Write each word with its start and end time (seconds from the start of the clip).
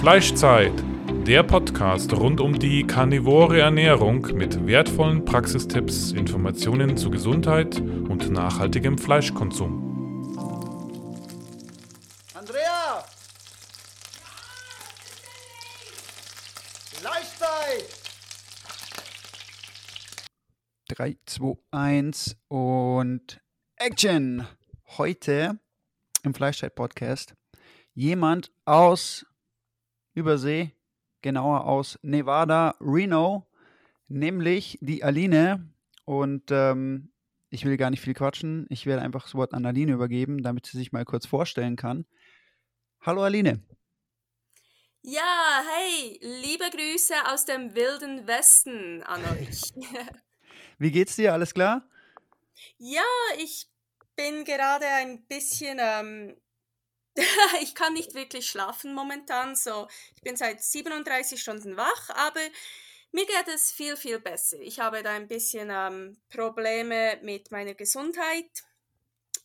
Fleischzeit, 0.00 0.72
der 1.26 1.42
Podcast 1.42 2.14
rund 2.14 2.40
um 2.40 2.58
die 2.58 2.86
karnivore 2.86 3.60
Ernährung 3.60 4.22
mit 4.34 4.66
wertvollen 4.66 5.26
Praxistipps, 5.26 6.12
Informationen 6.12 6.96
zu 6.96 7.10
Gesundheit 7.10 7.78
und 7.78 8.30
nachhaltigem 8.30 8.96
Fleischkonsum. 8.96 10.32
Andrea! 12.32 13.04
Fleischzeit! 16.94 17.84
3, 20.88 21.16
2, 21.26 21.58
1 21.72 22.36
und 22.48 23.38
Action! 23.76 24.46
Heute 24.96 25.58
im 26.22 26.32
Fleischzeit-Podcast 26.32 27.34
jemand 27.92 28.50
aus 28.64 29.26
Übersee, 30.14 30.72
genauer 31.22 31.66
aus 31.66 31.98
Nevada, 32.02 32.74
Reno, 32.80 33.46
nämlich 34.08 34.78
die 34.80 35.04
Aline. 35.04 35.68
Und 36.04 36.50
ähm, 36.50 37.12
ich 37.50 37.64
will 37.64 37.76
gar 37.76 37.90
nicht 37.90 38.00
viel 38.00 38.14
quatschen. 38.14 38.66
Ich 38.68 38.86
werde 38.86 39.02
einfach 39.02 39.24
das 39.24 39.34
Wort 39.34 39.54
an 39.54 39.66
Aline 39.66 39.92
übergeben, 39.92 40.42
damit 40.42 40.66
sie 40.66 40.78
sich 40.78 40.92
mal 40.92 41.04
kurz 41.04 41.26
vorstellen 41.26 41.76
kann. 41.76 42.06
Hallo 43.00 43.22
Aline. 43.22 43.62
Ja, 45.02 45.62
hey, 45.76 46.18
liebe 46.20 46.64
Grüße 46.70 47.14
aus 47.32 47.46
dem 47.46 47.74
wilden 47.74 48.26
Westen 48.26 49.02
an 49.04 49.20
euch. 49.32 49.62
Wie 50.78 50.90
geht's 50.90 51.16
dir? 51.16 51.32
Alles 51.32 51.54
klar? 51.54 51.88
Ja, 52.76 53.02
ich 53.38 53.66
bin 54.14 54.44
gerade 54.44 54.86
ein 54.86 55.24
bisschen 55.26 55.78
ähm, 55.80 56.36
ich 57.62 57.74
kann 57.74 57.92
nicht 57.92 58.14
wirklich 58.14 58.48
schlafen 58.48 58.94
momentan. 58.94 59.56
So, 59.56 59.88
ich 60.16 60.22
bin 60.22 60.36
seit 60.36 60.62
37 60.62 61.40
Stunden 61.40 61.76
wach, 61.76 62.10
aber 62.10 62.40
mir 63.12 63.26
geht 63.26 63.48
es 63.52 63.72
viel, 63.72 63.96
viel 63.96 64.20
besser. 64.20 64.58
Ich 64.60 64.78
habe 64.80 65.02
da 65.02 65.10
ein 65.10 65.28
bisschen 65.28 65.68
ähm, 65.70 66.16
Probleme 66.28 67.18
mit 67.22 67.50
meiner 67.50 67.74
Gesundheit, 67.74 68.50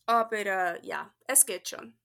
aber 0.06 0.38
äh, 0.38 0.86
ja, 0.86 1.12
es 1.26 1.44
geht 1.44 1.68
schon. 1.68 1.96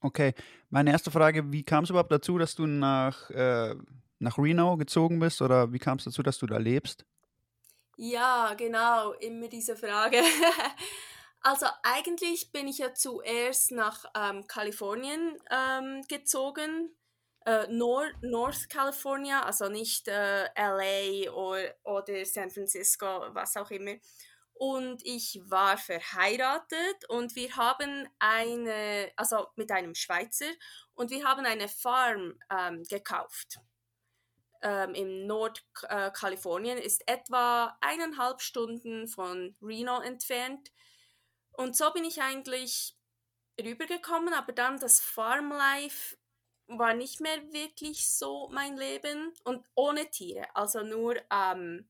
Okay, 0.00 0.34
meine 0.70 0.90
erste 0.90 1.10
Frage, 1.10 1.50
wie 1.52 1.62
kam 1.62 1.84
es 1.84 1.90
überhaupt 1.90 2.12
dazu, 2.12 2.36
dass 2.36 2.54
du 2.54 2.66
nach, 2.66 3.30
äh, 3.30 3.74
nach 4.18 4.38
Reno 4.38 4.76
gezogen 4.76 5.18
bist 5.18 5.40
oder 5.40 5.72
wie 5.72 5.78
kam 5.78 5.98
es 5.98 6.04
dazu, 6.04 6.22
dass 6.22 6.38
du 6.38 6.46
da 6.46 6.58
lebst? 6.58 7.06
Ja, 7.96 8.54
genau, 8.54 9.12
immer 9.12 9.48
diese 9.48 9.76
Frage. 9.76 10.18
Also 11.46 11.66
eigentlich 11.82 12.52
bin 12.52 12.68
ich 12.68 12.78
ja 12.78 12.94
zuerst 12.94 13.70
nach 13.70 14.06
ähm, 14.16 14.46
Kalifornien 14.46 15.38
ähm, 15.50 16.00
gezogen, 16.08 16.96
äh, 17.44 17.66
Nord 17.68 18.14
North 18.22 18.70
California, 18.70 19.42
also 19.42 19.68
nicht 19.68 20.08
äh, 20.08 20.46
LA 20.56 21.30
oder, 21.30 21.74
oder 21.84 22.24
San 22.24 22.48
Francisco, 22.48 23.26
was 23.34 23.58
auch 23.58 23.70
immer. 23.70 23.96
Und 24.54 25.04
ich 25.04 25.38
war 25.44 25.76
verheiratet 25.76 27.10
und 27.10 27.36
wir 27.36 27.54
haben 27.56 28.08
eine, 28.18 29.12
also 29.16 29.48
mit 29.56 29.70
einem 29.70 29.94
Schweizer, 29.94 30.50
und 30.94 31.10
wir 31.10 31.24
haben 31.24 31.44
eine 31.44 31.68
Farm 31.68 32.38
ähm, 32.50 32.84
gekauft. 32.84 33.58
Ähm, 34.62 34.94
Im 34.94 35.26
Nordkalifornien 35.26 36.78
äh, 36.78 36.86
ist 36.86 37.06
etwa 37.06 37.76
eineinhalb 37.82 38.40
Stunden 38.40 39.08
von 39.08 39.54
Reno 39.60 40.00
entfernt. 40.00 40.70
Und 41.56 41.76
so 41.76 41.92
bin 41.92 42.04
ich 42.04 42.20
eigentlich 42.20 42.96
rübergekommen, 43.60 44.34
aber 44.34 44.52
dann 44.52 44.78
das 44.78 45.00
Farmlife 45.00 46.16
war 46.66 46.94
nicht 46.94 47.20
mehr 47.20 47.52
wirklich 47.52 48.08
so 48.08 48.48
mein 48.52 48.76
Leben 48.76 49.32
und 49.44 49.64
ohne 49.74 50.10
Tiere, 50.10 50.46
also 50.54 50.82
nur 50.82 51.16
ähm, 51.30 51.88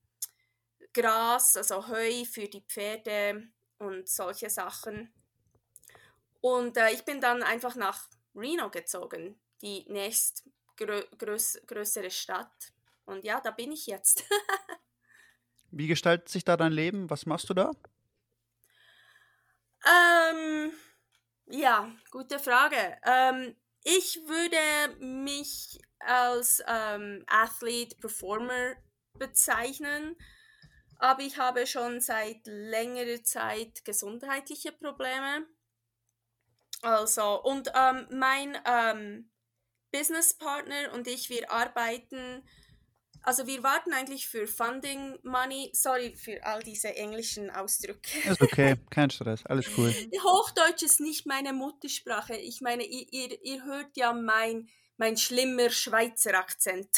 Gras, 0.93 1.57
also 1.57 1.89
Heu 1.89 2.25
für 2.25 2.49
die 2.49 2.63
Pferde 2.63 3.49
und 3.79 4.09
solche 4.09 4.51
Sachen. 4.51 5.13
Und 6.41 6.77
äh, 6.77 6.91
ich 6.91 7.05
bin 7.05 7.21
dann 7.21 7.43
einfach 7.43 7.75
nach 7.77 8.09
Reno 8.35 8.71
gezogen, 8.71 9.41
die 9.63 9.85
nächst 9.89 10.45
grö 10.77 11.03
größ 11.17 11.63
größere 11.67 12.11
Stadt. 12.11 12.73
Und 13.07 13.25
ja, 13.25 13.41
da 13.41 13.51
bin 13.51 13.73
ich 13.73 13.87
jetzt. 13.87 14.25
Wie 15.71 15.87
gestaltet 15.87 16.29
sich 16.29 16.45
da 16.45 16.57
dein 16.57 16.73
Leben? 16.73 17.11
Was 17.11 17.27
machst 17.27 17.49
du 17.49 17.55
da? 17.55 17.73
Ähm, 19.85 20.73
ja, 21.47 21.91
gute 22.11 22.39
Frage. 22.39 22.99
Ähm, 23.05 23.55
ich 23.83 24.19
würde 24.27 24.97
mich 25.05 25.79
als 25.99 26.63
ähm, 26.67 27.25
Athlete, 27.27 27.97
Performer 27.97 28.77
bezeichnen, 29.19 30.17
aber 30.99 31.23
ich 31.23 31.37
habe 31.37 31.67
schon 31.67 32.01
seit 32.01 32.41
längerer 32.45 33.23
Zeit 33.23 33.85
gesundheitliche 33.85 34.73
Probleme. 34.73 35.47
Also, 36.83 37.43
und 37.43 37.71
ähm, 37.75 38.07
mein 38.11 38.59
ähm, 38.67 39.31
Businesspartner 39.93 40.93
und 40.93 41.07
ich, 41.07 41.29
wir 41.31 41.51
arbeiten 41.51 42.43
also 43.25 43.47
wir 43.47 43.63
warten 43.63 43.93
eigentlich 43.93 44.29
für 44.29 44.47
Funding 44.47 45.19
Money. 45.23 45.71
Sorry 45.73 46.15
für 46.15 46.45
all 46.45 46.63
diese 46.63 46.95
englischen 46.95 47.51
Ausdrücke. 47.51 48.29
Ist 48.29 48.43
okay, 48.43 48.77
kein 48.91 49.11
Stress, 49.11 49.45
alles 49.47 49.67
cool. 49.77 49.93
Hochdeutsch 50.23 50.83
ist 50.83 51.01
nicht 51.01 51.27
meine 51.27 51.53
Muttersprache. 51.53 52.37
Ich 52.37 52.61
meine, 52.61 52.85
ihr, 52.85 53.07
ihr, 53.11 53.43
ihr 53.43 53.65
hört 53.65 53.97
ja 53.97 54.13
mein, 54.13 54.69
mein 54.99 55.17
schlimmer 55.17 55.71
Schweizer 55.71 56.35
Akzent. 56.35 56.89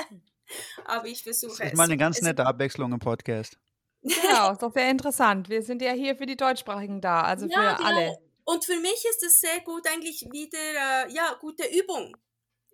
Aber 0.84 1.06
ich 1.06 1.22
versuche 1.22 1.52
es. 1.52 1.58
Das 1.58 1.66
ist 1.68 1.76
mal 1.76 1.84
eine 1.84 1.96
ganz 1.96 2.20
nette 2.20 2.44
Abwechslung 2.44 2.92
im 2.92 2.98
Podcast. 2.98 3.58
Genau, 4.02 4.52
ist 4.52 4.62
doch 4.62 4.72
sehr 4.72 4.90
interessant. 4.90 5.48
Wir 5.48 5.62
sind 5.62 5.82
ja 5.82 5.92
hier 5.92 6.16
für 6.16 6.26
die 6.26 6.36
Deutschsprachigen 6.36 7.00
da, 7.00 7.22
also 7.22 7.46
ja, 7.46 7.74
für 7.74 7.76
genau. 7.76 7.88
alle. 7.88 8.18
Und 8.44 8.64
für 8.64 8.78
mich 8.78 9.04
ist 9.10 9.24
es 9.24 9.40
sehr 9.40 9.60
gut 9.64 9.84
eigentlich 9.88 10.28
wieder, 10.30 10.58
äh, 11.08 11.12
ja, 11.12 11.34
gute 11.40 11.64
Übung 11.66 12.16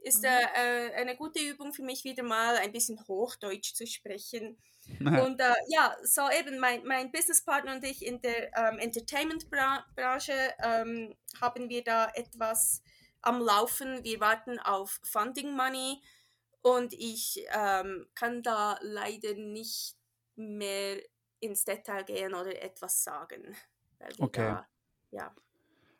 ist 0.02 0.22
mhm. 0.22 0.28
äh, 0.28 0.92
eine 0.94 1.16
gute 1.16 1.40
Übung 1.40 1.72
für 1.72 1.82
mich 1.82 2.04
wieder 2.04 2.22
mal 2.22 2.56
ein 2.56 2.72
bisschen 2.72 2.98
Hochdeutsch 3.06 3.74
zu 3.74 3.86
sprechen. 3.86 4.58
Und 4.98 5.40
äh, 5.40 5.54
ja, 5.68 5.96
so 6.02 6.22
eben 6.30 6.58
mein, 6.58 6.84
mein 6.84 7.12
Businesspartner 7.12 7.76
und 7.76 7.84
ich 7.84 8.04
in 8.04 8.20
der 8.20 8.56
ähm, 8.56 8.78
Entertainment-Branche 8.78 10.54
ähm, 10.62 11.14
haben 11.40 11.68
wir 11.68 11.84
da 11.84 12.10
etwas 12.14 12.82
am 13.20 13.40
Laufen. 13.40 14.02
Wir 14.02 14.20
warten 14.20 14.58
auf 14.58 15.00
Funding 15.04 15.54
Money 15.54 16.02
und 16.62 16.92
ich 16.94 17.46
ähm, 17.52 18.06
kann 18.14 18.42
da 18.42 18.78
leider 18.82 19.34
nicht 19.34 19.96
mehr 20.34 21.00
ins 21.40 21.64
Detail 21.64 22.04
gehen 22.04 22.34
oder 22.34 22.60
etwas 22.62 23.02
sagen. 23.04 23.56
okay. 24.18 24.48
Da, 24.48 24.68
ja. 25.10 25.34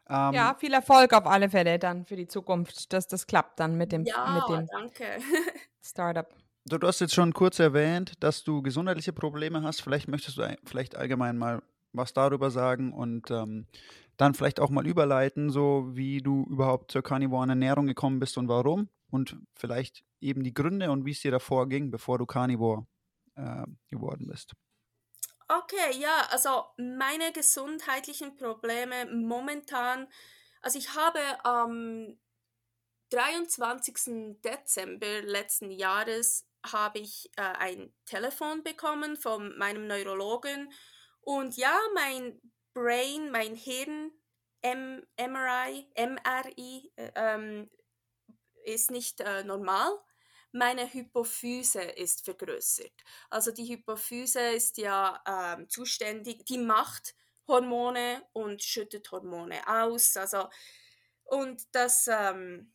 Ähm, 0.08 0.34
ja, 0.34 0.54
viel 0.58 0.72
Erfolg 0.72 1.12
auf 1.12 1.26
alle 1.26 1.48
Fälle 1.48 1.78
dann 1.78 2.04
für 2.04 2.16
die 2.16 2.26
Zukunft, 2.26 2.92
dass 2.92 3.06
das 3.06 3.26
klappt 3.26 3.60
dann 3.60 3.76
mit 3.76 3.92
dem, 3.92 4.04
ja, 4.04 4.34
mit 4.34 4.58
dem 4.58 4.66
danke. 4.66 5.04
Startup. 5.82 6.28
Du, 6.64 6.78
du 6.78 6.86
hast 6.86 7.00
jetzt 7.00 7.14
schon 7.14 7.32
kurz 7.32 7.58
erwähnt, 7.58 8.12
dass 8.20 8.44
du 8.44 8.62
gesundheitliche 8.62 9.12
Probleme 9.12 9.62
hast. 9.62 9.80
Vielleicht 9.80 10.08
möchtest 10.08 10.38
du 10.38 10.56
vielleicht 10.64 10.96
allgemein 10.96 11.38
mal 11.38 11.62
was 11.92 12.12
darüber 12.12 12.50
sagen 12.50 12.92
und 12.92 13.30
ähm, 13.30 13.66
dann 14.16 14.34
vielleicht 14.34 14.60
auch 14.60 14.70
mal 14.70 14.86
überleiten, 14.86 15.50
so 15.50 15.90
wie 15.92 16.18
du 16.18 16.44
überhaupt 16.48 16.92
zur 16.92 17.02
karnivoren 17.02 17.50
Ernährung 17.50 17.86
gekommen 17.86 18.18
bist 18.18 18.38
und 18.38 18.48
warum 18.48 18.88
und 19.10 19.36
vielleicht 19.54 20.04
eben 20.20 20.42
die 20.42 20.54
Gründe 20.54 20.90
und 20.90 21.04
wie 21.04 21.10
es 21.10 21.20
dir 21.20 21.30
davor 21.30 21.68
ging, 21.68 21.90
bevor 21.90 22.18
du 22.18 22.26
Carnivore 22.26 22.86
äh, 23.34 23.64
geworden 23.90 24.26
bist. 24.26 24.54
Okay, 25.48 25.98
ja, 25.98 26.26
also 26.30 26.64
meine 26.76 27.32
gesundheitlichen 27.32 28.36
Probleme 28.36 29.06
momentan, 29.06 30.08
also 30.60 30.78
ich 30.78 30.94
habe 30.94 31.20
am 31.44 32.18
23. 33.10 34.40
Dezember 34.42 35.22
letzten 35.22 35.70
Jahres 35.70 36.46
habe 36.64 37.00
ich 37.00 37.30
äh, 37.36 37.42
ein 37.42 37.92
Telefon 38.06 38.62
bekommen 38.62 39.16
von 39.16 39.56
meinem 39.58 39.86
Neurologen 39.86 40.72
und 41.20 41.56
ja, 41.56 41.76
mein 41.94 42.40
Brain, 42.72 43.30
mein 43.30 43.54
Hirn, 43.54 44.12
M 44.62 45.04
MRI, 45.18 45.88
MRI 45.96 46.92
äh, 46.96 47.10
ähm, 47.16 47.70
ist 48.64 48.90
nicht 48.90 49.20
äh, 49.20 49.44
normal 49.44 49.90
meine 50.52 50.92
Hypophyse 50.92 51.82
ist 51.82 52.24
vergrößert. 52.24 52.92
Also 53.30 53.50
die 53.50 53.66
Hypophyse 53.66 54.40
ist 54.52 54.78
ja 54.78 55.22
ähm, 55.26 55.68
zuständig, 55.68 56.44
die 56.46 56.58
macht 56.58 57.14
Hormone 57.48 58.22
und 58.32 58.62
schüttet 58.62 59.10
Hormone 59.10 59.60
aus. 59.66 60.16
Also, 60.16 60.48
und 61.24 61.62
das, 61.72 62.08
ähm, 62.08 62.72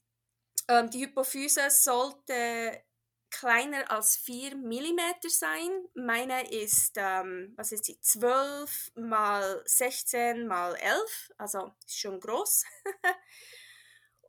ähm, 0.67 0.89
die 0.89 1.05
Hypophyse 1.05 1.69
sollte 1.69 2.83
kleiner 3.29 3.89
als 3.91 4.17
4 4.17 4.55
mm 4.55 4.99
sein. 5.27 5.69
Meine 5.95 6.49
ist, 6.51 6.93
ähm, 6.97 7.53
was 7.55 7.71
ist 7.71 7.85
sie, 7.85 7.99
12 8.01 8.91
mal 8.95 9.61
16 9.65 10.47
mal 10.47 10.75
11, 10.75 11.31
also 11.37 11.73
ist 11.85 11.99
schon 11.99 12.19
groß. 12.19 12.63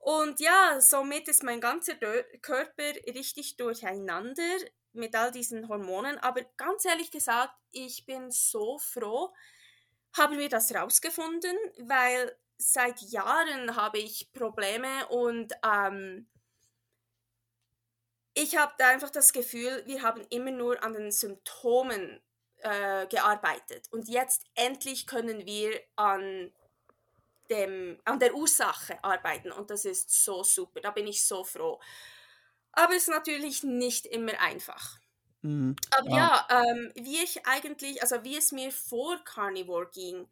Und 0.08 0.40
ja, 0.40 0.80
somit 0.80 1.28
ist 1.28 1.42
mein 1.42 1.60
ganzer 1.60 1.94
Körper 2.40 2.94
richtig 3.14 3.58
durcheinander 3.58 4.56
mit 4.94 5.14
all 5.14 5.30
diesen 5.30 5.68
Hormonen. 5.68 6.16
Aber 6.16 6.40
ganz 6.56 6.86
ehrlich 6.86 7.10
gesagt, 7.10 7.52
ich 7.72 8.06
bin 8.06 8.30
so 8.30 8.78
froh, 8.78 9.34
haben 10.16 10.38
wir 10.38 10.48
das 10.48 10.74
rausgefunden, 10.74 11.54
weil 11.80 12.34
seit 12.56 13.02
Jahren 13.02 13.76
habe 13.76 13.98
ich 13.98 14.32
Probleme 14.32 15.06
und 15.08 15.52
ähm, 15.62 16.26
ich 18.32 18.56
habe 18.56 18.82
einfach 18.86 19.10
das 19.10 19.34
Gefühl, 19.34 19.82
wir 19.84 20.00
haben 20.00 20.24
immer 20.30 20.52
nur 20.52 20.82
an 20.82 20.94
den 20.94 21.12
Symptomen 21.12 22.22
äh, 22.60 23.06
gearbeitet 23.08 23.88
und 23.90 24.08
jetzt 24.08 24.46
endlich 24.54 25.06
können 25.06 25.44
wir 25.44 25.78
an 25.96 26.50
dem, 27.50 27.98
an 28.04 28.18
der 28.18 28.34
Ursache 28.34 29.02
arbeiten 29.02 29.52
und 29.52 29.70
das 29.70 29.84
ist 29.84 30.24
so 30.24 30.42
super, 30.42 30.80
da 30.80 30.90
bin 30.90 31.06
ich 31.06 31.24
so 31.24 31.44
froh. 31.44 31.80
Aber 32.72 32.94
es 32.94 33.02
ist 33.02 33.08
natürlich 33.08 33.62
nicht 33.62 34.06
immer 34.06 34.38
einfach. 34.40 34.98
Mhm. 35.42 35.76
Aber 35.96 36.10
ja, 36.10 36.46
ja 36.50 36.64
ähm, 36.70 36.92
wie 36.94 37.22
ich 37.22 37.46
eigentlich, 37.46 38.02
also 38.02 38.22
wie 38.24 38.36
es 38.36 38.52
mir 38.52 38.70
vor 38.70 39.18
Carnivore 39.24 39.88
ging. 39.92 40.26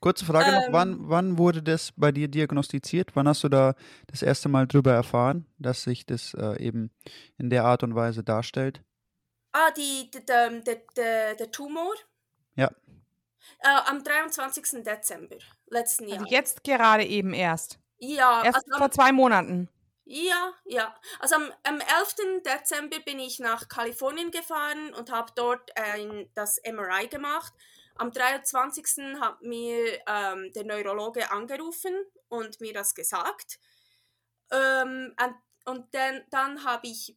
Kurze 0.00 0.24
Frage 0.24 0.50
ähm, 0.50 0.54
noch, 0.54 0.72
wann, 0.72 1.08
wann 1.08 1.38
wurde 1.38 1.62
das 1.62 1.92
bei 1.96 2.12
dir 2.12 2.28
diagnostiziert? 2.28 3.14
Wann 3.14 3.28
hast 3.28 3.44
du 3.44 3.48
da 3.48 3.74
das 4.08 4.22
erste 4.22 4.48
Mal 4.48 4.66
drüber 4.66 4.92
erfahren, 4.92 5.46
dass 5.58 5.84
sich 5.84 6.06
das 6.06 6.34
äh, 6.34 6.62
eben 6.62 6.90
in 7.38 7.50
der 7.50 7.64
Art 7.64 7.82
und 7.82 7.94
Weise 7.94 8.22
darstellt? 8.22 8.82
Ah, 9.52 9.70
die, 9.70 10.10
die, 10.10 10.24
der, 10.26 10.50
der, 10.96 11.34
der 11.34 11.50
Tumor? 11.50 11.94
Ja. 12.56 12.70
Äh, 13.60 13.68
am 13.86 14.02
23. 14.02 14.82
Dezember 14.84 15.36
letzten 15.68 16.04
also 16.04 16.14
Jahr. 16.14 16.24
Also 16.24 16.34
jetzt 16.34 16.64
gerade 16.64 17.04
eben 17.04 17.32
erst. 17.34 17.78
Ja. 17.98 18.44
Erst 18.44 18.64
also 18.66 18.78
vor 18.78 18.90
zwei 18.90 19.12
Monaten. 19.12 19.68
Ja, 20.04 20.52
ja. 20.64 20.94
Also 21.18 21.34
am, 21.34 21.52
am 21.64 21.80
11. 21.80 22.42
Dezember 22.44 23.00
bin 23.00 23.18
ich 23.18 23.40
nach 23.40 23.68
Kalifornien 23.68 24.30
gefahren 24.30 24.94
und 24.94 25.10
habe 25.10 25.32
dort 25.34 25.76
ein, 25.76 26.30
das 26.34 26.60
MRI 26.64 27.08
gemacht. 27.08 27.52
Am 27.96 28.12
23. 28.12 29.18
hat 29.20 29.42
mir 29.42 29.98
ähm, 30.06 30.52
der 30.52 30.64
Neurologe 30.64 31.30
angerufen 31.30 31.94
und 32.28 32.60
mir 32.60 32.72
das 32.72 32.94
gesagt. 32.94 33.58
Ähm, 34.52 35.14
und, 35.20 35.34
und 35.64 35.94
dann, 35.94 36.22
dann 36.30 36.64
habe 36.64 36.86
ich 36.86 37.16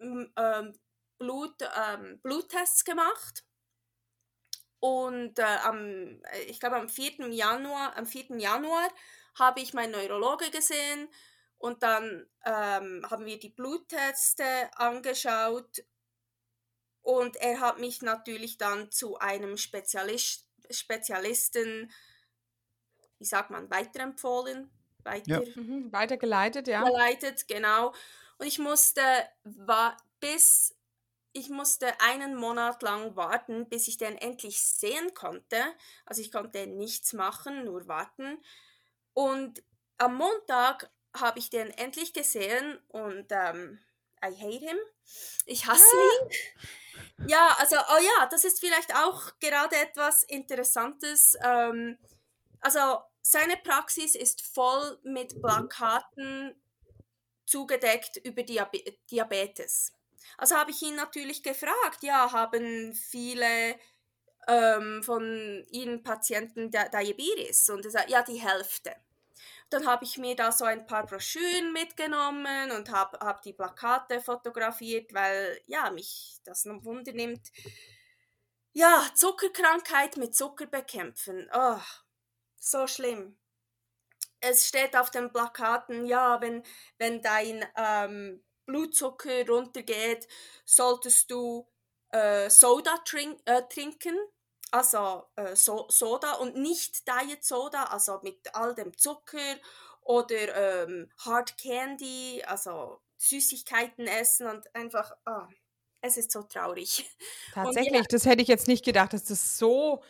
ähm, 0.00 0.74
Blut, 1.18 1.54
ähm, 1.62 2.20
Bluttests 2.22 2.84
gemacht. 2.84 3.44
Und 4.80 5.38
äh, 5.38 5.42
am, 5.42 6.22
ich 6.48 6.58
glaube 6.58 6.76
am 6.76 6.88
4. 6.88 7.28
Januar, 7.28 7.96
am 7.96 8.06
4. 8.06 8.36
Januar 8.38 8.88
habe 9.38 9.60
ich 9.60 9.74
meinen 9.74 9.92
Neurologe 9.92 10.50
gesehen 10.50 11.08
und 11.58 11.82
dann 11.82 12.26
ähm, 12.44 13.06
haben 13.10 13.26
wir 13.26 13.38
die 13.38 13.50
Blutteste 13.50 14.44
angeschaut 14.76 15.82
und 17.02 17.36
er 17.36 17.60
hat 17.60 17.78
mich 17.78 18.02
natürlich 18.02 18.58
dann 18.58 18.90
zu 18.90 19.18
einem 19.18 19.56
Spezialist, 19.56 20.48
Spezialisten, 20.70 21.90
wie 23.18 23.24
sagt 23.24 23.50
man, 23.50 23.70
weiterempfohlen. 23.70 24.70
Weiter, 25.02 25.42
ja. 25.42 25.56
mhm, 25.56 25.92
weitergeleitet, 25.92 26.68
ja. 26.68 26.84
Geleitet, 26.84 27.48
genau. 27.48 27.94
Und 28.38 28.46
ich 28.46 28.58
musste 28.58 29.02
war 29.44 29.96
bis 30.20 30.76
ich 31.32 31.48
musste 31.48 32.00
einen 32.00 32.34
Monat 32.34 32.82
lang 32.82 33.16
warten, 33.16 33.68
bis 33.68 33.88
ich 33.88 33.96
den 33.96 34.16
endlich 34.18 34.62
sehen 34.62 35.14
konnte. 35.14 35.62
Also 36.04 36.22
ich 36.22 36.32
konnte 36.32 36.66
nichts 36.66 37.12
machen, 37.12 37.64
nur 37.64 37.86
warten. 37.86 38.42
Und 39.14 39.62
am 39.98 40.16
Montag 40.16 40.90
habe 41.16 41.38
ich 41.38 41.50
den 41.50 41.70
endlich 41.70 42.12
gesehen 42.12 42.78
und 42.88 43.26
ähm, 43.30 43.78
I 44.24 44.34
hate 44.34 44.66
him. 44.66 44.78
Ich 45.46 45.66
hasse 45.66 45.82
ah. 45.82 46.24
ihn. 46.24 47.28
Ja, 47.28 47.56
also, 47.58 47.76
oh 47.76 48.02
ja, 48.02 48.26
das 48.26 48.44
ist 48.44 48.60
vielleicht 48.60 48.94
auch 48.94 49.38
gerade 49.40 49.76
etwas 49.76 50.22
Interessantes. 50.24 51.36
Ähm, 51.42 51.98
also, 52.60 53.00
seine 53.22 53.56
Praxis 53.56 54.14
ist 54.14 54.42
voll 54.42 54.98
mit 55.02 55.40
Plakaten 55.40 56.54
zugedeckt 57.46 58.16
über 58.18 58.42
Diab 58.42 58.72
Diabetes. 59.10 59.92
Also 60.38 60.56
habe 60.56 60.70
ich 60.70 60.82
ihn 60.82 60.96
natürlich 60.96 61.42
gefragt, 61.42 62.02
ja, 62.02 62.32
haben 62.32 62.94
viele 62.94 63.76
ähm, 64.48 65.02
von 65.02 65.64
Ihren 65.70 66.02
Patienten 66.02 66.70
Diabetes? 66.70 67.68
Und 67.70 67.84
er 67.84 67.90
sagt, 67.90 68.10
ja, 68.10 68.22
die 68.22 68.40
Hälfte. 68.40 68.94
Dann 69.70 69.86
habe 69.86 70.04
ich 70.04 70.18
mir 70.18 70.34
da 70.34 70.50
so 70.50 70.64
ein 70.64 70.86
paar 70.86 71.06
Broschüren 71.06 71.72
mitgenommen 71.72 72.72
und 72.72 72.90
habe 72.90 73.18
hab 73.20 73.42
die 73.42 73.52
Plakate 73.52 74.20
fotografiert, 74.20 75.14
weil 75.14 75.60
ja, 75.66 75.90
mich 75.90 76.40
das 76.44 76.64
noch 76.64 76.84
Wunder 76.84 77.12
nimmt. 77.12 77.52
Ja, 78.72 79.04
Zuckerkrankheit 79.14 80.16
mit 80.16 80.34
Zucker 80.34 80.66
bekämpfen. 80.66 81.48
Oh, 81.52 81.80
so 82.58 82.86
schlimm. 82.86 83.36
Es 84.40 84.66
steht 84.66 84.96
auf 84.96 85.10
den 85.10 85.32
Plakaten, 85.32 86.04
ja, 86.04 86.40
wenn, 86.40 86.62
wenn 86.98 87.20
dein 87.22 87.64
ähm, 87.76 88.42
Blutzucker 88.70 89.46
runtergeht, 89.48 90.28
solltest 90.64 91.28
du 91.30 91.66
äh, 92.10 92.48
Soda 92.48 92.98
trink, 93.04 93.40
äh, 93.46 93.62
trinken. 93.68 94.16
Also 94.70 95.24
äh, 95.34 95.56
so 95.56 95.86
Soda 95.88 96.34
und 96.34 96.56
nicht 96.56 97.08
Diet 97.08 97.42
Soda, 97.44 97.84
also 97.84 98.20
mit 98.22 98.54
all 98.54 98.74
dem 98.76 98.96
Zucker 98.96 99.56
oder 100.02 100.84
ähm, 100.84 101.10
Hard 101.18 101.58
Candy, 101.58 102.44
also 102.46 103.00
Süßigkeiten 103.16 104.06
essen 104.06 104.46
und 104.46 104.72
einfach, 104.74 105.12
oh, 105.26 105.46
es 106.00 106.16
ist 106.16 106.32
so 106.32 106.42
traurig. 106.42 107.04
Tatsächlich, 107.54 108.06
das 108.08 108.24
hätte 108.26 108.42
ich 108.42 108.48
jetzt 108.48 108.68
nicht 108.68 108.84
gedacht, 108.84 109.12
dass 109.12 109.24
das 109.24 109.58
so, 109.58 110.02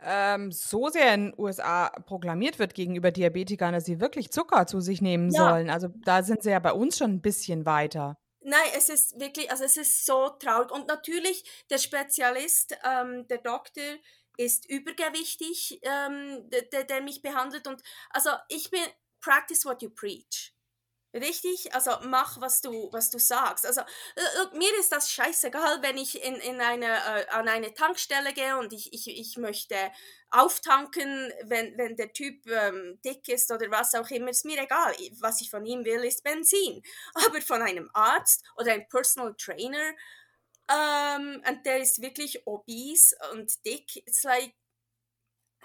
ähm, 0.00 0.52
so 0.52 0.88
sehr 0.88 1.14
in 1.14 1.26
den 1.26 1.34
USA 1.38 1.88
proklamiert 1.88 2.58
wird 2.58 2.74
gegenüber 2.74 3.10
Diabetikern, 3.10 3.72
dass 3.72 3.84
sie 3.84 4.00
wirklich 4.00 4.30
Zucker 4.30 4.66
zu 4.66 4.80
sich 4.80 5.00
nehmen 5.00 5.30
ja. 5.30 5.48
sollen. 5.48 5.70
Also 5.70 5.88
da 6.04 6.22
sind 6.22 6.42
sie 6.42 6.50
ja 6.50 6.58
bei 6.58 6.72
uns 6.72 6.98
schon 6.98 7.12
ein 7.12 7.22
bisschen 7.22 7.66
weiter. 7.66 8.18
Nein, 8.40 8.70
es 8.76 8.88
ist 8.88 9.18
wirklich, 9.18 9.50
also 9.50 9.64
es 9.64 9.76
ist 9.76 10.06
so 10.06 10.28
traurig. 10.30 10.70
Und 10.70 10.86
natürlich, 10.86 11.44
der 11.70 11.78
Spezialist, 11.78 12.76
ähm, 12.84 13.26
der 13.28 13.38
Doktor, 13.38 13.82
ist 14.36 14.70
übergewichtig, 14.70 15.80
ähm, 15.82 16.48
der, 16.72 16.84
der 16.84 17.02
mich 17.02 17.22
behandelt. 17.22 17.66
Und 17.66 17.82
also 18.10 18.30
ich 18.48 18.70
bin, 18.70 18.80
practice 19.20 19.64
what 19.64 19.82
you 19.82 19.90
preach. 19.90 20.54
Richtig? 21.14 21.74
Also 21.74 21.92
mach, 22.02 22.38
was 22.40 22.60
du, 22.60 22.90
was 22.92 23.08
du 23.08 23.18
sagst. 23.18 23.64
Also 23.64 23.80
äh, 23.80 24.56
mir 24.56 24.70
ist 24.78 24.92
das 24.92 25.10
scheißegal, 25.10 25.80
wenn 25.82 25.96
ich 25.96 26.22
in, 26.22 26.34
in 26.36 26.60
eine, 26.60 26.86
äh, 26.86 27.26
an 27.30 27.48
eine 27.48 27.72
Tankstelle 27.72 28.34
gehe 28.34 28.58
und 28.58 28.74
ich, 28.74 28.92
ich, 28.92 29.08
ich 29.08 29.38
möchte 29.38 29.74
auftanken, 30.30 31.32
wenn, 31.44 31.78
wenn 31.78 31.96
der 31.96 32.12
Typ 32.12 32.46
ähm, 32.46 33.00
dick 33.02 33.26
ist 33.28 33.50
oder 33.50 33.70
was 33.70 33.94
auch 33.94 34.10
immer, 34.10 34.28
ist 34.28 34.44
mir 34.44 34.60
egal. 34.62 34.94
Was 35.20 35.40
ich 35.40 35.48
von 35.50 35.64
ihm 35.64 35.84
will, 35.86 36.04
ist 36.04 36.22
Benzin. 36.24 36.82
Aber 37.26 37.40
von 37.40 37.62
einem 37.62 37.88
Arzt 37.94 38.44
oder 38.56 38.72
einem 38.72 38.86
Personal 38.88 39.34
Trainer 39.38 39.94
ähm, 40.70 41.42
und 41.48 41.64
der 41.66 41.78
ist 41.80 42.02
wirklich 42.02 42.46
obese 42.46 43.16
und 43.32 43.64
dick, 43.64 43.96
it's 44.06 44.22
like, 44.24 44.54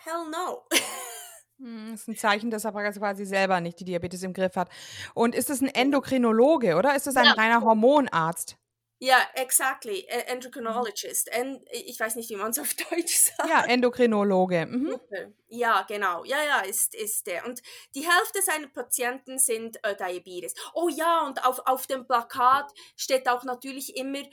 hell 0.05 0.29
no. 0.29 0.67
Hm, 1.63 1.91
das 1.91 2.01
ist 2.01 2.07
ein 2.09 2.17
Zeichen, 2.17 2.51
dass 2.51 2.65
er 2.65 2.71
quasi 2.73 3.25
selber 3.25 3.61
nicht 3.61 3.79
die 3.79 3.85
Diabetes 3.85 4.21
im 4.23 4.33
Griff 4.33 4.57
hat. 4.57 4.69
Und 5.13 5.33
ist 5.33 5.49
es 5.49 5.61
ein 5.61 5.73
Endokrinologe, 5.73 6.75
oder? 6.75 6.95
Ist 6.95 7.07
es 7.07 7.15
ein 7.15 7.25
ja. 7.25 7.31
reiner 7.31 7.61
Hormonarzt? 7.61 8.57
Ja, 8.99 9.17
exactly. 9.35 10.05
Endocrinologist. 10.07 11.29
En 11.29 11.63
ich 11.71 11.99
weiß 11.99 12.15
nicht, 12.15 12.29
wie 12.29 12.35
man 12.35 12.51
es 12.51 12.59
auf 12.59 12.73
Deutsch 12.73 13.17
sagt. 13.37 13.49
Ja, 13.49 13.63
Endokrinologe. 13.65 14.65
Mhm. 14.65 14.99
Ja, 15.47 15.83
genau. 15.83 16.25
Ja, 16.25 16.43
ja, 16.43 16.59
ist, 16.61 16.95
ist 16.95 17.27
der. 17.27 17.45
Und 17.45 17.61
die 17.95 18.07
Hälfte 18.07 18.41
seiner 18.41 18.67
Patienten 18.67 19.39
sind 19.39 19.83
äh, 19.83 19.95
Diabetes. 19.95 20.53
Oh 20.73 20.89
ja, 20.89 21.25
und 21.25 21.45
auf, 21.45 21.59
auf 21.65 21.87
dem 21.87 22.05
Plakat 22.05 22.73
steht 22.95 23.27
auch 23.29 23.43
natürlich 23.43 23.95
immer, 23.95 24.23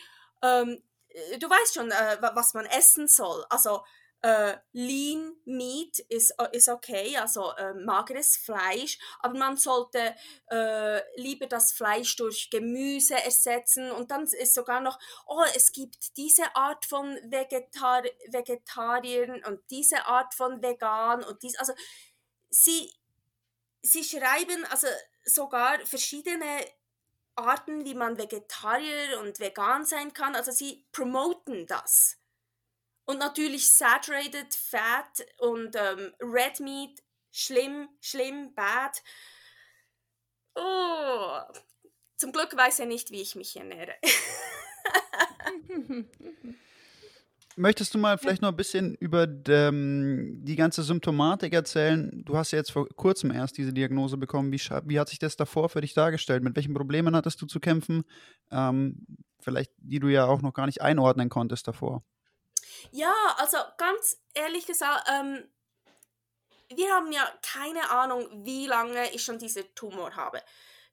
ähm, 0.43 0.83
äh, 1.09 1.39
du 1.39 1.49
weißt 1.49 1.75
schon, 1.75 1.91
äh, 1.91 2.19
was 2.21 2.55
man 2.55 2.67
essen 2.67 3.09
soll. 3.09 3.45
Also 3.51 3.83
äh, 4.23 4.57
Lean 4.73 5.35
Meat 5.45 5.99
ist, 6.09 6.33
äh, 6.39 6.49
ist 6.53 6.69
okay, 6.69 7.17
also 7.17 7.53
äh, 7.57 7.75
mageres 7.75 8.37
Fleisch, 8.37 8.99
aber 9.21 9.39
man 9.39 9.57
sollte 9.57 10.15
äh, 10.51 11.21
lieber 11.21 11.47
das 11.47 11.73
Fleisch 11.73 12.17
durch 12.17 12.51
Gemüse 12.51 13.15
ersetzen. 13.15 13.91
Und 13.91 14.11
dann 14.11 14.25
ist 14.25 14.55
sogar 14.55 14.81
noch, 14.81 14.99
oh, 15.27 15.45
es 15.55 15.73
gibt 15.73 16.17
diese 16.17 16.55
Art 16.55 16.85
von 16.85 17.17
Vegetar 17.25 18.03
Vegetariern 18.29 19.43
und 19.45 19.61
diese 19.71 20.05
Art 20.07 20.35
von 20.35 20.63
Vegan 20.63 21.25
und 21.25 21.43
dies, 21.43 21.59
also 21.59 21.73
sie, 22.51 22.93
sie 23.83 24.05
schreiben 24.05 24.65
also 24.71 24.87
sogar 25.25 25.85
verschiedene 25.87 26.65
Arten, 27.37 27.85
wie 27.85 27.95
man 27.95 28.19
Vegetarier 28.19 29.21
und 29.21 29.41
vegan 29.41 29.87
sein 29.87 30.13
kann, 30.13 30.35
also 30.35 30.53
sie 30.53 30.87
promoten 30.93 31.67
das. 31.67 32.20
Und 33.11 33.19
natürlich 33.19 33.69
Saturated 33.69 34.55
Fat 34.55 35.27
und 35.39 35.75
ähm, 35.75 36.13
Red 36.21 36.61
Meat, 36.61 37.03
schlimm, 37.33 37.89
schlimm, 38.01 38.55
bad. 38.55 39.03
Oh, 40.55 41.41
zum 42.17 42.31
Glück 42.31 42.57
weiß 42.57 42.79
er 42.79 42.87
nicht, 42.87 43.11
wie 43.11 43.21
ich 43.21 43.35
mich 43.35 43.57
ernähre. 43.57 43.95
Möchtest 47.57 47.95
du 47.95 47.99
mal 47.99 48.17
vielleicht 48.17 48.43
noch 48.43 48.51
ein 48.51 48.57
bisschen 48.57 48.95
über 48.95 49.27
ähm, 49.49 50.39
die 50.45 50.55
ganze 50.55 50.85
Symptomatik 50.85 51.53
erzählen? 51.53 52.23
Du 52.25 52.37
hast 52.37 52.53
ja 52.53 52.59
jetzt 52.59 52.71
vor 52.71 52.89
kurzem 52.91 53.33
erst 53.33 53.59
diese 53.59 53.73
Diagnose 53.73 54.19
bekommen. 54.19 54.53
Wie, 54.53 54.61
wie 54.85 55.01
hat 55.01 55.09
sich 55.09 55.19
das 55.19 55.35
davor 55.35 55.69
für 55.69 55.81
dich 55.81 55.95
dargestellt? 55.95 56.45
Mit 56.45 56.55
welchen 56.55 56.75
Problemen 56.75 57.17
hattest 57.17 57.43
du 57.43 57.47
zu 57.47 57.59
kämpfen? 57.59 58.05
Ähm, 58.53 59.05
vielleicht, 59.41 59.73
die 59.79 59.99
du 59.99 60.07
ja 60.07 60.27
auch 60.27 60.43
noch 60.43 60.55
gar 60.55 60.67
nicht 60.67 60.81
einordnen 60.81 61.29
konntest 61.29 61.67
davor. 61.67 62.05
Ja, 62.91 63.15
also 63.39 63.59
ganz 63.77 64.21
ehrlich 64.35 64.67
gesagt, 64.67 65.09
ähm, 65.11 65.49
wir 66.69 66.93
haben 66.93 67.13
ja 67.13 67.31
keine 67.43 67.91
Ahnung, 67.91 68.29
wie 68.45 68.67
lange 68.67 69.11
ich 69.13 69.25
schon 69.25 69.39
diesen 69.39 69.75
Tumor 69.75 70.15
habe. 70.15 70.43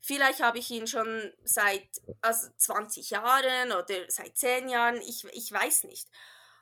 Vielleicht 0.02 0.42
habe 0.42 0.60
ich 0.60 0.70
ihn 0.72 0.88
schon 0.88 1.34
seit 1.44 2.02
also 2.22 2.50
20 2.58 3.10
Jahren 3.10 3.72
oder 3.72 4.10
seit 4.10 4.38
10 4.38 4.70
Jahren, 4.70 5.02
ich, 5.02 5.26
ich 5.34 5.52
weiß 5.52 5.84
nicht. 5.84 6.08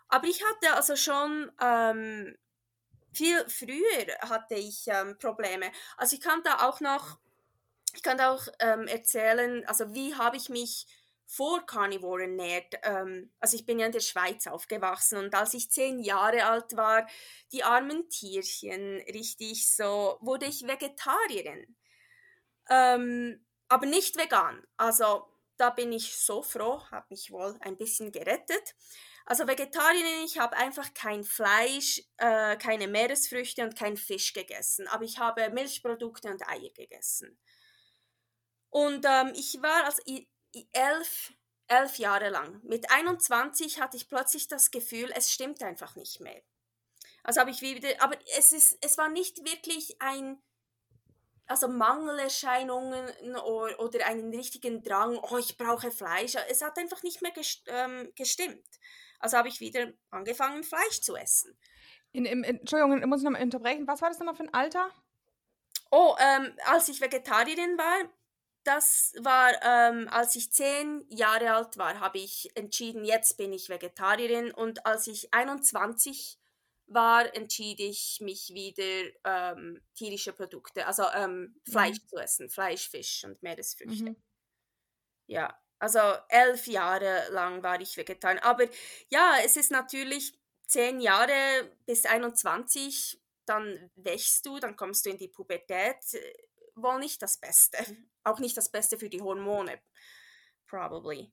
Aber 0.08 0.28
ich 0.28 0.44
hatte 0.44 0.74
also 0.74 0.96
schon 0.96 1.52
ähm, 1.62 2.38
viel 3.14 3.48
früher 3.50 4.20
hatte 4.22 4.56
ich 4.56 4.88
ähm, 4.88 5.18
Probleme. 5.18 5.72
Also 5.98 6.16
ich 6.16 6.22
kann 6.22 6.44
da 6.44 6.68
auch 6.68 6.80
noch, 6.82 7.18
ich 7.94 8.04
kann 8.04 8.18
da 8.18 8.32
auch 8.32 8.48
ähm, 8.60 8.88
erzählen, 8.88 9.66
also 9.68 9.94
wie 9.94 10.16
habe 10.16 10.38
ich 10.38 10.50
mich 10.50 10.88
vor 11.26 11.66
Carnivore 11.66 12.24
ernährt. 12.24 12.76
Ähm, 12.84 13.32
also 13.40 13.56
ich 13.56 13.66
bin 13.66 13.80
ja 13.80 13.88
in 13.88 13.92
der 13.92 14.00
Schweiz 14.00 14.48
aufgewachsen 14.48 15.18
und 15.18 15.34
als 15.34 15.54
ich 15.54 15.72
zehn 15.72 16.00
Jahre 16.00 16.46
alt 16.46 16.76
war, 16.76 17.08
die 17.52 17.64
armen 17.64 18.10
Tierchen, 18.10 18.98
richtig 19.14 19.74
so, 19.74 20.18
wurde 20.22 20.46
ich 20.46 20.68
Vegetarierin. 20.68 21.76
Ähm, 22.70 23.46
aber 23.68 23.86
nicht 23.86 24.18
vegan. 24.18 24.64
Also 24.78 25.28
da 25.58 25.70
bin 25.70 25.92
ich 25.92 26.16
so 26.16 26.42
froh, 26.42 26.82
habe 26.92 27.08
mich 27.10 27.32
wohl 27.32 27.58
ein 27.62 27.78
bisschen 27.78 28.12
gerettet. 28.12 28.76
Also 29.26 29.48
Vegetarierin, 29.48 30.24
ich 30.24 30.38
habe 30.38 30.56
einfach 30.56 30.94
kein 30.94 31.24
Fleisch, 31.24 32.04
äh, 32.18 32.58
keine 32.58 32.88
Meeresfrüchte 32.88 33.64
und 33.64 33.76
kein 33.76 33.98
Fisch 33.98 34.34
gegessen, 34.34 34.88
aber 34.88 35.04
ich 35.04 35.18
habe 35.18 35.50
Milchprodukte 35.50 36.30
und 36.30 36.48
Eier 36.48 36.70
gegessen. 36.76 37.40
Und 38.70 39.06
ähm, 39.08 39.32
ich 39.36 39.58
war 39.62 39.86
als 39.86 40.00
elf, 40.74 41.34
elf 41.68 41.98
Jahre 41.98 42.30
lang. 42.30 42.62
Mit 42.64 42.92
21 42.92 43.80
hatte 43.80 43.98
ich 43.98 44.10
plötzlich 44.10 44.48
das 44.48 44.72
Gefühl, 44.72 45.12
es 45.16 45.32
stimmt 45.32 45.64
einfach 45.64 45.96
nicht 45.96 46.20
mehr. 46.20 46.42
Also 47.24 47.42
habe 47.42 47.52
ich 47.52 47.62
wieder, 47.62 47.90
aber 48.00 48.18
es 48.38 48.52
ist, 48.52 48.78
es 48.82 48.98
war 48.98 49.10
nicht 49.10 49.44
wirklich 49.46 50.00
ein 50.00 50.42
also 51.48 51.68
Mangelerscheinungen 51.68 53.08
oder, 53.46 53.80
oder 53.80 54.06
einen 54.08 54.34
richtigen 54.34 54.82
Drang, 54.82 55.18
oh, 55.18 55.38
ich 55.38 55.58
brauche 55.58 55.92
Fleisch. 55.92 56.36
Es 56.50 56.62
hat 56.62 56.78
einfach 56.78 57.04
nicht 57.04 57.22
mehr 57.22 57.32
ähm, 57.68 58.12
gestimmt. 58.16 58.66
Also 59.20 59.38
habe 59.38 59.48
ich 59.48 59.60
wieder 59.60 59.92
angefangen, 60.10 60.64
Fleisch 60.64 61.02
zu 61.02 61.16
essen. 61.16 61.58
In, 62.12 62.26
in, 62.26 62.44
Entschuldigung, 62.44 62.98
ich 62.98 63.06
muss 63.06 63.22
noch 63.22 63.32
mal 63.32 63.42
unterbrechen. 63.42 63.88
Was 63.88 64.02
war 64.02 64.10
das 64.10 64.20
nochmal 64.20 64.36
für 64.36 64.44
ein 64.44 64.54
Alter? 64.54 64.90
Oh, 65.92 66.16
ähm, 66.20 66.56
als 66.66 66.88
ich 66.90 67.02
Vegetarierin 67.02 67.78
war, 67.78 68.10
das 68.66 69.14
war, 69.20 69.54
ähm, 69.64 70.08
als 70.10 70.36
ich 70.36 70.52
zehn 70.52 71.06
Jahre 71.10 71.54
alt 71.54 71.78
war, 71.78 72.00
habe 72.00 72.18
ich 72.18 72.50
entschieden, 72.56 73.06
jetzt 73.06 73.38
bin 73.38 73.54
ich 73.54 73.70
Vegetarierin. 73.70 74.52
Und 74.52 74.86
als 74.86 75.08
ich 75.08 75.34
21 75.34 76.40
war, 76.88 77.34
entschied 77.36 77.80
ich 77.80 78.20
mich 78.22 78.50
wieder 78.54 79.12
ähm, 79.24 79.82
tierische 79.94 80.34
Produkte, 80.34 80.86
also 80.86 81.04
ähm, 81.14 81.60
Fleisch 81.70 81.98
mhm. 82.02 82.08
zu 82.08 82.18
essen, 82.18 82.50
Fleisch, 82.50 82.90
Fisch 82.90 83.24
und 83.24 83.42
Meeresfrüchte. 83.42 84.12
Mhm. 84.12 84.24
Ja, 85.28 85.56
also 85.80 86.00
elf 86.30 86.68
Jahre 86.68 87.28
lang 87.32 87.62
war 87.64 87.80
ich 87.80 87.98
Vegetarier. 87.98 88.44
Aber 88.44 88.66
ja, 89.10 89.36
es 89.44 89.58
ist 89.58 89.72
natürlich 89.72 90.40
zehn 90.68 91.00
Jahre 91.00 91.72
bis 91.86 92.06
21, 92.06 93.22
dann 93.46 93.92
wächst 93.96 94.46
du, 94.46 94.60
dann 94.60 94.76
kommst 94.76 95.06
du 95.06 95.12
in 95.12 95.18
die 95.18 95.28
Pubertät. 95.28 95.98
Wohl 96.76 97.00
nicht 97.00 97.22
das 97.22 97.38
Beste. 97.38 97.78
Auch 98.24 98.40
nicht 98.40 98.58
das 98.58 98.70
Beste 98.70 98.98
für 98.98 99.10
die 99.10 99.22
Hormone. 99.22 99.80
Probably. 100.68 101.32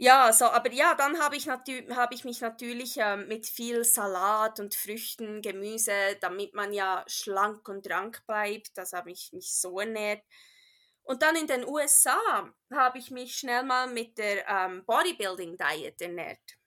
Ja, 0.00 0.32
so, 0.32 0.44
aber 0.44 0.70
ja, 0.72 0.94
dann 0.94 1.18
habe 1.18 1.34
ich, 1.34 1.48
hab 1.48 2.12
ich 2.12 2.24
mich 2.24 2.40
natürlich 2.40 2.98
äh, 2.98 3.16
mit 3.16 3.46
viel 3.46 3.82
Salat 3.82 4.60
und 4.60 4.76
Früchten, 4.76 5.42
Gemüse, 5.42 6.16
damit 6.20 6.54
man 6.54 6.72
ja 6.72 7.04
schlank 7.08 7.68
und 7.68 7.90
rank 7.90 8.24
bleibt, 8.26 8.78
das 8.78 8.92
habe 8.92 9.10
ich 9.10 9.32
mich 9.32 9.52
so 9.52 9.80
ernährt. 9.80 10.22
Und 11.02 11.22
dann 11.22 11.34
in 11.34 11.48
den 11.48 11.66
USA 11.66 12.52
habe 12.72 12.98
ich 12.98 13.10
mich 13.10 13.34
schnell 13.34 13.64
mal 13.64 13.88
mit 13.88 14.18
der 14.18 14.46
ähm, 14.46 14.84
Bodybuilding 14.86 15.56
Diet 15.58 16.00
ernährt. 16.00 16.58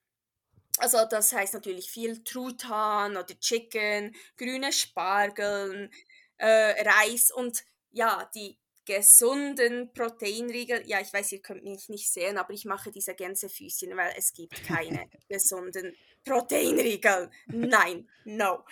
Also 0.77 0.97
das 1.09 1.31
heißt 1.31 1.53
natürlich 1.53 1.89
viel 1.89 2.23
Truthahn 2.23 3.15
oder 3.15 3.39
Chicken, 3.39 4.15
grüne 4.37 4.73
Spargeln, 4.73 5.89
äh, 6.41 6.81
Reis 6.81 7.31
und 7.31 7.63
ja, 7.91 8.29
die 8.36 8.57
gesunden 8.86 9.93
Proteinriegel. 9.93 10.88
Ja, 10.88 11.00
ich 11.00 11.13
weiß, 11.13 11.31
ihr 11.33 11.41
könnt 11.41 11.63
mich 11.63 11.88
nicht 11.89 12.12
sehen, 12.12 12.38
aber 12.38 12.53
ich 12.53 12.65
mache 12.65 12.91
diese 12.91 13.13
Gänsefüßchen, 13.13 13.95
weil 13.95 14.13
es 14.17 14.33
gibt 14.33 14.63
keine 14.65 15.10
gesunden 15.29 15.95
Proteinriegel. 16.25 17.29
Nein, 17.48 18.10
no. 18.25 18.65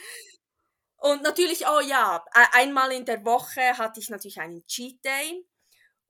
Und 0.97 1.21
natürlich, 1.23 1.65
oh 1.67 1.79
ja, 1.79 2.25
e-, 2.35 2.57
einmal 2.57 2.91
in 2.91 3.05
der 3.05 3.23
Woche 3.23 3.77
hatte 3.77 3.99
ich 3.99 4.09
natürlich 4.09 4.39
einen 4.39 4.65
Cheat 4.65 5.03
Day. 5.05 5.45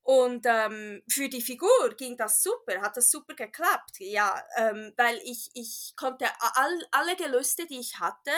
Und 0.02 0.46
ähm, 0.48 1.04
für 1.08 1.30
die 1.30 1.42
Figur 1.42 1.94
ging 1.96 2.18
das 2.18 2.42
super, 2.42 2.82
hat 2.82 2.98
das 2.98 3.12
super 3.12 3.36
geklappt. 3.36 4.00
Ja, 4.00 4.42
ähm, 4.58 4.94
weil 4.98 5.18
ich, 5.24 5.52
ich 5.54 5.94
konnte 5.96 6.26
all, 6.40 6.88
alle 6.92 7.16
Gelüste, 7.16 7.68
die 7.68 7.80
ich 7.80 8.00
hatte, 8.00 8.32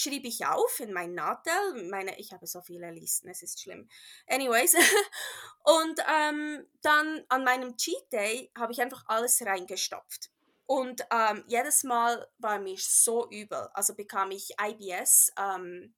schrieb 0.00 0.24
ich 0.24 0.46
auf 0.46 0.80
in 0.80 0.92
mein 0.92 1.14
Nadel. 1.14 1.88
Meine, 1.88 2.18
ich 2.18 2.32
habe 2.32 2.46
so 2.46 2.60
viele 2.60 2.90
Listen, 2.90 3.28
es 3.28 3.42
ist 3.42 3.60
schlimm. 3.60 3.88
Anyways. 4.26 4.74
und 5.64 6.00
ähm, 6.08 6.66
dann 6.82 7.24
an 7.28 7.44
meinem 7.44 7.76
Cheat 7.76 8.12
Day 8.12 8.50
habe 8.56 8.72
ich 8.72 8.80
einfach 8.80 9.04
alles 9.06 9.44
reingestopft. 9.44 10.30
Und 10.66 11.04
ähm, 11.10 11.44
jedes 11.48 11.82
Mal 11.82 12.28
war 12.38 12.58
mir 12.60 12.76
so 12.78 13.28
übel. 13.28 13.68
Also 13.74 13.94
bekam 13.94 14.30
ich 14.30 14.54
IBS, 14.60 15.32
ähm, 15.36 15.94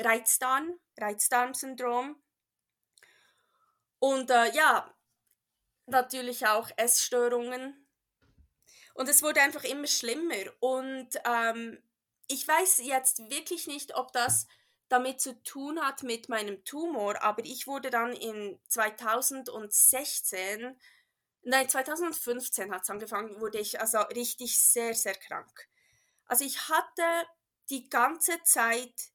Reizdarm, 0.00 0.78
Reizdarmsyndrom. 0.98 2.16
Und 3.98 4.30
äh, 4.30 4.50
ja, 4.52 4.94
natürlich 5.86 6.46
auch 6.46 6.70
Essstörungen. 6.76 7.86
Und 8.94 9.08
es 9.08 9.22
wurde 9.22 9.42
einfach 9.42 9.64
immer 9.64 9.86
schlimmer. 9.86 10.50
Und 10.60 11.10
ähm, 11.26 11.82
ich 12.28 12.46
weiß 12.46 12.80
jetzt 12.84 13.18
wirklich 13.30 13.66
nicht, 13.66 13.94
ob 13.94 14.12
das 14.12 14.46
damit 14.88 15.20
zu 15.20 15.40
tun 15.42 15.80
hat 15.80 16.02
mit 16.02 16.28
meinem 16.28 16.64
Tumor, 16.64 17.20
aber 17.22 17.44
ich 17.44 17.66
wurde 17.66 17.90
dann 17.90 18.12
in 18.12 18.60
2016, 18.68 20.78
nein, 21.42 21.68
2015 21.68 22.72
hat 22.72 22.82
es 22.82 22.90
angefangen, 22.90 23.40
wurde 23.40 23.58
ich 23.58 23.80
also 23.80 23.98
richtig 24.00 24.60
sehr, 24.60 24.94
sehr 24.94 25.14
krank. 25.14 25.68
Also 26.26 26.44
ich 26.44 26.68
hatte 26.68 27.26
die 27.70 27.88
ganze 27.88 28.42
Zeit 28.44 29.12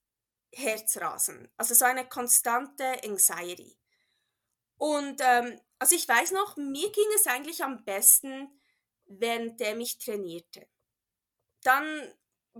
Herzrasen, 0.51 1.51
also 1.57 1.75
so 1.75 1.85
eine 1.85 2.07
konstante 2.07 3.03
Anxiety. 3.03 3.77
Und 4.77 5.21
ähm, 5.21 5.59
also 5.77 5.95
ich 5.95 6.07
weiß 6.07 6.31
noch, 6.31 6.57
mir 6.57 6.91
ging 6.91 7.07
es 7.15 7.27
eigentlich 7.27 7.63
am 7.63 7.83
besten, 7.85 8.59
während 9.05 9.59
der 9.59 9.75
mich 9.75 9.97
trainierte. 9.97 10.67
Dann 11.63 12.13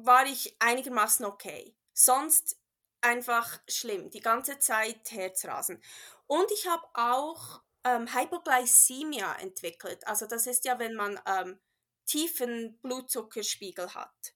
war 0.06 0.26
ich 0.26 0.56
einigermaßen 0.60 1.26
okay. 1.26 1.76
Sonst 1.94 2.58
einfach 3.02 3.60
schlimm, 3.68 4.10
die 4.10 4.22
ganze 4.22 4.60
Zeit 4.60 5.12
Herzrasen. 5.12 5.82
Und 6.28 6.52
ich 6.52 6.68
habe 6.68 6.86
auch 6.94 7.62
ähm, 7.84 8.14
Hypoglycemia 8.14 9.36
entwickelt. 9.36 10.06
Also 10.08 10.26
das 10.26 10.48
ist 10.48 10.66
ja, 10.66 10.80
wenn 10.80 10.96
man 10.96 11.20
ähm, 11.26 11.60
tiefen 12.06 12.78
Blutzuckerspiegel 12.82 13.94
hat. 13.94 14.34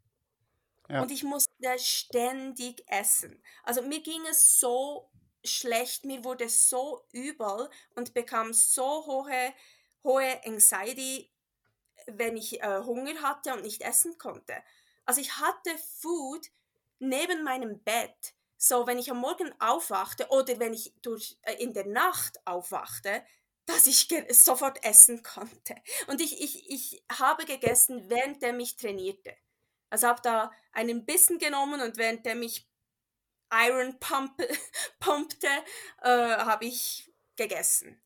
Ja. 0.90 1.02
Und 1.02 1.12
ich 1.12 1.24
musste 1.24 1.52
ständig 1.78 2.84
essen. 2.88 3.42
Also 3.64 3.82
mir 3.82 4.02
ging 4.02 4.22
es 4.30 4.60
so 4.60 5.10
schlecht, 5.44 6.06
mir 6.06 6.24
wurde 6.24 6.50
so 6.50 7.06
übel 7.12 7.70
und 7.96 8.14
bekam 8.14 8.54
so 8.54 9.06
hohe, 9.06 9.54
hohe 10.04 10.46
Anxiety, 10.46 11.32
wenn 12.08 12.38
ich 12.38 12.62
äh, 12.62 12.82
Hunger 12.84 13.22
hatte 13.22 13.54
und 13.54 13.64
nicht 13.64 13.82
essen 13.82 14.18
konnte. 14.18 14.54
Also 15.06 15.22
ich 15.22 15.38
hatte 15.38 15.72
Food 16.00 16.48
neben 17.00 17.44
meinem 17.44 17.82
Bett. 17.84 18.34
So, 18.58 18.88
wenn 18.88 18.98
ich 18.98 19.12
am 19.12 19.18
Morgen 19.18 19.54
aufwachte 19.60 20.28
oder 20.30 20.58
wenn 20.60 20.74
ich 20.74 20.94
durch, 21.02 21.38
äh, 21.42 21.56
in 21.56 21.74
der 21.74 21.86
Nacht 21.86 22.40
aufwachte, 22.46 23.24
dass 23.66 23.88
ich 23.88 24.08
sofort 24.30 24.84
essen 24.84 25.24
konnte. 25.24 25.76
Und 26.08 26.22
ich, 26.22 26.42
ich, 26.42 26.70
ich 26.70 27.04
habe 27.12 27.46
gegessen, 27.46 28.10
während 28.10 28.44
er 28.44 28.54
mich 28.54 28.76
trainierte. 28.76 29.36
Also 29.90 30.08
habe 30.08 30.22
da 30.22 30.52
einen 30.72 31.06
Bissen 31.06 31.40
genommen 31.40 31.82
und 31.82 31.98
während 31.98 32.26
er 32.26 32.36
mich 32.36 32.68
Iron 33.52 34.00
pump, 34.00 34.42
pumpte, 35.00 35.48
äh, 36.02 36.10
habe 36.10 36.66
ich 36.66 37.12
gegessen. 37.36 38.03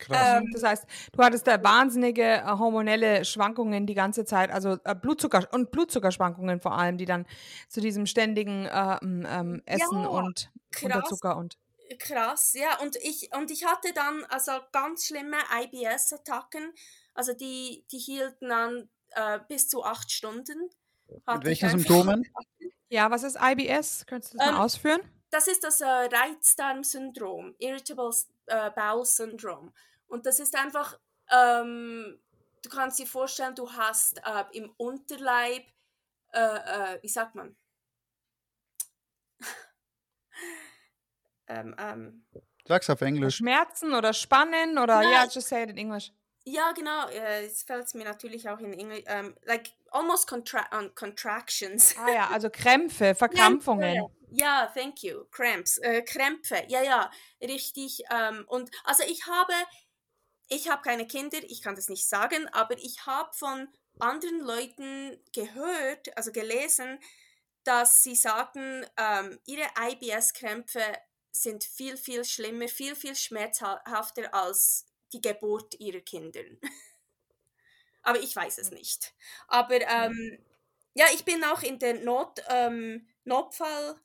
Krass. 0.00 0.40
Ähm, 0.40 0.50
das 0.52 0.62
heißt, 0.62 0.86
du 1.12 1.22
hattest 1.22 1.46
da 1.46 1.62
wahnsinnige 1.62 2.22
äh, 2.22 2.44
hormonelle 2.46 3.24
Schwankungen 3.24 3.86
die 3.86 3.94
ganze 3.94 4.24
Zeit, 4.24 4.50
also 4.50 4.78
äh, 4.84 4.94
Blutzucker 4.94 5.46
und 5.52 5.70
Blutzuckerschwankungen 5.70 6.60
vor 6.60 6.76
allem, 6.76 6.96
die 6.96 7.04
dann 7.04 7.26
zu 7.68 7.80
diesem 7.80 8.06
ständigen 8.06 8.66
äh, 8.66 8.98
ähm, 9.02 9.62
Essen 9.66 10.02
ja, 10.02 10.08
und 10.08 10.50
krass, 10.70 10.84
Unterzucker 10.84 11.36
und 11.36 11.58
krass, 11.98 12.54
ja 12.54 12.78
und 12.80 12.96
ich 12.96 13.30
und 13.36 13.50
ich 13.50 13.64
hatte 13.66 13.92
dann 13.92 14.24
also 14.28 14.52
ganz 14.72 15.06
schlimme 15.06 15.36
IBS-Attacken, 15.62 16.72
also 17.14 17.34
die 17.34 17.84
die 17.92 17.98
hielten 17.98 18.50
an 18.50 18.88
äh, 19.10 19.38
bis 19.48 19.68
zu 19.68 19.84
acht 19.84 20.10
Stunden. 20.10 20.70
Mit 21.08 21.44
welchen 21.44 21.70
Symptomen? 21.70 22.24
Ja, 22.92 23.08
was 23.08 23.22
ist 23.22 23.38
IBS? 23.40 24.04
Könntest 24.06 24.34
du 24.34 24.38
das 24.38 24.48
ähm, 24.48 24.54
mal 24.54 24.64
ausführen? 24.64 25.00
Das 25.30 25.46
ist 25.46 25.62
das 25.62 25.80
äh, 25.80 25.86
Reizdarmsyndrom, 25.86 27.54
Irritable 27.58 28.10
äh, 28.46 28.70
Bowel 28.72 29.04
Syndrome. 29.04 29.72
Und 30.10 30.26
das 30.26 30.40
ist 30.40 30.56
einfach, 30.56 30.98
ähm, 31.30 32.20
du 32.62 32.68
kannst 32.68 32.98
dir 32.98 33.06
vorstellen, 33.06 33.54
du 33.54 33.72
hast 33.72 34.18
äh, 34.18 34.44
im 34.52 34.72
Unterleib, 34.76 35.64
äh, 36.32 36.40
äh, 36.40 37.02
wie 37.02 37.08
sagt 37.08 37.34
man? 37.34 37.56
ähm, 41.46 41.74
ähm, 41.78 42.26
Sag's 42.66 42.90
auf 42.90 43.00
Englisch. 43.00 43.36
Schmerzen 43.36 43.94
oder 43.94 44.12
Spannen 44.12 44.78
oder 44.78 45.02
ja, 45.02 45.10
yeah, 45.10 45.24
just 45.24 45.48
say 45.48 45.62
it 45.62 45.70
in 45.70 45.78
English. 45.78 46.12
Ja, 46.44 46.72
genau. 46.72 47.08
Äh, 47.08 47.46
es 47.46 47.62
fällt 47.62 47.92
mir 47.94 48.04
natürlich 48.04 48.48
auch 48.48 48.58
in 48.58 48.72
Englisch. 48.72 49.04
Um, 49.08 49.34
like 49.44 49.70
almost 49.90 50.28
contra 50.28 50.66
um, 50.76 50.94
contractions. 50.94 51.94
Ah 51.98 52.10
ja, 52.10 52.28
also 52.28 52.50
Krämpfe, 52.50 53.14
Verkrampfungen. 53.16 53.96
Krämpfe. 53.96 54.20
Ja, 54.32 54.70
thank 54.74 55.02
you. 55.02 55.24
Cramps, 55.30 55.78
äh, 55.78 56.02
Krämpfe. 56.02 56.62
Ja, 56.68 56.82
ja, 56.82 57.10
richtig. 57.42 58.02
Ähm, 58.10 58.44
und 58.46 58.70
also 58.84 59.02
ich 59.04 59.26
habe 59.26 59.52
ich 60.50 60.68
habe 60.68 60.82
keine 60.82 61.06
Kinder, 61.06 61.38
ich 61.44 61.62
kann 61.62 61.76
das 61.76 61.88
nicht 61.88 62.06
sagen, 62.08 62.48
aber 62.48 62.76
ich 62.76 63.06
habe 63.06 63.30
von 63.32 63.68
anderen 64.00 64.40
Leuten 64.40 65.16
gehört, 65.32 66.16
also 66.16 66.32
gelesen, 66.32 66.98
dass 67.64 68.02
sie 68.02 68.16
sagen, 68.16 68.84
ähm, 68.96 69.38
ihre 69.46 69.68
IBS-Krämpfe 69.78 70.82
sind 71.30 71.62
viel, 71.62 71.96
viel 71.96 72.24
schlimmer, 72.24 72.66
viel, 72.66 72.96
viel 72.96 73.14
schmerzhafter 73.14 74.34
als 74.34 74.86
die 75.12 75.20
Geburt 75.20 75.78
ihrer 75.78 76.00
Kinder. 76.00 76.42
aber 78.02 78.18
ich 78.20 78.34
weiß 78.34 78.58
es 78.58 78.72
nicht. 78.72 79.14
Aber 79.46 79.80
ähm, 79.80 80.38
ja, 80.94 81.06
ich 81.14 81.24
bin 81.24 81.44
auch 81.44 81.62
in 81.62 81.78
der 81.78 82.02
Not, 82.02 82.42
ähm, 82.48 83.06
Notfall, 83.24 84.00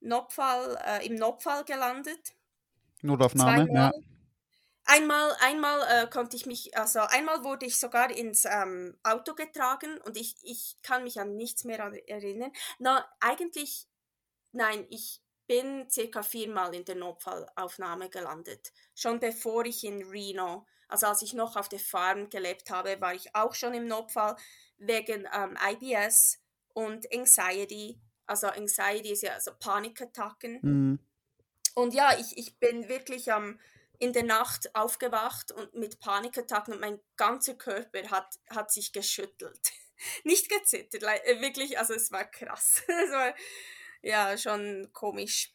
Notfall, 0.00 0.78
äh, 0.86 1.06
im 1.06 1.16
Notfall 1.16 1.64
gelandet. 1.64 2.34
Notaufnahme, 3.02 3.66
Zweimal. 3.66 3.92
ja. 3.94 4.15
Einmal, 4.88 5.36
einmal 5.40 5.80
äh, 5.90 6.06
konnte 6.08 6.36
ich 6.36 6.46
mich, 6.46 6.76
also 6.76 7.00
einmal 7.00 7.42
wurde 7.42 7.66
ich 7.66 7.78
sogar 7.78 8.08
ins 8.10 8.44
ähm, 8.44 8.96
Auto 9.02 9.34
getragen 9.34 9.98
und 10.02 10.16
ich, 10.16 10.36
ich 10.42 10.76
kann 10.82 11.02
mich 11.02 11.18
an 11.18 11.34
nichts 11.36 11.64
mehr 11.64 11.80
erinnern. 12.06 12.52
Na, 12.78 13.04
eigentlich, 13.18 13.88
nein, 14.52 14.86
ich 14.88 15.20
bin 15.48 15.90
circa 15.90 16.22
viermal 16.22 16.72
in 16.72 16.84
der 16.84 16.94
Notfallaufnahme 16.94 18.10
gelandet. 18.10 18.72
Schon 18.94 19.18
bevor 19.18 19.64
ich 19.64 19.82
in 19.82 20.04
Reno, 20.04 20.66
also 20.86 21.06
als 21.06 21.22
ich 21.22 21.34
noch 21.34 21.56
auf 21.56 21.68
der 21.68 21.80
Farm 21.80 22.30
gelebt 22.30 22.70
habe, 22.70 23.00
war 23.00 23.12
ich 23.12 23.34
auch 23.34 23.54
schon 23.54 23.74
im 23.74 23.88
Notfall 23.88 24.36
wegen 24.78 25.26
ähm, 25.32 25.58
IBS 25.68 26.38
und 26.74 27.12
Anxiety. 27.12 28.00
Also 28.26 28.46
Anxiety 28.46 29.10
ist 29.10 29.22
ja 29.22 29.32
also 29.32 29.50
Panikattacken. 29.58 30.60
Mhm. 30.62 30.98
Und 31.74 31.92
ja, 31.92 32.16
ich, 32.20 32.38
ich 32.38 32.56
bin 32.60 32.88
wirklich 32.88 33.32
am... 33.32 33.44
Ähm, 33.44 33.60
in 33.98 34.12
der 34.12 34.24
Nacht 34.24 34.74
aufgewacht 34.74 35.52
und 35.52 35.74
mit 35.74 36.00
Panikattacken 36.00 36.74
und 36.74 36.80
mein 36.80 37.00
ganzer 37.16 37.54
Körper 37.54 38.10
hat, 38.10 38.38
hat 38.50 38.70
sich 38.70 38.92
geschüttelt. 38.92 39.72
Nicht 40.24 40.50
gezittert, 40.50 41.02
äh, 41.02 41.40
wirklich, 41.40 41.78
also 41.78 41.94
es 41.94 42.12
war 42.12 42.24
krass. 42.24 42.82
es 42.88 43.10
war 43.10 43.34
ja 44.02 44.36
schon 44.36 44.90
komisch. 44.92 45.52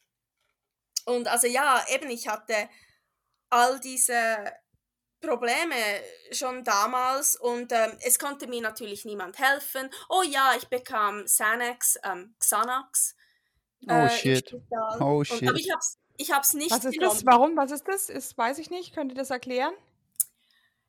Und 1.05 1.27
also 1.27 1.47
ja, 1.47 1.83
eben, 1.89 2.09
ich 2.09 2.27
hatte 2.27 2.69
all 3.49 3.79
diese 3.79 4.53
Probleme 5.19 5.75
schon 6.31 6.63
damals 6.63 7.35
und 7.35 7.71
ähm, 7.71 7.97
es 8.01 8.17
konnte 8.17 8.47
mir 8.47 8.61
natürlich 8.61 9.05
niemand 9.05 9.37
helfen. 9.37 9.89
Oh 10.09 10.23
ja, 10.23 10.53
ich 10.57 10.67
bekam 10.67 11.25
Xanax, 11.25 11.99
ähm, 12.03 12.35
Xanax. 12.39 13.15
Oh 13.87 13.91
äh, 13.91 14.09
shit. 14.09 14.55
Oh 14.99 15.23
shit. 15.23 15.41
Und, 15.41 15.49
aber 15.49 15.59
ich 15.59 15.69
habe 15.71 15.79
es 15.79 16.00
ich 16.21 16.31
habe 16.31 16.41
es 16.41 16.53
nicht 16.53 16.71
Was 16.71 16.85
ist 16.85 16.93
genommen. 16.93 17.15
das? 17.15 17.25
Warum? 17.25 17.57
Was 17.57 17.71
ist 17.71 17.87
das? 17.87 18.09
Ist, 18.09 18.37
weiß 18.37 18.59
ich 18.59 18.69
nicht. 18.69 18.93
Könnt 18.93 19.11
ihr 19.11 19.17
das 19.17 19.29
erklären? 19.29 19.73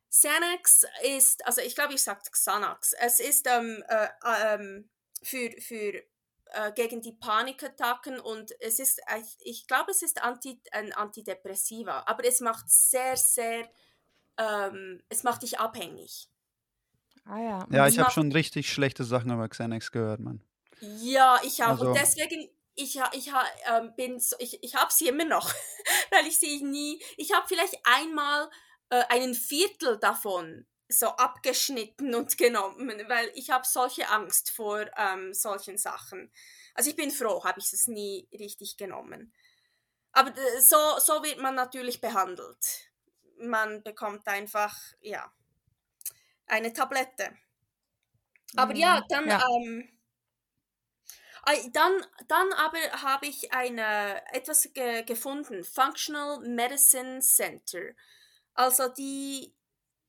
Xanax 0.09 0.85
ist, 1.03 1.45
also 1.45 1.61
ich 1.61 1.75
glaube, 1.75 1.93
ich 1.93 2.01
sage 2.01 2.21
Xanax. 2.31 2.93
Es 2.93 3.19
ist 3.19 3.47
ähm, 3.47 3.83
äh, 3.87 4.07
ähm, 4.53 4.89
für, 5.23 5.49
für 5.59 6.03
äh, 6.53 6.71
gegen 6.75 7.01
die 7.01 7.13
Panikattacken 7.13 8.19
und 8.19 8.51
es 8.59 8.77
ist, 8.77 9.01
ich 9.39 9.65
glaube, 9.65 9.89
es 9.89 10.03
ist 10.03 10.21
Anti, 10.21 10.61
ein 10.71 10.93
Antidepressiva, 10.93 12.03
aber 12.05 12.25
es 12.25 12.41
macht 12.41 12.69
sehr, 12.69 13.17
sehr, 13.17 13.67
ähm, 14.37 15.01
es 15.09 15.23
macht 15.23 15.41
dich 15.41 15.59
abhängig. 15.59 16.29
Ah 17.25 17.39
ja. 17.39 17.67
Ja, 17.71 17.87
ich 17.87 17.97
habe 17.97 18.11
schon 18.11 18.31
richtig 18.31 18.71
schlechte 18.71 19.03
Sachen 19.03 19.31
über 19.31 19.49
Xanax 19.49 19.91
gehört, 19.91 20.19
Mann. 20.19 20.43
Ja, 20.79 21.39
ich 21.43 21.63
auch. 21.63 21.69
Also, 21.69 21.87
und 21.87 21.97
deswegen, 21.97 22.49
ich, 22.75 22.99
ich, 23.13 23.31
ähm, 23.65 23.93
bin 23.95 24.19
so, 24.19 24.35
ich, 24.39 24.63
ich 24.63 24.75
habe 24.75 24.91
sie 24.91 25.07
immer 25.07 25.25
noch, 25.25 25.53
weil 26.11 26.27
ich 26.27 26.39
sie 26.39 26.63
nie, 26.63 27.01
ich 27.17 27.33
habe 27.33 27.47
vielleicht 27.47 27.77
einmal 27.83 28.49
äh, 28.89 29.03
einen 29.09 29.33
Viertel 29.33 29.99
davon 29.99 30.65
so 30.89 31.07
abgeschnitten 31.07 32.15
und 32.15 32.37
genommen, 32.37 33.03
weil 33.07 33.31
ich 33.35 33.49
habe 33.49 33.65
solche 33.65 34.09
Angst 34.09 34.51
vor 34.51 34.85
ähm, 34.97 35.33
solchen 35.33 35.77
Sachen. 35.77 36.31
Also 36.73 36.89
ich 36.89 36.95
bin 36.95 37.11
froh, 37.11 37.43
habe 37.43 37.59
ich 37.59 37.71
es 37.71 37.87
nie 37.87 38.27
richtig 38.31 38.77
genommen. 38.77 39.33
Aber 40.11 40.29
äh, 40.29 40.61
so, 40.61 40.77
so 40.99 41.23
wird 41.23 41.39
man 41.39 41.55
natürlich 41.55 42.01
behandelt. 42.01 42.91
Man 43.37 43.83
bekommt 43.83 44.27
einfach, 44.27 44.75
ja, 45.01 45.31
eine 46.47 46.73
Tablette. 46.73 47.35
Aber 48.55 48.75
ja, 48.75 48.99
mhm, 48.99 49.05
dann 49.09 49.27
ja. 49.27 49.43
Ähm, 49.49 49.92
dann, 51.73 52.05
dann 52.27 52.53
aber 52.53 52.79
habe 53.01 53.27
ich 53.27 53.51
eine, 53.51 54.21
etwas 54.33 54.69
ge 54.73 55.03
gefunden, 55.03 55.63
Functional 55.63 56.39
Medicine 56.39 57.19
Center. 57.19 57.93
Also 58.53 58.87
die, 58.87 59.53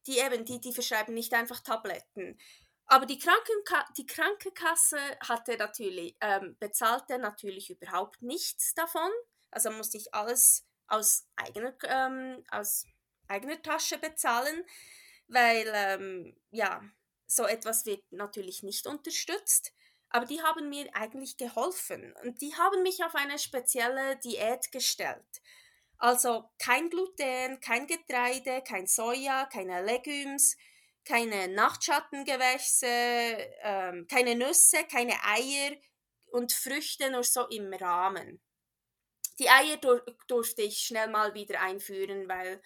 die 0.07 0.19
eben, 0.19 0.45
die, 0.45 0.61
die 0.61 0.73
verschreiben 0.73 1.15
nicht 1.15 1.35
einfach 1.35 1.61
Tabletten. 1.61 2.39
Aber 2.87 3.07
die, 3.07 3.19
Krankenka 3.19 3.85
die 3.97 4.07
Krankenkasse 4.07 4.99
hatte 5.21 5.57
natürlich, 5.57 6.17
ähm, 6.21 6.57
bezahlte 6.61 7.19
natürlich 7.19 7.71
überhaupt 7.71 8.23
nichts 8.23 8.75
davon. 8.75 9.11
Also 9.51 9.71
musste 9.71 9.97
ich 9.97 10.15
alles 10.15 10.65
aus 10.87 11.27
eigener, 11.37 11.75
ähm, 11.85 12.45
aus 12.51 12.87
eigener 13.27 13.61
Tasche 13.63 13.99
bezahlen, 13.99 14.65
weil 15.29 15.71
ähm, 15.75 16.37
ja, 16.51 16.83
so 17.27 17.45
etwas 17.45 17.87
wird 17.87 18.05
natürlich 18.13 18.63
nicht 18.63 18.87
unterstützt 18.87 19.73
aber 20.15 20.27
die 20.27 20.41
haben 20.41 20.69
mir 20.69 20.89
eigentlich 20.95 21.37
geholfen 21.37 22.15
und 22.23 22.41
die 22.41 22.55
haben 22.55 22.85
mich 22.85 23.03
auf 23.03 23.17
eine 23.17 23.37
spezielle 23.37 24.17
Diät 24.19 24.71
gestellt. 24.71 25.43
Also 25.99 26.49
kein 26.57 26.89
Gluten, 26.89 27.59
kein 27.59 27.89
Getreide, 27.89 28.63
kein 28.63 28.87
Soja, 28.87 29.47
keine 29.47 29.83
Legumes, 29.83 30.57
keine 31.05 31.49
Nachtschattengewächse, 31.49 32.87
ähm, 32.87 34.07
keine 34.07 34.37
Nüsse, 34.37 34.85
keine 34.85 35.15
Eier 35.25 35.73
und 36.27 36.53
Früchte 36.53 37.11
nur 37.11 37.25
so 37.25 37.49
im 37.49 37.75
Rahmen. 37.75 38.41
Die 39.41 39.51
Eier 39.51 39.79
dur 39.79 40.01
durfte 40.29 40.63
ich 40.63 40.79
schnell 40.79 41.09
mal 41.09 41.35
wieder 41.35 41.61
einführen, 41.61 42.29
weil 42.29 42.63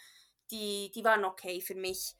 die, 0.51 0.93
die 0.95 1.03
waren 1.03 1.25
okay 1.25 1.63
für 1.63 1.77
mich. 1.77 2.15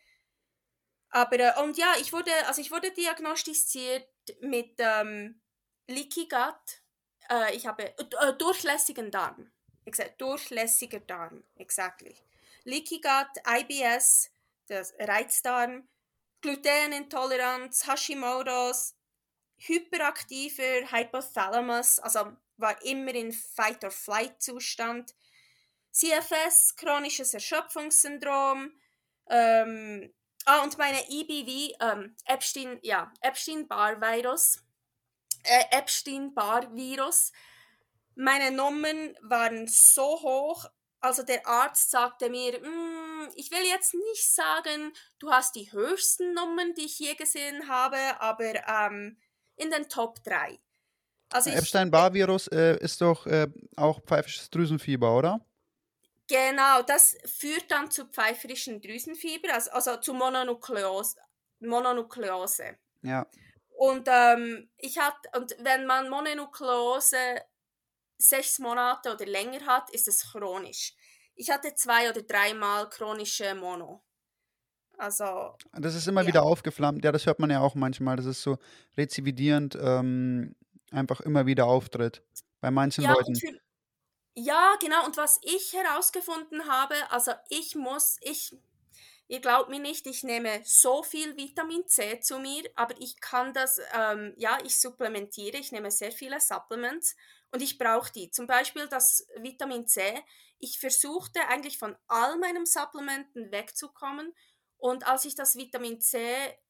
Aber 1.11 1.39
äh, 1.39 1.63
und 1.63 1.77
ja, 1.77 1.93
ich 2.01 2.15
wurde, 2.15 2.33
also 2.47 2.63
ich 2.63 2.71
wurde 2.71 2.93
diagnostiziert 2.93 4.09
mit 4.41 4.75
ähm, 4.79 5.41
Leaky 5.87 6.29
Gut. 6.29 6.83
Äh, 7.31 7.55
ich 7.57 7.67
habe 7.67 7.97
äh, 7.99 8.33
durchlässigen 8.39 9.11
Darm. 9.11 9.51
Exakt, 9.85 10.21
durchlässiger 10.21 11.01
Darm, 11.01 11.45
exactly. 11.57 12.15
Leaky 12.65 13.01
Gut, 13.01 13.43
IBS, 13.47 14.31
das 14.67 14.93
Reizdarm, 14.99 15.89
Glutenintoleranz, 16.43 17.87
Hashimoto's, 17.87 18.95
hyperaktiver 19.57 20.91
Hypothalamus, 20.93 21.99
also 21.99 22.33
war 22.59 22.81
immer 22.85 23.15
in 23.15 23.33
Fight-or-Flight-Zustand, 23.33 25.15
CFS, 25.91 26.77
chronisches 26.77 27.35
Erschöpfungssyndrom, 27.35 28.73
ähm, 29.31 30.13
Ah, 30.51 30.63
und 30.63 30.79
meine 30.79 30.99
EBV, 31.11 31.77
ähm, 31.79 32.17
Epstein, 32.25 32.79
ja, 32.81 33.13
Epstein-Barr-Virus, 33.21 34.65
äh, 35.43 35.77
Epstein-Barr-Virus. 35.77 37.33
meine 38.15 38.51
Nummern 38.51 39.15
waren 39.21 39.69
so 39.69 40.05
hoch, 40.23 40.65
also 41.01 41.23
der 41.23 41.47
Arzt 41.47 41.91
sagte 41.91 42.31
mir, 42.31 42.59
mm, 42.61 43.29
ich 43.35 43.51
will 43.51 43.63
jetzt 43.69 43.93
nicht 43.93 44.35
sagen, 44.35 44.95
du 45.19 45.31
hast 45.31 45.55
die 45.55 45.71
höchsten 45.71 46.33
Nummern, 46.33 46.73
die 46.73 46.87
ich 46.87 46.99
je 46.99 47.15
gesehen 47.15 47.69
habe, 47.69 47.99
aber 48.19 48.55
ähm, 48.67 49.19
in 49.57 49.71
den 49.71 49.87
Top 49.91 50.25
3. 50.25 50.59
Also 51.31 51.51
Epstein-Barr-Virus 51.51 52.49
äh, 52.49 52.79
ist 52.79 53.03
doch 53.03 53.27
äh, 53.27 53.49
auch 53.77 54.01
pfeifisches 54.01 54.49
Drüsenfieber, 54.49 55.15
oder? 55.15 55.47
Genau, 56.29 56.83
das 56.83 57.17
führt 57.25 57.71
dann 57.71 57.91
zu 57.91 58.07
pfeiferischen 58.07 58.81
Drüsenfieber, 58.81 59.55
also, 59.55 59.71
also 59.71 59.97
zu 59.97 60.13
Mononukleose. 60.13 61.17
Mononukleose. 61.61 62.77
Ja. 63.03 63.27
Und 63.79 64.09
ähm, 64.11 64.71
ich 64.77 64.99
hatte, 64.99 65.31
und 65.37 65.57
wenn 65.61 65.87
man 65.87 66.11
Mononukleose 66.11 67.17
sechs 68.19 68.59
Monate 68.59 69.15
oder 69.15 69.25
länger 69.25 69.65
hat, 69.67 69.91
ist 69.91 70.09
es 70.09 70.33
chronisch. 70.33 70.95
Ich 71.35 71.51
hatte 71.51 71.75
zwei 71.75 72.11
oder 72.11 72.23
dreimal 72.23 72.89
chronische 72.91 73.55
Mono. 73.55 74.05
Also. 74.99 75.57
Das 75.73 75.95
ist 75.95 76.09
immer 76.09 76.23
ja. 76.23 76.27
wieder 76.27 76.43
aufgeflammt. 76.43 77.05
Ja, 77.05 77.13
das 77.13 77.27
hört 77.27 77.39
man 77.39 77.51
ja 77.51 77.61
auch 77.61 77.77
manchmal. 77.77 78.17
Das 78.17 78.27
ist 78.27 78.43
so 78.43 78.59
rezividierend, 78.97 79.79
ähm, 79.81 80.57
einfach 80.91 81.21
immer 81.21 81.47
wieder 81.47 81.67
auftritt. 81.67 82.23
Bei 82.61 82.73
manchen 82.73 83.05
ja, 83.05 83.13
Leuten. 83.13 83.37
Für, 83.37 83.53
ja, 84.39 84.77
genau. 84.81 85.05
Und 85.05 85.17
was 85.17 85.41
ich 85.43 85.73
herausgefunden 85.73 86.67
habe, 86.67 86.95
also 87.11 87.33
ich 87.49 87.75
muss, 87.75 88.19
ich, 88.21 88.57
ihr 89.27 89.41
glaubt 89.41 89.69
mir 89.69 89.81
nicht, 89.81 90.07
ich 90.07 90.23
nehme 90.23 90.61
so 90.65 91.03
viel 91.03 91.37
Vitamin 91.37 91.87
C 91.89 92.21
zu 92.21 92.39
mir, 92.39 92.71
aber 92.77 92.95
ich 93.01 93.21
kann 93.21 93.53
das, 93.53 93.81
ähm, 93.93 94.35
ja, 94.37 94.59
ich 94.65 94.79
supplementiere, 94.79 95.57
ich 95.57 95.73
nehme 95.73 95.91
sehr 95.91 96.13
viele 96.13 96.41
Supplements 96.41 97.17
und 97.51 97.63
ich 97.63 97.79
brauche 97.79 98.13
die. 98.13 98.31
Zum 98.31 98.47
Beispiel 98.47 98.87
das 98.87 99.27
Vitamin 99.37 99.89
C. 99.89 100.23
Ich 100.61 100.79
versuchte 100.79 101.41
eigentlich 101.49 101.79
von 101.79 101.97
all 102.07 102.37
meinen 102.39 102.67
Supplementen 102.67 103.51
wegzukommen. 103.51 104.35
Und 104.77 105.07
als 105.09 105.25
ich 105.25 105.35
das 105.35 105.57
Vitamin 105.57 106.01
C 106.01 106.21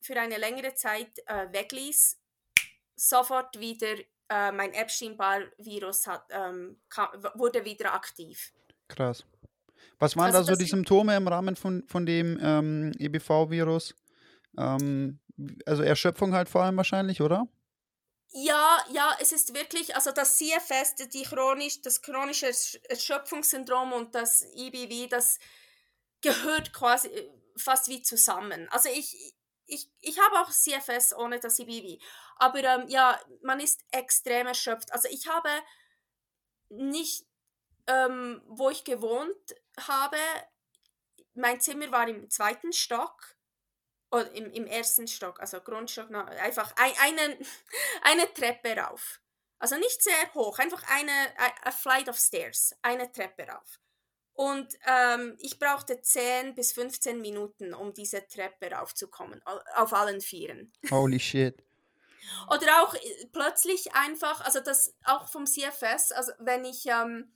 für 0.00 0.18
eine 0.18 0.38
längere 0.38 0.74
Zeit 0.74 1.18
äh, 1.26 1.52
wegließ, 1.52 2.18
sofort 2.96 3.60
wieder 3.60 3.94
äh, 4.30 4.52
mein 4.52 4.72
Epstein-Barr-Virus 4.72 6.04
ähm, 6.30 6.80
wurde 7.34 7.64
wieder 7.64 7.94
aktiv. 7.94 8.52
Krass. 8.88 9.24
Was 9.98 10.16
waren 10.16 10.34
also 10.34 10.38
da 10.38 10.44
so 10.44 10.58
die 10.58 10.68
Symptome 10.68 11.16
im 11.16 11.28
Rahmen 11.28 11.56
von, 11.56 11.84
von 11.88 12.06
dem 12.06 12.38
ähm, 12.40 12.92
EBV-Virus? 12.98 13.94
Ähm, 14.56 15.18
also 15.66 15.82
Erschöpfung 15.82 16.34
halt 16.34 16.48
vor 16.48 16.62
allem 16.62 16.76
wahrscheinlich, 16.76 17.20
oder? 17.20 17.46
Ja, 18.30 18.78
ja, 18.92 19.16
es 19.20 19.32
ist 19.32 19.54
wirklich, 19.54 19.96
also 19.96 20.12
das 20.12 20.36
CFS, 20.36 20.96
die 21.12 21.22
chronisch, 21.22 21.80
das 21.80 22.02
chronische 22.02 22.50
Erschöpfungssyndrom 22.88 23.92
und 23.92 24.14
das 24.14 24.44
IBV, 24.54 25.08
das 25.08 25.38
gehört 26.20 26.72
quasi 26.72 27.08
äh, 27.08 27.30
fast 27.56 27.88
wie 27.88 28.02
zusammen. 28.02 28.68
Also 28.70 28.90
ich, 28.90 29.34
ich, 29.68 29.90
ich 30.00 30.18
habe 30.18 30.40
auch 30.40 30.50
CFS 30.50 31.14
ohne 31.14 31.38
das 31.38 31.58
IBV. 31.58 32.02
Aber 32.36 32.58
ähm, 32.64 32.88
ja, 32.88 33.20
man 33.42 33.60
ist 33.60 33.84
extrem 33.90 34.46
erschöpft. 34.46 34.92
Also 34.92 35.08
ich 35.10 35.28
habe 35.28 35.50
nicht, 36.70 37.26
ähm, 37.86 38.42
wo 38.46 38.70
ich 38.70 38.84
gewohnt 38.84 39.54
habe, 39.78 40.16
mein 41.34 41.60
Zimmer 41.60 41.90
war 41.92 42.08
im 42.08 42.28
zweiten 42.30 42.72
Stock 42.72 43.36
oder 44.10 44.30
im, 44.32 44.50
im 44.52 44.66
ersten 44.66 45.06
Stock, 45.06 45.38
also 45.40 45.60
Grundstock, 45.60 46.10
einfach 46.10 46.72
ein, 46.76 46.92
eine, 47.00 47.38
eine 48.02 48.32
Treppe 48.34 48.76
rauf. 48.76 49.20
Also 49.58 49.76
nicht 49.76 50.02
sehr 50.02 50.34
hoch, 50.34 50.58
einfach 50.58 50.82
eine 50.88 51.12
a 51.64 51.70
flight 51.70 52.08
of 52.08 52.16
stairs, 52.16 52.74
eine 52.82 53.10
Treppe 53.10 53.44
rauf. 53.44 53.80
Und 54.38 54.68
ähm, 54.86 55.36
ich 55.40 55.58
brauchte 55.58 56.00
10 56.00 56.54
bis 56.54 56.70
15 56.70 57.20
Minuten, 57.20 57.74
um 57.74 57.92
diese 57.92 58.24
Treppe 58.24 58.70
raufzukommen, 58.70 59.42
auf 59.74 59.92
allen 59.92 60.20
Vieren. 60.20 60.72
Holy 60.92 61.18
shit. 61.18 61.60
Oder 62.48 62.84
auch 62.84 62.94
äh, 62.94 63.26
plötzlich 63.32 63.92
einfach, 63.94 64.40
also 64.42 64.60
das 64.60 64.94
auch 65.02 65.26
vom 65.26 65.44
CFS, 65.44 66.12
also 66.12 66.30
wenn 66.38 66.64
ich 66.64 66.86
ähm, 66.86 67.32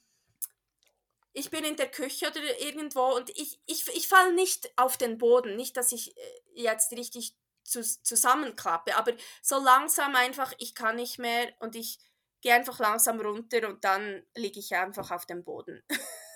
ich 1.32 1.50
bin 1.50 1.64
in 1.64 1.74
der 1.74 1.90
Küche 1.90 2.28
oder 2.28 2.60
irgendwo 2.60 3.16
und 3.16 3.30
ich, 3.30 3.60
ich, 3.66 3.88
ich 3.96 4.06
falle 4.06 4.32
nicht 4.32 4.70
auf 4.76 4.96
den 4.96 5.18
Boden. 5.18 5.56
Nicht, 5.56 5.76
dass 5.76 5.90
ich 5.90 6.16
äh, 6.16 6.20
jetzt 6.54 6.92
richtig 6.92 7.34
zu, 7.64 7.82
zusammenklappe, 7.82 8.94
aber 8.94 9.12
so 9.42 9.58
langsam 9.58 10.14
einfach, 10.14 10.52
ich 10.58 10.76
kann 10.76 10.94
nicht 10.94 11.18
mehr 11.18 11.52
und 11.58 11.74
ich 11.74 11.98
gehe 12.42 12.54
einfach 12.54 12.78
langsam 12.78 13.20
runter 13.20 13.68
und 13.68 13.82
dann 13.82 14.22
liege 14.36 14.60
ich 14.60 14.76
einfach 14.76 15.10
auf 15.10 15.26
dem 15.26 15.42
Boden. 15.42 15.82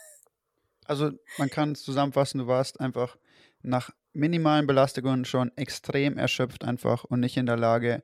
Also 0.89 1.13
man 1.39 1.51
kann 1.51 1.73
es 1.73 1.83
zusammenfassen, 1.83 2.39
du 2.39 2.47
warst 2.47 2.81
einfach 2.81 3.17
nach 3.63 3.91
minimalen 4.13 4.67
Belastungen 4.67 5.25
schon 5.25 5.57
extrem 5.57 6.17
erschöpft 6.17 6.65
einfach 6.65 7.05
und 7.05 7.21
nicht 7.21 7.37
in 7.37 7.47
der 7.47 7.57
Lage, 7.57 8.03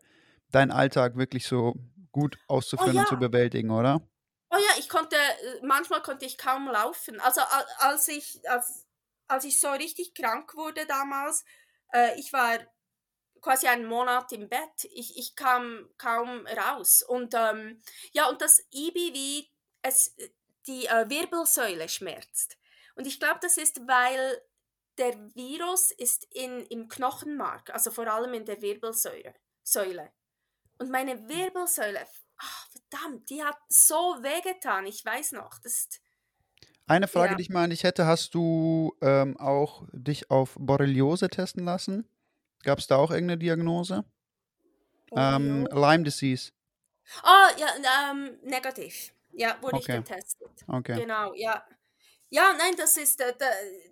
deinen 0.51 0.71
Alltag 0.71 1.17
wirklich 1.17 1.47
so 1.47 1.75
gut 2.13 2.39
auszuführen 2.47 2.93
oh 2.93 2.97
ja. 2.97 3.01
und 3.01 3.09
zu 3.09 3.17
bewältigen, 3.17 3.71
oder? 3.71 4.01
Oh 4.51 4.57
ja, 4.57 4.79
ich 4.79 4.89
konnte, 4.89 5.17
äh, 5.17 5.67
manchmal 5.67 6.03
konnte 6.03 6.27
ich 6.27 6.37
kaum 6.37 6.69
laufen. 6.69 7.21
Also 7.21 7.41
als 7.79 8.09
ich, 8.09 8.41
als, 8.51 8.87
als 9.27 9.45
ich 9.45 9.59
so 9.59 9.71
richtig 9.71 10.15
krank 10.15 10.55
wurde 10.55 10.85
damals, 10.87 11.45
äh, 11.95 12.19
ich 12.21 12.35
war 12.35 12.59
quasi 13.41 13.67
einen 13.67 13.87
Monat 13.87 14.31
im 14.33 14.49
Bett. 14.49 14.85
Ich, 14.95 15.17
ich 15.19 15.35
kam 15.37 15.89
kaum 15.97 16.47
raus. 16.47 17.03
Und 17.03 17.35
ähm, 17.35 17.83
ja, 18.13 18.29
und 18.29 18.43
das 18.43 18.63
IBV, 18.73 19.49
es, 19.81 20.15
die 20.67 20.87
äh, 20.87 21.09
Wirbelsäule 21.09 21.89
schmerzt. 21.89 22.59
Und 22.95 23.07
ich 23.07 23.19
glaube, 23.19 23.39
das 23.41 23.57
ist, 23.57 23.87
weil 23.87 24.41
der 24.99 25.15
Virus 25.35 25.91
ist 25.91 26.27
in, 26.35 26.61
im 26.67 26.89
Knochenmark, 26.89 27.71
also 27.71 27.91
vor 27.91 28.07
allem 28.07 28.35
in 28.35 28.45
der 28.45 28.61
Wirbelsäule. 28.61 29.35
Säule. 29.63 30.11
Und 30.79 30.91
meine 30.91 31.29
Wirbelsäule 31.29 32.07
ach, 32.43 32.67
verdammt, 32.69 33.31
die 33.31 33.43
hat 33.43 33.57
so 33.69 33.95
wehgetan, 33.95 34.87
ich 34.87 35.05
weiß 35.05 35.33
noch. 35.33 35.59
Das 35.59 35.73
ist, 35.73 36.01
Eine 36.87 37.09
Frage, 37.09 37.33
ja. 37.33 37.37
die 37.37 37.43
ich 37.43 37.51
mal 37.51 37.65
an 37.65 37.71
dich 37.71 37.85
hätte, 37.85 38.07
hast 38.07 38.35
du 38.35 38.97
ähm, 39.01 39.37
auch 39.39 39.85
dich 39.93 40.31
auf 40.31 40.57
Borreliose 40.59 41.29
testen 41.29 41.65
lassen? 41.65 42.09
Gab 42.63 42.79
es 42.79 42.87
da 42.87 42.97
auch 42.97 43.11
irgendeine 43.11 43.39
Diagnose? 43.39 44.05
Ähm, 45.15 45.67
Lyme 45.71 46.05
Disease. 46.05 46.53
Oh, 47.23 47.59
ja, 47.59 47.69
ähm, 48.11 48.39
negativ. 48.43 49.13
Ja, 49.33 49.57
wurde 49.61 49.77
okay. 49.77 49.99
ich 49.99 50.09
getestet. 50.09 50.51
Okay. 50.67 51.01
Genau, 51.01 51.35
ja. 51.35 51.65
Ja, 52.35 52.55
nein, 52.57 52.73
das 52.79 52.97
ist, 52.97 53.21
äh, 53.21 53.35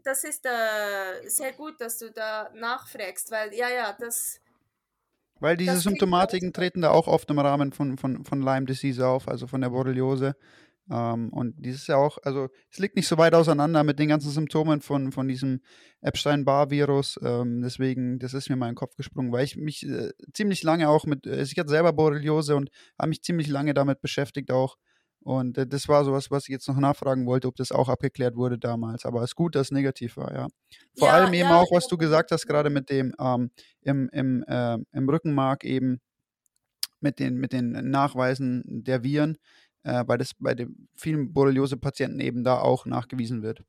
das 0.02 0.24
ist 0.24 0.46
äh, 0.46 1.28
sehr 1.28 1.52
gut, 1.52 1.78
dass 1.78 1.98
du 1.98 2.10
da 2.10 2.50
nachfragst, 2.54 3.30
weil, 3.30 3.52
ja, 3.52 3.68
ja, 3.68 3.94
das, 4.00 4.40
weil 5.40 5.58
diese 5.58 5.74
das 5.74 5.82
Symptomatiken 5.82 6.54
treten 6.54 6.80
da 6.80 6.90
auch 6.90 7.06
oft 7.06 7.28
im 7.28 7.38
Rahmen 7.38 7.72
von, 7.72 7.98
von, 7.98 8.24
von 8.24 8.40
Lyme 8.40 8.64
Disease 8.64 9.06
auf, 9.06 9.28
also 9.28 9.46
von 9.46 9.60
der 9.60 9.68
Borreliose. 9.68 10.36
Ähm, 10.90 11.28
und 11.34 11.54
dieses 11.58 11.86
ja 11.86 11.96
auch, 11.96 12.16
also 12.22 12.48
es 12.70 12.78
liegt 12.78 12.96
nicht 12.96 13.08
so 13.08 13.18
weit 13.18 13.34
auseinander 13.34 13.84
mit 13.84 13.98
den 13.98 14.08
ganzen 14.08 14.30
Symptomen 14.30 14.80
von, 14.80 15.12
von 15.12 15.28
diesem 15.28 15.60
Epstein-Barr-Virus. 16.00 17.20
Ähm, 17.22 17.60
deswegen, 17.60 18.18
das 18.18 18.32
ist 18.32 18.48
mir 18.48 18.56
mal 18.56 18.68
in 18.68 18.72
den 18.72 18.78
Kopf 18.78 18.96
gesprungen, 18.96 19.32
weil 19.32 19.44
ich 19.44 19.56
mich 19.56 19.86
äh, 19.86 20.12
ziemlich 20.32 20.62
lange 20.62 20.88
auch 20.88 21.04
mit, 21.04 21.26
äh, 21.26 21.42
ich 21.42 21.58
hatte 21.58 21.68
selber 21.68 21.92
Borreliose 21.92 22.56
und 22.56 22.70
habe 22.98 23.10
mich 23.10 23.22
ziemlich 23.22 23.48
lange 23.48 23.74
damit 23.74 24.00
beschäftigt 24.00 24.50
auch. 24.50 24.78
Und 25.22 25.58
äh, 25.58 25.66
das 25.66 25.88
war 25.88 26.04
sowas, 26.04 26.30
was 26.30 26.44
ich 26.44 26.50
jetzt 26.50 26.68
noch 26.68 26.76
nachfragen 26.76 27.26
wollte, 27.26 27.48
ob 27.48 27.56
das 27.56 27.72
auch 27.72 27.88
abgeklärt 27.88 28.36
wurde 28.36 28.58
damals. 28.58 29.04
Aber 29.04 29.22
es 29.22 29.30
ist 29.30 29.36
gut, 29.36 29.54
dass 29.54 29.68
es 29.68 29.70
negativ 29.70 30.16
war, 30.16 30.32
ja. 30.34 30.48
Vor 30.98 31.08
ja, 31.08 31.14
allem 31.14 31.34
eben 31.34 31.50
ja, 31.50 31.56
auch, 31.56 31.70
was 31.70 31.88
du 31.88 31.96
gesagt 31.96 32.32
hast, 32.32 32.46
gerade 32.46 32.70
mit 32.70 32.90
dem 32.90 33.14
ähm, 33.20 33.50
im, 33.82 34.08
im, 34.12 34.42
äh, 34.44 34.78
im 34.92 35.08
Rückenmark 35.08 35.64
eben 35.64 36.00
mit 37.00 37.18
den, 37.18 37.36
mit 37.36 37.52
den 37.52 37.90
Nachweisen 37.90 38.62
der 38.66 39.02
Viren, 39.02 39.36
äh, 39.82 40.04
weil 40.06 40.18
das 40.18 40.32
bei 40.38 40.54
den 40.54 40.88
vielen 40.94 41.32
Borreliose-Patienten 41.32 42.20
eben 42.20 42.44
da 42.44 42.58
auch 42.58 42.86
nachgewiesen 42.86 43.42
wird. 43.42 43.62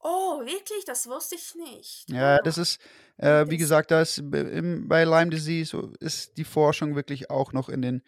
Oh, 0.00 0.40
wirklich? 0.40 0.84
Das 0.84 1.06
wusste 1.06 1.36
ich 1.36 1.54
nicht. 1.54 2.10
Ja, 2.10 2.38
das 2.38 2.58
ist, 2.58 2.80
äh, 3.18 3.46
wie 3.48 3.56
gesagt, 3.56 3.90
da 3.90 4.02
ist 4.02 4.18
im, 4.18 4.88
bei 4.88 5.04
Lyme 5.04 5.30
Disease 5.30 5.92
ist 6.00 6.36
die 6.36 6.44
Forschung 6.44 6.96
wirklich 6.96 7.30
auch 7.30 7.52
noch 7.52 7.68
in 7.68 7.82
den 7.82 8.02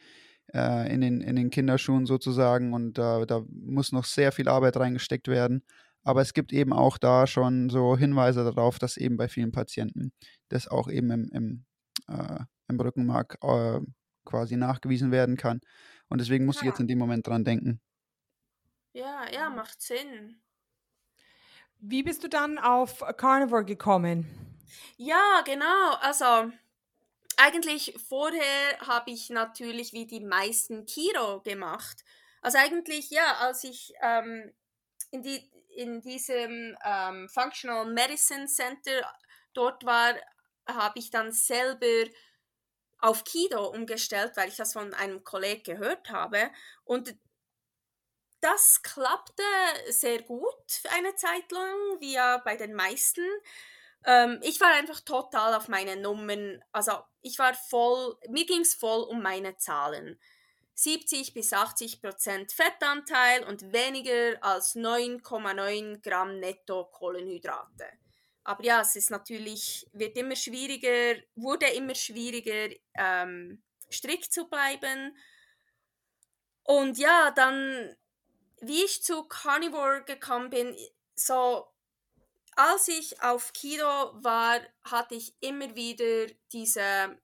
äh, 0.55 0.93
in, 0.93 1.01
den, 1.01 1.21
in 1.21 1.37
den 1.37 1.51
Kinderschuhen 1.51 2.07
sozusagen 2.07 2.73
und 2.73 2.99
äh, 2.99 3.27
da 3.27 3.45
muss 3.51 3.93
noch 3.93 4.05
sehr 4.05 4.33
viel 4.33 4.49
Arbeit 4.49 4.77
reingesteckt 4.77 5.29
werden. 5.29 5.65
Aber 6.05 6.21
es 6.21 6.35
gibt 6.35 6.53
eben 6.53 6.73
auch 6.73 6.99
da 6.99 7.27
schon 7.27 7.71
so 7.71 7.97
Hinweise 7.97 8.45
darauf, 8.45 8.79
dass 8.79 8.97
eben 8.97 9.17
bei 9.17 9.27
vielen 9.29 9.53
Patienten 9.53 10.13
das 10.49 10.69
auch 10.69 10.89
eben 10.89 11.11
im, 11.11 11.31
im, 11.33 11.65
äh, 12.09 12.41
im 12.69 12.81
Rückenmark 12.81 13.39
äh, 13.43 13.81
quasi 14.25 14.57
nachgewiesen 14.57 15.11
werden 15.11 15.37
kann. 15.37 15.61
Und 16.09 16.21
deswegen 16.21 16.45
muss 16.45 16.57
ja. 16.57 16.63
ich 16.63 16.67
jetzt 16.69 16.81
in 16.81 16.89
dem 16.89 16.99
Moment 16.99 17.27
dran 17.27 17.45
denken. 17.45 17.81
Ja, 18.93 19.25
ja, 19.33 19.51
macht 19.51 19.83
Sinn. 19.83 20.37
Wie 21.81 22.03
bist 22.03 22.23
du 22.23 22.29
dann 22.29 22.59
auf 22.59 23.03
Carnivore 23.17 23.65
gekommen? 23.65 24.27
Ja, 24.97 25.43
genau. 25.45 25.97
Also 26.01 26.53
eigentlich 27.39 27.95
vorher 28.09 28.79
habe 28.81 29.11
ich 29.11 29.31
natürlich 29.31 29.93
wie 29.93 30.07
die 30.07 30.21
meisten 30.21 30.87
Kiro 30.87 31.41
gemacht. 31.43 32.05
Also 32.43 32.59
eigentlich, 32.59 33.11
ja, 33.11 33.37
als 33.39 33.65
ich 33.65 33.95
ähm, 34.03 34.53
in, 35.11 35.23
die, 35.23 35.51
in 35.77 36.01
diesem 36.03 36.77
ähm, 36.85 37.29
Functional 37.29 37.87
Medicine 37.87 38.47
Center 38.47 39.03
dort 39.55 39.85
war, 39.85 40.15
habe 40.67 40.99
ich 40.99 41.11
dann 41.11 41.33
selber 41.33 42.11
auf 42.99 43.25
Kido 43.25 43.67
umgestellt, 43.69 44.33
weil 44.37 44.49
ich 44.49 44.57
das 44.57 44.73
von 44.73 44.95
einem 44.95 45.25
Kollegen 45.25 45.63
gehört 45.63 46.11
habe. 46.11 46.51
Und 46.85 47.15
das 48.41 48.83
klappte 48.83 49.43
sehr 49.89 50.23
gut 50.23 50.83
eine 50.91 51.15
Zeit 51.15 51.51
lang, 51.51 52.01
wie 52.01 52.13
ja 52.13 52.39
bei 52.39 52.57
den 52.57 52.75
meisten. 52.75 53.25
Ähm, 54.05 54.39
ich 54.43 54.61
war 54.61 54.73
einfach 54.75 55.01
total 55.01 55.55
auf 55.55 55.69
meine 55.69 55.97
Nummern, 55.97 56.63
also 56.73 56.93
ich 57.23 57.39
war 57.39 57.55
voll, 57.55 58.17
mir 58.29 58.45
ging 58.45 58.61
es 58.61 58.75
voll 58.75 59.03
um 59.05 59.23
meine 59.23 59.57
Zahlen. 59.57 60.19
70 60.75 61.35
bis 61.35 61.53
80 61.53 62.03
Prozent 62.03 62.53
Fettanteil 62.53 63.45
und 63.45 63.73
weniger 63.73 64.43
als 64.43 64.75
9,9 64.75 66.03
Gramm 66.03 66.41
netto 66.41 66.87
Kohlenhydrate. 66.87 67.87
Aber 68.43 68.63
ja, 68.63 68.83
es 68.83 68.97
ist 68.97 69.11
natürlich, 69.11 69.89
wird 69.93 70.17
immer 70.19 70.37
schwieriger, 70.37 71.21
wurde 71.35 71.67
immer 71.69 71.95
schwieriger, 71.95 72.75
ähm, 72.95 73.63
strikt 73.91 74.33
zu 74.33 74.49
bleiben. 74.49 75.17
Und 76.65 76.99
ja, 76.99 77.31
dann, 77.31 77.97
wie 78.61 78.85
ich 78.85 79.03
zu 79.03 79.25
Carnivore 79.25 80.03
gekommen 80.05 80.51
bin, 80.51 80.77
so, 81.15 81.67
als 82.57 82.89
ich 82.89 83.23
auf 83.23 83.53
Keto 83.53 83.85
war, 83.85 84.61
hatte 84.85 85.15
ich 85.15 85.35
immer 85.41 85.75
wieder 85.75 86.27
diese 86.53 87.19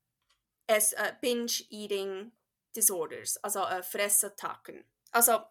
es, 0.66 0.93
äh, 0.93 1.12
Binge-Eating 1.21 2.33
Disorders, 2.75 3.37
also 3.38 3.64
äh, 3.64 3.83
Fressattacken. 3.83 4.85
Also 5.11 5.43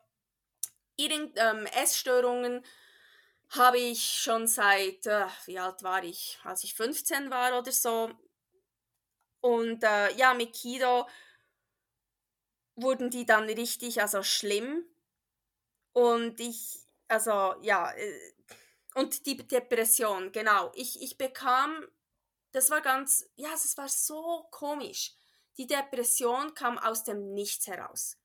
Eating, 0.97 1.33
ähm, 1.35 1.65
Essstörungen 1.65 2.63
habe 3.49 3.79
ich 3.79 4.01
schon 4.01 4.47
seit, 4.47 5.05
äh, 5.07 5.25
wie 5.45 5.59
alt 5.59 5.83
war 5.83 6.03
ich, 6.03 6.39
als 6.43 6.63
ich 6.63 6.73
15 6.75 7.29
war 7.29 7.57
oder 7.57 7.71
so. 7.71 8.11
Und 9.41 9.83
äh, 9.83 10.13
ja, 10.15 10.33
mit 10.33 10.53
Kido 10.53 11.07
wurden 12.75 13.09
die 13.09 13.25
dann 13.25 13.43
richtig, 13.45 14.01
also 14.01 14.23
schlimm. 14.23 14.85
Und 15.93 16.39
ich, 16.39 16.85
also 17.07 17.55
ja, 17.61 17.91
äh, 17.91 18.33
und 18.95 19.25
die 19.25 19.37
Depression, 19.37 20.31
genau. 20.31 20.71
Ich, 20.73 21.01
ich 21.01 21.17
bekam, 21.17 21.85
das 22.51 22.69
war 22.69 22.81
ganz, 22.81 23.29
ja, 23.35 23.49
es 23.53 23.77
war 23.77 23.87
so 23.87 24.47
komisch. 24.51 25.13
Die 25.57 25.67
Depression 25.67 26.53
kam 26.53 26.77
aus 26.77 27.03
dem 27.03 27.33
Nichts 27.33 27.67
heraus. 27.67 28.17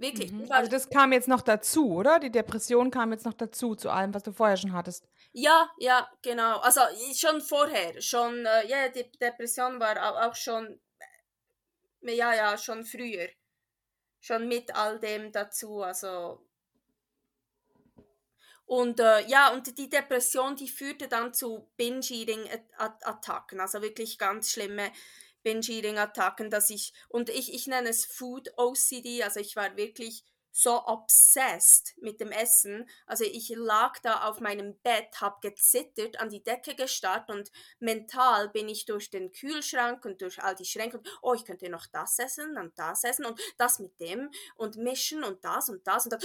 Wirklich. 0.00 0.32
Mhm. 0.32 0.50
Also 0.50 0.70
das 0.70 0.88
kam 0.88 1.12
jetzt 1.12 1.28
noch 1.28 1.42
dazu, 1.42 1.92
oder? 1.92 2.18
Die 2.18 2.30
Depression 2.30 2.90
kam 2.90 3.12
jetzt 3.12 3.26
noch 3.26 3.34
dazu, 3.34 3.74
zu 3.74 3.90
allem, 3.90 4.14
was 4.14 4.22
du 4.22 4.32
vorher 4.32 4.56
schon 4.56 4.72
hattest. 4.72 5.06
Ja, 5.32 5.70
ja, 5.78 6.10
genau. 6.22 6.58
Also 6.60 6.80
schon 7.14 7.42
vorher, 7.42 8.00
schon, 8.00 8.46
äh, 8.46 8.66
ja, 8.66 8.88
die 8.88 9.10
Depression 9.12 9.78
war 9.78 10.26
auch 10.26 10.34
schon, 10.34 10.80
äh, 12.02 12.14
ja, 12.14 12.34
ja, 12.34 12.56
schon 12.56 12.84
früher. 12.84 13.28
Schon 14.20 14.48
mit 14.48 14.74
all 14.74 14.98
dem 14.98 15.32
dazu, 15.32 15.82
also. 15.82 16.46
Und 18.70 19.00
äh, 19.00 19.26
ja, 19.26 19.52
und 19.52 19.78
die 19.78 19.90
Depression, 19.90 20.54
die 20.54 20.68
führte 20.68 21.08
dann 21.08 21.34
zu 21.34 21.68
Binge-Eating-Attacken, 21.76 23.58
also 23.58 23.82
wirklich 23.82 24.16
ganz 24.16 24.52
schlimme 24.52 24.92
Binge-Eating-Attacken, 25.42 26.50
dass 26.50 26.70
ich, 26.70 26.92
und 27.08 27.30
ich, 27.30 27.52
ich 27.52 27.66
nenne 27.66 27.88
es 27.88 28.04
Food 28.04 28.52
OCD, 28.56 29.24
also 29.24 29.40
ich 29.40 29.56
war 29.56 29.76
wirklich 29.76 30.22
so 30.52 30.84
obsessed 30.86 31.94
mit 32.00 32.20
dem 32.20 32.32
Essen. 32.32 32.88
Also 33.06 33.24
ich 33.24 33.50
lag 33.50 33.98
da 34.00 34.28
auf 34.28 34.40
meinem 34.40 34.78
Bett, 34.78 35.20
habe 35.20 35.36
gezittert, 35.40 36.18
an 36.20 36.30
die 36.30 36.42
Decke 36.42 36.74
gestarrt 36.74 37.30
und 37.30 37.50
mental 37.78 38.48
bin 38.48 38.68
ich 38.68 38.84
durch 38.84 39.10
den 39.10 39.32
Kühlschrank 39.32 40.04
und 40.04 40.20
durch 40.20 40.42
all 40.42 40.54
die 40.54 40.64
Schränke 40.64 40.98
und 40.98 41.08
oh, 41.22 41.34
ich 41.34 41.44
könnte 41.44 41.68
noch 41.68 41.86
das 41.86 42.18
essen 42.18 42.56
und 42.56 42.78
das 42.78 43.04
essen 43.04 43.26
und 43.26 43.40
das 43.58 43.78
mit 43.78 43.98
dem 44.00 44.30
und 44.56 44.76
mischen 44.76 45.24
und 45.24 45.44
das 45.44 45.68
und 45.68 45.86
das 45.86 46.04
und 46.04 46.14
das. 46.14 46.24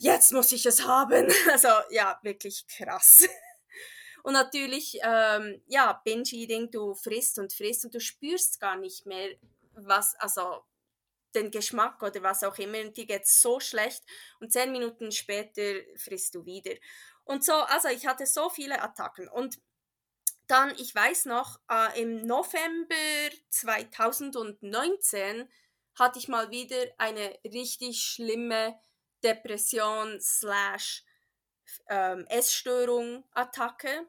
Jetzt 0.00 0.32
muss 0.32 0.52
ich 0.52 0.64
es 0.66 0.86
haben. 0.86 1.28
Also 1.50 1.68
ja, 1.90 2.18
wirklich 2.22 2.66
krass. 2.66 3.26
Und 4.22 4.34
natürlich, 4.34 4.98
ähm, 5.02 5.62
ja, 5.66 6.00
Binge-Eating, 6.04 6.70
du 6.70 6.94
frisst 6.94 7.38
und 7.38 7.52
frisst 7.52 7.84
und 7.84 7.94
du 7.94 8.00
spürst 8.00 8.60
gar 8.60 8.76
nicht 8.76 9.06
mehr, 9.06 9.30
was, 9.72 10.14
also 10.16 10.62
den 11.34 11.50
Geschmack 11.50 12.02
oder 12.02 12.22
was 12.22 12.42
auch 12.42 12.58
immer, 12.58 12.80
und 12.80 12.96
dir 12.96 13.06
geht 13.06 13.26
so 13.26 13.60
schlecht 13.60 14.02
und 14.40 14.52
zehn 14.52 14.72
Minuten 14.72 15.12
später 15.12 15.80
frisst 15.96 16.34
du 16.34 16.44
wieder. 16.44 16.74
Und 17.24 17.44
so, 17.44 17.52
also 17.52 17.88
ich 17.88 18.06
hatte 18.06 18.26
so 18.26 18.48
viele 18.48 18.80
Attacken 18.80 19.28
und 19.28 19.58
dann, 20.46 20.70
ich 20.78 20.94
weiß 20.94 21.26
noch, 21.26 21.60
äh, 21.70 22.00
im 22.00 22.26
November 22.26 22.94
2019 23.50 25.46
hatte 25.94 26.18
ich 26.18 26.28
mal 26.28 26.50
wieder 26.50 26.86
eine 26.96 27.38
richtig 27.44 28.00
schlimme 28.00 28.80
Depression 29.22 30.18
slash 30.20 31.04
ähm, 31.88 32.24
Essstörung 32.28 33.24
Attacke 33.32 34.06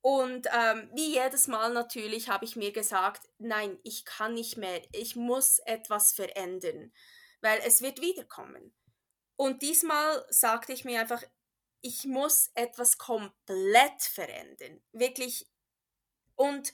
und 0.00 0.46
ähm, 0.52 0.90
wie 0.94 1.14
jedes 1.14 1.48
Mal 1.48 1.72
natürlich 1.72 2.28
habe 2.28 2.44
ich 2.44 2.56
mir 2.56 2.72
gesagt, 2.72 3.28
nein, 3.38 3.78
ich 3.82 4.04
kann 4.04 4.34
nicht 4.34 4.56
mehr, 4.56 4.82
ich 4.92 5.16
muss 5.16 5.58
etwas 5.60 6.12
verändern, 6.12 6.92
weil 7.40 7.60
es 7.64 7.82
wird 7.82 8.00
wiederkommen. 8.00 8.74
Und 9.36 9.62
diesmal 9.62 10.24
sagte 10.30 10.72
ich 10.72 10.84
mir 10.84 11.00
einfach, 11.00 11.22
ich 11.80 12.04
muss 12.04 12.50
etwas 12.54 12.98
komplett 12.98 14.02
verändern, 14.02 14.82
wirklich. 14.92 15.48
Und 16.34 16.72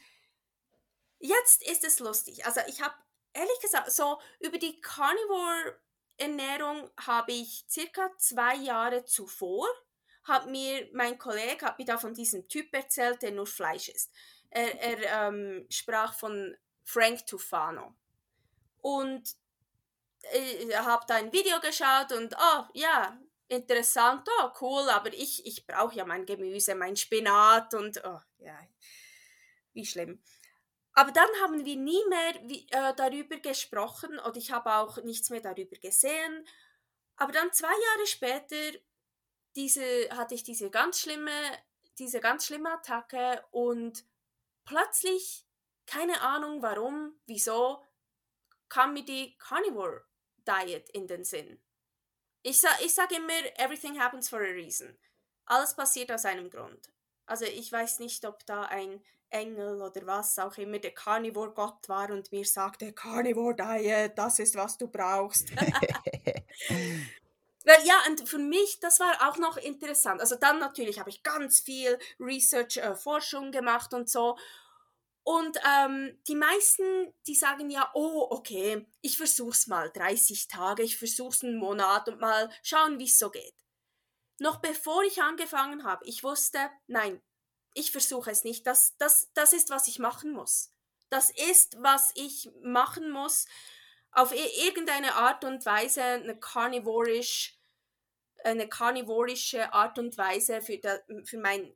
jetzt 1.19 1.63
ist 1.67 1.85
es 1.85 1.99
lustig. 1.99 2.47
Also 2.47 2.61
ich 2.69 2.83
habe 2.83 2.95
ehrlich 3.33 3.61
gesagt, 3.61 3.91
so 3.91 4.21
über 4.41 4.59
die 4.59 4.81
Carnivore 4.81 5.81
Ernährung 6.17 6.91
habe 7.01 7.33
ich 7.33 7.65
circa 7.69 8.11
zwei 8.19 8.55
Jahre 8.57 9.05
zuvor 9.05 9.67
hat 10.25 10.47
mir 10.47 10.89
mein 10.93 11.19
Kollege 11.19 11.65
hat 11.67 11.79
mir 11.79 11.85
da 11.85 11.99
von 11.99 12.15
diesem 12.15 12.49
Typ 12.49 12.75
erzählt, 12.75 13.23
der 13.23 13.33
nur 13.33 13.47
Fleisch 13.47 13.89
isst. 13.89 14.13
Er, 14.51 14.81
er 14.81 15.29
ähm, 15.29 15.67
sprach 15.69 16.15
von 16.15 16.57
Frank 16.85 17.27
Tufano. 17.27 17.95
Und 18.81 19.37
ich 20.33 20.71
äh, 20.71 20.77
habe 20.77 21.05
da 21.07 21.17
ein 21.17 21.33
Video 21.33 21.61
geschaut 21.61 22.13
und, 22.13 22.35
oh 22.39 22.65
ja, 22.75 23.19
interessant, 23.49 24.29
oh 24.41 24.51
cool, 24.61 24.89
aber 24.91 25.13
ich, 25.13 25.45
ich 25.47 25.67
brauche 25.67 25.97
ja 25.97 26.05
mein 26.05 26.27
Gemüse, 26.27 26.75
mein 26.75 26.97
Spinat 26.97 27.75
und, 27.75 28.03
oh 28.05 28.21
ja, 28.39 28.59
wie 29.73 29.85
schlimm. 29.85 30.23
Aber 30.93 31.11
dann 31.11 31.29
haben 31.43 31.65
wir 31.65 31.77
nie 31.77 32.05
mehr 32.09 32.35
wie, 32.45 32.67
äh, 32.71 32.95
darüber 32.95 33.37
gesprochen 33.39 34.19
und 34.21 34.37
ich 34.37 34.53
habe 34.53 34.73
auch 34.75 35.03
nichts 35.03 35.29
mehr 35.31 35.41
darüber 35.41 35.77
gesehen. 35.77 36.47
Aber 37.17 37.33
dann 37.33 37.53
zwei 37.53 37.67
Jahre 37.67 38.07
später 38.07 38.79
diese, 39.57 40.09
hatte 40.11 40.35
ich 40.35 40.43
diese 40.43 40.71
ganz 40.71 41.01
schlimme, 41.01 41.31
diese 41.99 42.21
ganz 42.21 42.47
schlimme 42.47 42.73
Attacke 42.73 43.45
und 43.51 44.05
plötzlich, 44.65 45.47
keine 45.87 46.21
Ahnung 46.23 46.63
warum, 46.63 47.15
wieso, 47.27 47.83
kam 48.69 48.95
mir 48.95 49.05
die 49.05 49.37
Carnivore 49.39 50.05
Diet 50.47 50.89
in 50.91 51.07
den 51.07 51.25
Sinn. 51.25 51.61
Ich, 52.43 52.61
sa 52.61 52.69
ich 52.85 52.93
sage 52.93 53.17
immer, 53.17 53.59
everything 53.59 53.99
happens 53.99 54.29
for 54.29 54.41
a 54.41 54.53
reason. 54.53 54.99
Alles 55.47 55.75
passiert 55.75 56.11
aus 56.11 56.25
einem 56.25 56.51
Grund. 56.51 56.91
Also 57.27 57.45
ich 57.45 57.71
weiß 57.71 58.01
nicht, 58.01 58.25
ob 58.27 58.45
da 58.45 58.63
ein 58.65 59.03
Engel 59.31 59.81
oder 59.81 60.07
was 60.07 60.39
auch 60.39 60.57
immer 60.59 60.79
der 60.79 60.93
Carnivore-Gott 60.93 61.89
war 61.89 62.11
und 62.11 62.31
mir 62.33 62.45
sagte, 62.45 62.93
Carnivore 62.93 63.55
Diet, 63.55 64.17
das 64.17 64.39
ist, 64.39 64.55
was 64.57 64.77
du 64.77 64.89
brauchst. 64.89 65.51
Weil 67.65 67.85
ja, 67.87 67.95
und 68.07 68.29
für 68.29 68.39
mich, 68.39 68.79
das 68.81 69.01
war 69.01 69.29
auch 69.29 69.39
noch 69.39 69.57
interessant. 69.57 70.21
Also 70.21 70.37
dann 70.37 70.59
natürlich 70.59 71.01
habe 71.01 71.11
ich 71.11 71.23
ganz 71.23 71.61
viel 71.61 71.99
Research, 72.21 72.77
äh, 72.77 72.95
Forschung 72.95 73.53
gemacht 73.53 73.95
und 73.95 74.09
so. 74.09 74.37
Und 75.23 75.59
ähm, 75.67 76.19
die 76.29 76.35
meisten, 76.35 77.15
die 77.27 77.35
sagen 77.35 77.71
ja, 77.71 77.91
oh, 77.95 78.27
okay, 78.29 78.87
ich 79.01 79.17
versuch's 79.17 79.67
mal 79.67 79.91
30 79.91 80.49
Tage, 80.49 80.83
ich 80.83 80.99
versuch's 80.99 81.43
einen 81.43 81.57
Monat 81.57 82.09
und 82.09 82.21
mal 82.21 82.51
schauen, 82.63 82.99
wie 82.99 83.07
es 83.07 83.19
so 83.19 83.31
geht. 83.31 83.55
Noch 84.39 84.61
bevor 84.61 85.03
ich 85.05 85.23
angefangen 85.23 85.85
habe, 85.85 86.05
ich 86.05 86.23
wusste, 86.23 86.59
nein, 86.87 87.23
ich 87.73 87.91
versuche 87.91 88.31
es 88.31 88.45
nicht. 88.45 88.67
Das, 88.67 88.97
das, 88.99 89.31
das 89.33 89.55
ist, 89.55 89.71
was 89.71 89.89
ich 89.89 89.99
machen 89.99 90.33
muss. 90.33 90.71
Das 91.09 91.31
ist, 91.31 91.77
was 91.83 92.13
ich 92.15 92.51
machen 92.63 93.11
muss, 93.11 93.47
auf 94.15 94.33
irgendeine 94.33 95.15
Art 95.15 95.45
und 95.45 95.67
Weise 95.67 96.03
eine 96.03 96.39
carnivorisch, 96.39 97.59
eine 98.45 98.69
carnivorische 98.69 99.73
Art 99.73 99.99
und 99.99 100.17
Weise 100.17 100.63
für, 100.63 100.79
da, 100.79 100.99
für 101.25 101.39
mein 101.39 101.75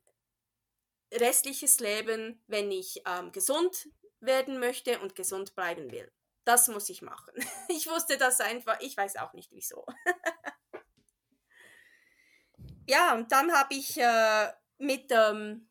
restliches 1.13 1.79
Leben, 1.79 2.41
wenn 2.47 2.71
ich 2.71 3.01
ähm, 3.05 3.31
gesund 3.31 3.89
werden 4.21 4.59
möchte 4.59 4.99
und 4.99 5.15
gesund 5.15 5.55
bleiben 5.55 5.91
will. 5.91 6.11
Das 6.45 6.67
muss 6.67 6.89
ich 6.89 7.01
machen. 7.01 7.33
Ich 7.67 7.87
wusste 7.87 8.17
das 8.17 8.39
einfach, 8.39 8.79
ich 8.79 8.95
weiß 8.97 9.17
auch 9.17 9.33
nicht 9.33 9.51
wieso. 9.51 9.85
ja, 12.87 13.15
und 13.15 13.31
dann 13.31 13.51
habe 13.53 13.73
ich 13.73 13.97
äh, 13.97 14.51
mit 14.77 15.11
ähm, 15.11 15.69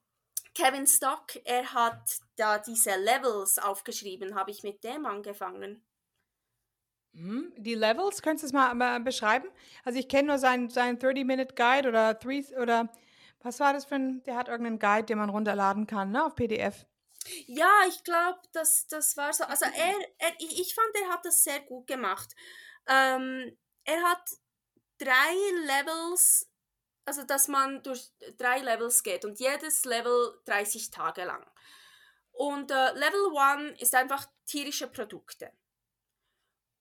Kevin 0.54 0.86
Stock, 0.86 1.36
er 1.44 1.72
hat 1.72 2.18
da 2.36 2.58
diese 2.58 2.96
Levels 2.96 3.58
aufgeschrieben, 3.58 4.34
habe 4.34 4.50
ich 4.50 4.62
mit 4.62 4.84
dem 4.84 5.06
angefangen. 5.06 5.84
Hm, 7.14 7.52
die 7.56 7.74
Levels, 7.74 8.22
könntest 8.22 8.44
du 8.44 8.46
es 8.46 8.52
mal, 8.52 8.74
mal 8.74 9.00
beschreiben? 9.00 9.48
Also 9.84 9.98
ich 9.98 10.08
kenne 10.08 10.28
nur 10.28 10.38
seinen, 10.38 10.70
seinen 10.70 10.98
30-Minute-Guide 10.98 11.88
oder, 11.88 12.18
three, 12.18 12.44
oder 12.60 12.88
was 13.42 13.60
war 13.60 13.72
das 13.72 13.84
für 13.84 13.96
ein, 13.96 14.22
der 14.24 14.36
hat 14.36 14.48
irgendeinen 14.48 14.78
Guide, 14.78 15.06
den 15.06 15.18
man 15.18 15.30
runterladen 15.30 15.86
kann, 15.86 16.10
ne, 16.10 16.24
auf 16.24 16.34
PDF. 16.34 16.86
Ja, 17.46 17.70
ich 17.88 18.04
glaube, 18.04 18.38
das, 18.52 18.86
das 18.86 19.16
war 19.16 19.32
so. 19.32 19.44
Also 19.44 19.66
er, 19.66 19.94
er, 20.18 20.32
ich 20.38 20.74
fand, 20.74 20.88
er 21.02 21.08
hat 21.12 21.24
das 21.24 21.44
sehr 21.44 21.60
gut 21.60 21.86
gemacht. 21.86 22.34
Ähm, 22.86 23.56
er 23.84 24.02
hat 24.02 24.30
drei 24.98 25.34
Levels, 25.66 26.50
also 27.04 27.22
dass 27.24 27.48
man 27.48 27.82
durch 27.82 28.10
drei 28.36 28.60
Levels 28.60 29.02
geht 29.02 29.24
und 29.24 29.38
jedes 29.38 29.84
Level 29.84 30.40
30 30.46 30.90
Tage 30.90 31.24
lang. 31.24 31.44
Und 32.32 32.70
äh, 32.70 32.92
Level 32.92 33.36
1 33.36 33.80
ist 33.80 33.94
einfach 33.94 34.26
tierische 34.46 34.86
Produkte. 34.86 35.52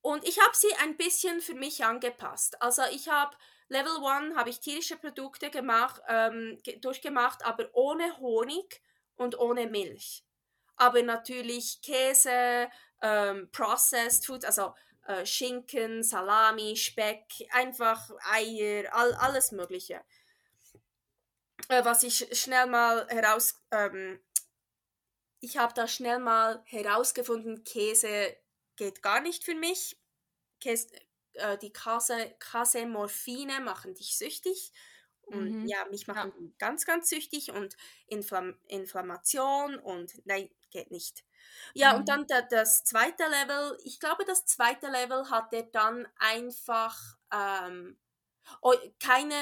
Und 0.08 0.26
ich 0.26 0.39
habe 0.39 0.56
sie 0.56 0.74
ein 0.76 0.96
bisschen 0.96 1.41
für 1.41 1.54
mich 1.54 1.84
angepasst. 1.84 2.62
Also 2.62 2.82
ich 2.93 3.10
habe 3.10 3.36
Level 3.67 3.91
1 4.02 4.38
habe 4.38 4.50
ich 4.50 4.62
tierische 4.62 4.96
Produkte 4.96 5.50
gemacht, 5.50 6.02
ähm, 6.08 6.58
durchgemacht, 6.80 7.43
aber 7.43 7.67
ohne 7.74 8.17
Honig 8.17 8.82
und 9.17 9.38
ohne 9.38 9.67
Milch. 9.67 10.24
Aber 10.78 11.04
natürlich 11.04 11.82
Käse, 11.82 12.70
ähm, 13.02 13.52
Processed 13.52 14.26
Food, 14.26 14.46
also 14.46 14.74
äh, 15.08 15.26
Schinken, 15.26 16.02
Salami, 16.04 16.78
Speck, 16.78 17.26
einfach 17.52 18.10
Eier, 18.32 18.86
all, 18.96 19.13
alles 19.15 19.52
Mögliche. 19.52 20.06
Äh, 21.67 21.84
was 21.84 22.04
ich 22.04 22.30
schnell 22.32 22.67
mal 22.67 23.06
heraus, 23.10 23.62
ähm, 23.72 24.22
ich 25.41 25.58
habe 25.58 25.74
da 25.74 25.86
schnell 25.86 26.20
mal 26.20 26.62
herausgefunden, 26.63 27.65
Käse 27.65 28.38
geht 28.77 29.01
gar 29.01 29.19
nicht 29.19 29.43
für 29.43 29.55
mich. 29.55 29.99
Äh, 30.63 31.57
die 31.59 31.73
Kase, 31.73 32.35
Kasemorphine 32.39 33.59
machen 33.59 33.93
dich 33.93 34.17
süchtig. 34.17 34.71
Und 35.27 35.63
mhm. 35.63 35.67
ja, 35.67 35.83
mich 35.91 36.07
machen 36.07 36.31
ja. 36.39 36.47
ganz, 36.57 36.85
ganz 36.85 37.09
süchtig 37.09 37.51
und 37.51 37.75
Inflam 38.07 38.57
Inflammation 38.67 39.77
und 39.77 40.13
nein, 40.25 40.49
geht 40.69 40.89
nicht. 40.89 41.25
Ja, 41.73 41.91
mhm. 41.93 41.99
und 41.99 42.09
dann 42.09 42.27
der, 42.27 42.43
das 42.43 42.85
zweite 42.85 43.23
Level, 43.23 43.77
ich 43.83 43.99
glaube, 43.99 44.23
das 44.23 44.45
zweite 44.45 44.87
Level 44.87 45.29
hat 45.29 45.53
er 45.53 45.63
dann 45.63 46.07
einfach 46.17 47.17
ähm, 47.33 47.99
oh, 48.61 48.73
keine, 49.01 49.35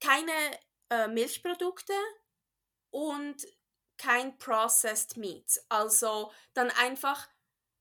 keine 0.00 0.32
äh, 0.88 1.08
Milchprodukte 1.08 1.94
und 2.90 3.46
kein 3.98 4.38
Processed 4.38 5.18
Meat. 5.18 5.60
Also 5.68 6.32
dann 6.54 6.70
einfach 6.70 7.28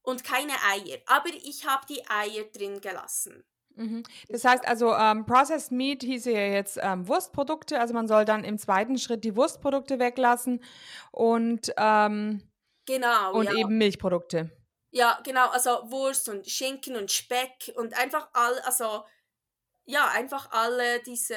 und 0.05 0.23
keine 0.23 0.53
Eier. 0.71 0.99
Aber 1.07 1.29
ich 1.29 1.65
habe 1.67 1.85
die 1.87 2.01
Eier 2.07 2.45
drin 2.53 2.81
gelassen. 2.81 3.43
Mhm. 3.75 4.03
Das 4.29 4.45
heißt 4.45 4.67
also, 4.67 4.93
ähm, 4.93 5.25
Processed 5.25 5.71
Meat 5.71 6.03
hieße 6.03 6.31
ja 6.31 6.47
jetzt 6.47 6.79
ähm, 6.81 7.07
Wurstprodukte. 7.07 7.79
Also 7.79 7.93
man 7.93 8.07
soll 8.07 8.25
dann 8.25 8.43
im 8.43 8.57
zweiten 8.57 8.97
Schritt 8.97 9.23
die 9.23 9.35
Wurstprodukte 9.35 9.99
weglassen 9.99 10.63
und, 11.11 11.73
ähm, 11.77 12.41
genau, 12.85 13.33
und 13.33 13.45
ja. 13.45 13.55
eben 13.55 13.77
Milchprodukte. 13.77 14.51
Ja, 14.91 15.19
genau. 15.23 15.49
Also 15.49 15.91
Wurst 15.91 16.29
und 16.29 16.47
Schinken 16.47 16.95
und 16.95 17.11
Speck 17.11 17.73
und 17.75 17.97
einfach 17.97 18.29
all, 18.33 18.57
also 18.61 19.03
ja, 19.83 20.07
einfach 20.07 20.51
alle 20.51 21.01
diese 21.01 21.35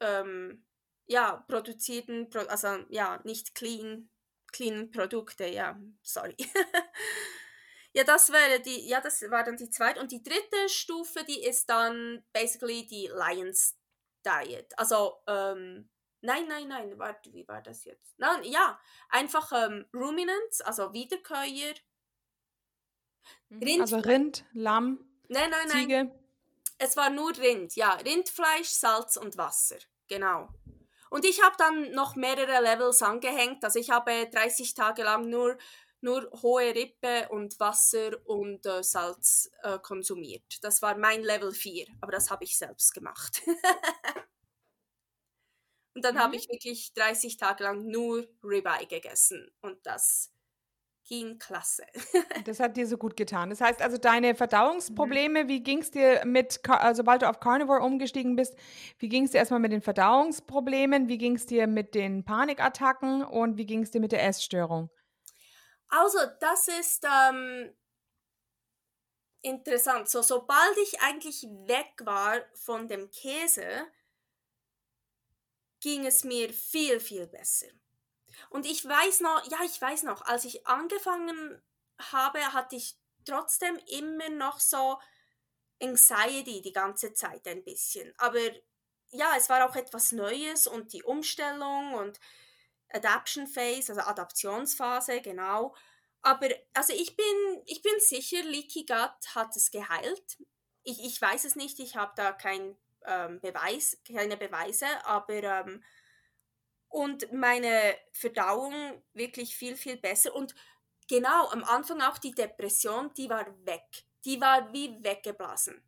ähm, 0.00 0.64
ja, 1.06 1.44
produzierten, 1.48 2.28
also 2.48 2.68
ja, 2.90 3.20
nicht 3.24 3.54
clean 3.54 4.08
clean 4.52 4.90
Produkte, 4.90 5.46
ja, 5.46 5.78
sorry. 6.02 6.36
ja, 7.92 8.04
das 8.04 8.30
wäre 8.30 8.60
die, 8.60 8.88
ja, 8.88 9.00
das 9.00 9.22
war 9.30 9.44
dann 9.44 9.56
die 9.56 9.70
zweite. 9.70 10.00
Und 10.00 10.12
die 10.12 10.22
dritte 10.22 10.68
Stufe, 10.68 11.24
die 11.24 11.42
ist 11.42 11.68
dann 11.68 12.24
basically 12.32 12.86
die 12.86 13.08
Lions 13.08 13.76
Diet. 14.24 14.78
Also, 14.78 15.18
ähm, 15.26 15.88
nein, 16.20 16.46
nein, 16.48 16.68
nein, 16.68 16.98
warte, 16.98 17.32
wie 17.32 17.46
war 17.48 17.62
das 17.62 17.84
jetzt? 17.84 18.18
Nein, 18.18 18.44
ja, 18.44 18.80
einfach 19.08 19.52
ähm, 19.52 19.86
Ruminants, 19.92 20.60
also 20.60 20.92
Wiederkäuer. 20.92 21.74
Mhm, 23.48 23.62
Rind, 23.62 23.80
also 23.80 23.98
Rind, 23.98 24.44
Lamm, 24.52 25.04
nein, 25.28 25.50
nein, 25.50 25.68
Ziege. 25.68 26.04
Nein. 26.04 26.18
Es 26.78 26.96
war 26.96 27.10
nur 27.10 27.36
Rind, 27.36 27.76
ja, 27.76 27.94
Rindfleisch, 27.94 28.68
Salz 28.68 29.16
und 29.16 29.36
Wasser, 29.36 29.78
genau. 30.08 30.48
Und 31.12 31.26
ich 31.26 31.42
habe 31.42 31.54
dann 31.58 31.90
noch 31.90 32.16
mehrere 32.16 32.62
Levels 32.62 33.02
angehängt. 33.02 33.62
Also 33.64 33.78
ich 33.78 33.90
habe 33.90 34.30
30 34.32 34.72
Tage 34.72 35.02
lang 35.02 35.28
nur, 35.28 35.58
nur 36.00 36.26
hohe 36.40 36.74
Rippe 36.74 37.28
und 37.28 37.60
Wasser 37.60 38.12
und 38.24 38.64
äh, 38.64 38.82
Salz 38.82 39.50
äh, 39.62 39.78
konsumiert. 39.78 40.64
Das 40.64 40.80
war 40.80 40.96
mein 40.96 41.22
Level 41.22 41.52
4, 41.52 41.86
aber 42.00 42.12
das 42.12 42.30
habe 42.30 42.44
ich 42.44 42.56
selbst 42.56 42.94
gemacht. 42.94 43.42
und 45.94 46.02
dann 46.02 46.14
mhm. 46.14 46.20
habe 46.20 46.36
ich 46.36 46.48
wirklich 46.48 46.94
30 46.94 47.36
Tage 47.36 47.64
lang 47.64 47.84
nur 47.84 48.26
Ribeye 48.42 48.86
gegessen 48.86 49.54
und 49.60 49.84
das 49.84 50.32
ging 51.12 51.38
klasse. 51.38 51.84
das 52.46 52.58
hat 52.58 52.74
dir 52.74 52.86
so 52.86 52.96
gut 52.96 53.18
getan. 53.18 53.50
Das 53.50 53.60
heißt 53.60 53.82
also, 53.82 53.98
deine 53.98 54.34
Verdauungsprobleme, 54.34 55.44
mhm. 55.44 55.48
wie 55.48 55.62
ging 55.62 55.80
es 55.80 55.90
dir 55.90 56.24
mit, 56.24 56.66
also 56.66 57.02
sobald 57.02 57.20
du 57.20 57.28
auf 57.28 57.38
Carnivore 57.38 57.82
umgestiegen 57.82 58.34
bist, 58.34 58.56
wie 58.98 59.10
ging 59.10 59.24
es 59.24 59.32
dir 59.32 59.38
erstmal 59.38 59.60
mit 59.60 59.72
den 59.72 59.82
Verdauungsproblemen, 59.82 61.08
wie 61.08 61.18
ging 61.18 61.36
es 61.36 61.44
dir 61.44 61.66
mit 61.66 61.94
den 61.94 62.24
Panikattacken 62.24 63.24
und 63.24 63.58
wie 63.58 63.66
ging 63.66 63.82
es 63.82 63.90
dir 63.90 64.00
mit 64.00 64.12
der 64.12 64.24
Essstörung? 64.24 64.88
Also, 65.88 66.18
das 66.40 66.68
ist 66.68 67.04
ähm, 67.04 67.74
interessant. 69.42 70.08
So, 70.08 70.22
sobald 70.22 70.78
ich 70.82 70.98
eigentlich 71.02 71.42
weg 71.66 71.92
war 72.06 72.40
von 72.54 72.88
dem 72.88 73.10
Käse, 73.10 73.66
ging 75.80 76.06
es 76.06 76.24
mir 76.24 76.50
viel, 76.54 77.00
viel 77.00 77.26
besser. 77.26 77.66
Und 78.50 78.66
ich 78.66 78.84
weiß 78.84 79.20
noch, 79.20 79.44
ja, 79.50 79.58
ich 79.64 79.80
weiß 79.80 80.04
noch, 80.04 80.22
als 80.22 80.44
ich 80.44 80.66
angefangen 80.66 81.62
habe, 81.98 82.40
hatte 82.52 82.76
ich 82.76 82.96
trotzdem 83.24 83.78
immer 83.86 84.28
noch 84.30 84.60
so 84.60 84.98
Anxiety 85.82 86.62
die 86.62 86.72
ganze 86.72 87.12
Zeit 87.12 87.46
ein 87.46 87.64
bisschen. 87.64 88.12
Aber 88.18 88.40
ja, 89.10 89.34
es 89.36 89.48
war 89.48 89.68
auch 89.68 89.76
etwas 89.76 90.12
Neues 90.12 90.66
und 90.66 90.92
die 90.92 91.02
Umstellung 91.02 91.94
und 91.94 92.18
Adaption 92.90 93.46
Phase, 93.46 93.92
also 93.92 94.02
Adaptionsphase, 94.02 95.20
genau. 95.20 95.74
Aber 96.22 96.48
also 96.74 96.92
ich 96.92 97.16
bin, 97.16 97.62
ich 97.66 97.82
bin 97.82 97.94
sicher, 97.98 98.42
Leaky 98.42 98.86
Gut 98.86 99.34
hat 99.34 99.56
es 99.56 99.70
geheilt. 99.70 100.38
Ich, 100.84 101.04
ich 101.04 101.20
weiß 101.20 101.44
es 101.44 101.56
nicht, 101.56 101.80
ich 101.80 101.96
habe 101.96 102.12
da 102.16 102.32
kein 102.32 102.76
ähm, 103.06 103.40
Beweis, 103.40 103.98
keine 104.06 104.36
Beweise, 104.36 104.86
aber 105.04 105.42
ähm, 105.42 105.82
und 106.92 107.32
meine 107.32 107.96
Verdauung 108.12 109.02
wirklich 109.14 109.56
viel, 109.56 109.76
viel 109.76 109.96
besser. 109.96 110.34
Und 110.34 110.54
genau, 111.08 111.48
am 111.48 111.64
Anfang 111.64 112.02
auch 112.02 112.18
die 112.18 112.32
Depression, 112.32 113.12
die 113.14 113.30
war 113.30 113.46
weg. 113.64 114.04
Die 114.26 114.40
war 114.40 114.72
wie 114.74 115.02
weggeblasen. 115.02 115.82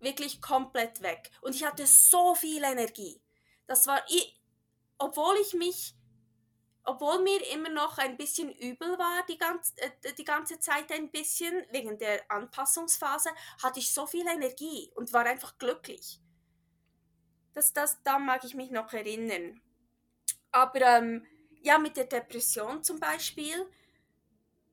Wirklich 0.00 0.42
komplett 0.42 1.02
weg. 1.02 1.30
Und 1.40 1.54
ich 1.54 1.64
hatte 1.64 1.86
so 1.86 2.34
viel 2.34 2.64
Energie. 2.64 3.22
Das 3.68 3.86
war, 3.86 4.02
ich, 4.08 4.42
obwohl 4.98 5.36
ich 5.40 5.54
mich, 5.54 5.94
obwohl 6.82 7.22
mir 7.22 7.48
immer 7.52 7.68
noch 7.68 7.98
ein 7.98 8.16
bisschen 8.16 8.52
übel 8.52 8.98
war, 8.98 9.24
die 9.26 9.38
ganze, 9.38 9.72
äh, 9.76 10.12
die 10.14 10.24
ganze 10.24 10.58
Zeit 10.58 10.90
ein 10.90 11.12
bisschen, 11.12 11.64
wegen 11.70 11.96
der 11.96 12.28
Anpassungsphase, 12.28 13.30
hatte 13.62 13.78
ich 13.78 13.94
so 13.94 14.04
viel 14.04 14.26
Energie 14.26 14.90
und 14.96 15.12
war 15.12 15.26
einfach 15.26 15.58
glücklich. 15.58 16.20
Das, 17.52 17.72
das, 17.72 18.02
da 18.02 18.18
mag 18.18 18.42
ich 18.42 18.54
mich 18.54 18.72
noch 18.72 18.92
erinnern. 18.92 19.60
Aber 20.52 20.80
ähm, 20.80 21.26
ja, 21.62 21.78
mit 21.78 21.96
der 21.96 22.04
Depression 22.04 22.82
zum 22.82 22.98
Beispiel, 22.98 23.66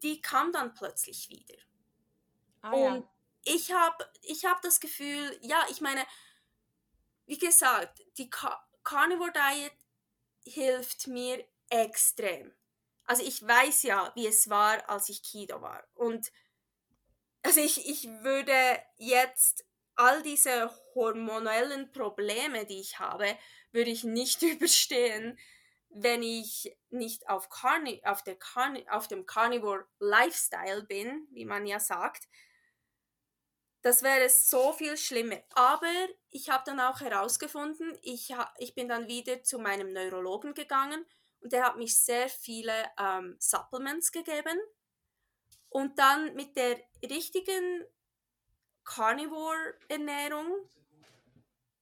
die 0.04 0.22
kam 0.22 0.52
dann 0.52 0.74
plötzlich 0.74 1.30
wieder. 1.30 1.58
Ah, 2.62 2.72
und 2.72 2.96
ja. 2.96 3.10
ich 3.44 3.72
habe 3.72 4.10
ich 4.22 4.46
hab 4.46 4.62
das 4.62 4.80
Gefühl, 4.80 5.38
ja, 5.42 5.66
ich 5.70 5.82
meine, 5.82 6.06
wie 7.26 7.38
gesagt, 7.38 8.02
die 8.18 8.30
Car 8.30 8.64
Carnivore 8.84 9.34
Diet 9.34 9.74
hilft 10.46 11.08
mir 11.08 11.46
extrem. 11.70 12.54
Also 13.04 13.24
ich 13.24 13.46
weiß 13.46 13.84
ja, 13.84 14.14
wie 14.16 14.28
es 14.28 14.50
war, 14.50 14.90
als 14.90 15.10
ich 15.10 15.24
Keto 15.24 15.62
war. 15.62 15.86
Und 15.94 16.32
also 17.44 17.60
ich, 17.60 17.90
ich 17.90 18.08
würde 18.24 18.54
jetzt 18.98 19.66
all 19.96 20.22
diese 20.24 20.72
hormonellen 20.96 21.92
Probleme, 21.92 22.66
die 22.66 22.80
ich 22.80 23.00
habe, 23.00 23.38
würde 23.72 23.90
ich 23.90 24.04
nicht 24.04 24.42
überstehen, 24.42 25.38
wenn 25.90 26.22
ich 26.24 26.78
nicht 26.90 27.30
auf, 27.30 27.50
Carni 27.50 28.02
auf, 28.06 28.24
der 28.24 28.36
Carni 28.36 28.88
auf 28.90 29.08
dem 29.08 29.26
Carnivore 29.26 29.86
Lifestyle 30.00 30.84
bin, 30.84 31.28
wie 31.32 31.46
man 31.46 31.66
ja 31.66 31.80
sagt, 31.80 32.28
Das 33.82 34.04
wäre 34.04 34.28
so 34.30 34.74
viel 34.74 34.98
schlimmer. 34.98 35.42
Aber 35.54 35.92
ich 36.30 36.50
habe 36.50 36.64
dann 36.66 36.80
auch 36.80 37.00
herausgefunden, 37.00 37.98
ich, 38.02 38.34
ich 38.58 38.76
bin 38.76 38.90
dann 38.90 39.08
wieder 39.08 39.44
zu 39.44 39.60
meinem 39.60 39.94
Neurologen 39.94 40.54
gegangen 40.54 41.06
und 41.40 41.54
der 41.54 41.66
hat 41.66 41.78
mich 41.78 41.98
sehr 41.98 42.28
viele 42.28 42.74
ähm, 43.00 43.38
Supplements 43.40 44.12
gegeben. 44.12 44.60
Und 45.70 46.00
dann 46.00 46.34
mit 46.34 46.56
der 46.58 46.78
richtigen 47.04 47.86
Carnivore-Ernährung 48.84 50.70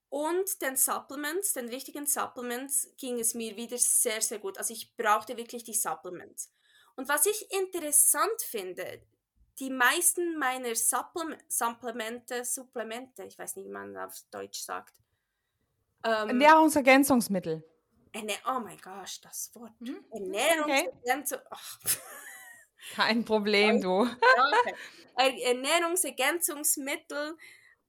und 0.09 0.61
den 0.61 0.77
Supplements, 0.77 1.53
den 1.53 1.69
richtigen 1.69 2.05
Supplements, 2.05 2.89
ging 2.97 3.19
es 3.19 3.33
mir 3.33 3.57
wieder 3.57 3.77
sehr, 3.77 4.21
sehr 4.21 4.39
gut. 4.39 4.57
Also 4.57 4.73
ich 4.73 4.95
brauchte 4.95 5.37
wirklich 5.37 5.63
die 5.63 5.73
Supplements. 5.73 6.51
Und 6.95 7.09
was 7.09 7.25
ich 7.25 7.51
interessant 7.51 8.41
finde, 8.41 9.01
die 9.59 9.69
meisten 9.69 10.37
meiner 10.37 10.75
Supplem 10.75 11.35
Supplemente, 11.47 12.43
Supplemente, 12.43 13.23
ich 13.23 13.37
weiß 13.37 13.55
nicht, 13.55 13.65
wie 13.65 13.71
man 13.71 13.95
auf 13.97 14.13
Deutsch 14.31 14.61
sagt. 14.61 14.93
Ähm, 16.03 16.29
Ernährungsergänzungsmittel. 16.29 17.63
Ernähr 18.11 18.37
oh 18.47 18.59
mein 18.59 18.77
Gott, 18.77 19.19
das 19.23 19.51
Wort. 19.55 19.73
Hm? 19.79 20.03
Ernährungsergänzung. 20.11 21.39
Okay. 21.49 21.97
Kein 22.93 23.25
Problem, 23.25 23.81
du. 23.81 24.07
Ernährungsergänzungsmittel. 25.17 27.35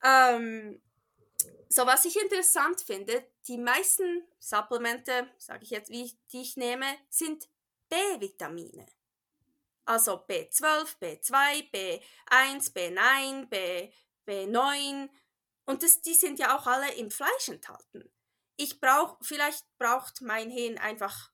Ähm, 0.02 0.80
so, 1.76 1.86
was 1.86 2.06
ich 2.06 2.16
interessant 2.16 2.80
finde, 2.80 3.30
die 3.46 3.58
meisten 3.58 4.26
Supplemente, 4.38 5.28
sage 5.36 5.62
ich 5.64 5.68
jetzt, 5.68 5.90
wie 5.90 6.10
die 6.32 6.40
ich 6.40 6.56
nehme, 6.56 6.86
sind 7.10 7.50
B-Vitamine. 7.90 8.86
Also 9.84 10.14
B12, 10.26 10.96
B2, 10.98 11.70
B1, 11.70 12.72
B9, 12.72 13.46
B, 13.50 13.92
B9. 14.26 15.10
Und 15.66 15.82
das, 15.82 16.00
die 16.00 16.14
sind 16.14 16.38
ja 16.38 16.56
auch 16.56 16.66
alle 16.66 16.94
im 16.94 17.10
Fleisch 17.10 17.48
enthalten. 17.50 18.10
Ich 18.56 18.80
brauche, 18.80 19.22
vielleicht 19.22 19.66
braucht 19.76 20.22
mein 20.22 20.48
Hirn 20.48 20.78
einfach 20.78 21.30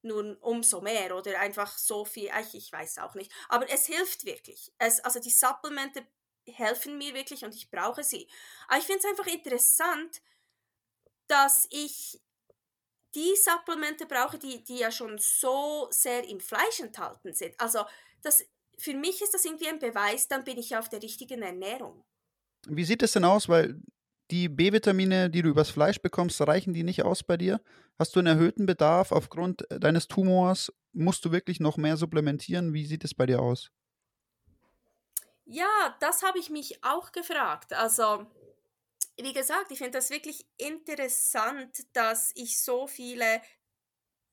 nur 0.00 0.38
umso 0.40 0.80
mehr 0.80 1.14
oder 1.14 1.38
einfach 1.40 1.76
so 1.76 2.06
viel, 2.06 2.30
ich, 2.40 2.54
ich 2.54 2.72
weiß 2.72 2.98
auch 2.98 3.14
nicht. 3.14 3.30
Aber 3.50 3.68
es 3.68 3.84
hilft 3.84 4.24
wirklich. 4.24 4.72
Es, 4.78 5.00
also 5.00 5.20
die 5.20 5.28
Supplemente 5.28 6.06
helfen 6.52 6.98
mir 6.98 7.14
wirklich 7.14 7.44
und 7.44 7.54
ich 7.54 7.70
brauche 7.70 8.02
sie. 8.02 8.28
Aber 8.68 8.78
ich 8.78 8.84
finde 8.84 9.00
es 9.00 9.04
einfach 9.06 9.26
interessant, 9.26 10.20
dass 11.26 11.66
ich 11.70 12.20
die 13.14 13.34
Supplemente 13.36 14.06
brauche, 14.06 14.38
die, 14.38 14.62
die 14.64 14.78
ja 14.78 14.90
schon 14.90 15.18
so 15.18 15.88
sehr 15.90 16.28
im 16.28 16.40
Fleisch 16.40 16.80
enthalten 16.80 17.32
sind. 17.32 17.58
Also 17.58 17.80
das, 18.22 18.44
für 18.78 18.94
mich 18.94 19.22
ist 19.22 19.34
das 19.34 19.44
irgendwie 19.44 19.68
ein 19.68 19.78
Beweis, 19.78 20.28
dann 20.28 20.44
bin 20.44 20.58
ich 20.58 20.76
auf 20.76 20.88
der 20.88 21.02
richtigen 21.02 21.42
Ernährung. 21.42 22.04
Wie 22.66 22.84
sieht 22.84 23.02
es 23.02 23.12
denn 23.12 23.24
aus? 23.24 23.48
Weil 23.48 23.80
die 24.30 24.48
B-Vitamine, 24.48 25.30
die 25.30 25.42
du 25.42 25.48
übers 25.48 25.70
Fleisch 25.70 26.00
bekommst, 26.00 26.40
reichen 26.40 26.74
die 26.74 26.82
nicht 26.82 27.02
aus 27.02 27.22
bei 27.22 27.36
dir? 27.36 27.60
Hast 27.98 28.14
du 28.14 28.20
einen 28.20 28.26
erhöhten 28.26 28.66
Bedarf 28.66 29.10
aufgrund 29.10 29.64
deines 29.70 30.06
Tumors? 30.06 30.72
Musst 30.92 31.24
du 31.24 31.32
wirklich 31.32 31.60
noch 31.60 31.76
mehr 31.76 31.96
supplementieren? 31.96 32.74
Wie 32.74 32.84
sieht 32.84 33.04
es 33.04 33.14
bei 33.14 33.26
dir 33.26 33.40
aus? 33.40 33.70
Ja, 35.50 35.96
das 36.00 36.22
habe 36.22 36.38
ich 36.38 36.50
mich 36.50 36.84
auch 36.84 37.10
gefragt. 37.12 37.72
Also, 37.72 38.26
wie 39.18 39.32
gesagt, 39.32 39.70
ich 39.72 39.78
finde 39.78 39.98
das 39.98 40.10
wirklich 40.10 40.46
interessant, 40.58 41.86
dass 41.94 42.32
ich 42.34 42.62
so 42.62 42.86
viele, 42.86 43.42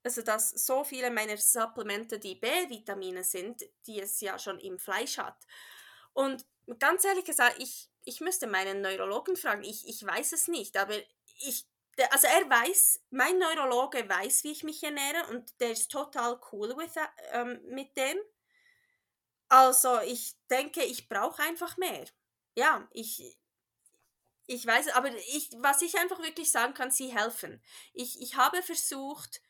also 0.04 0.22
dass 0.22 0.52
so 0.52 0.84
viele 0.84 1.12
meiner 1.12 1.38
Supplemente, 1.38 2.20
die 2.20 2.36
B-Vitamine 2.36 3.24
sind, 3.24 3.64
die 3.88 4.02
es 4.02 4.22
ja 4.22 4.40
schon 4.40 4.60
im 4.60 4.80
Fleisch 4.80 5.18
hat. 5.18 5.38
Und 6.14 6.46
ganz 6.80 7.06
ehrlich 7.06 7.26
gesagt, 7.26 7.58
ich, 7.60 7.90
ich 8.06 8.22
müsste 8.22 8.48
meinen 8.48 8.82
Neurologen 8.82 9.36
fragen. 9.38 9.64
Ich, 9.64 9.88
ich 9.88 10.06
weiß 10.06 10.34
es 10.34 10.48
nicht, 10.48 10.78
aber 10.78 10.96
ich, 11.40 11.66
also 12.12 12.28
er 12.28 12.50
weiß, 12.50 13.02
mein 13.12 13.40
Neurologe 13.40 14.08
weiß, 14.10 14.44
wie 14.44 14.52
ich 14.52 14.64
mich 14.64 14.84
ernähre 14.84 15.28
und 15.32 15.60
der 15.62 15.72
ist 15.72 15.92
total 15.92 16.40
cool 16.52 16.78
with, 16.78 16.96
ähm, 17.32 17.62
mit 17.70 17.96
dem. 17.98 18.18
Also 19.50 20.00
ich 20.02 20.36
denke, 20.50 20.84
ich 20.84 21.08
brauche 21.08 21.42
einfach 21.44 21.78
mehr. 21.78 22.06
Ja, 22.56 22.88
ich, 22.92 23.38
ich 24.48 24.66
weiß, 24.66 24.90
aber 24.90 25.10
ich, 25.16 25.50
was 25.58 25.82
ich 25.82 25.98
einfach 25.98 26.20
wirklich 26.20 26.52
sagen 26.52 26.74
kann, 26.74 26.92
sie 26.92 27.16
helfen. 27.16 27.62
Ich, 27.94 28.22
ich 28.22 28.36
habe 28.36 28.62
versucht, 28.64 29.42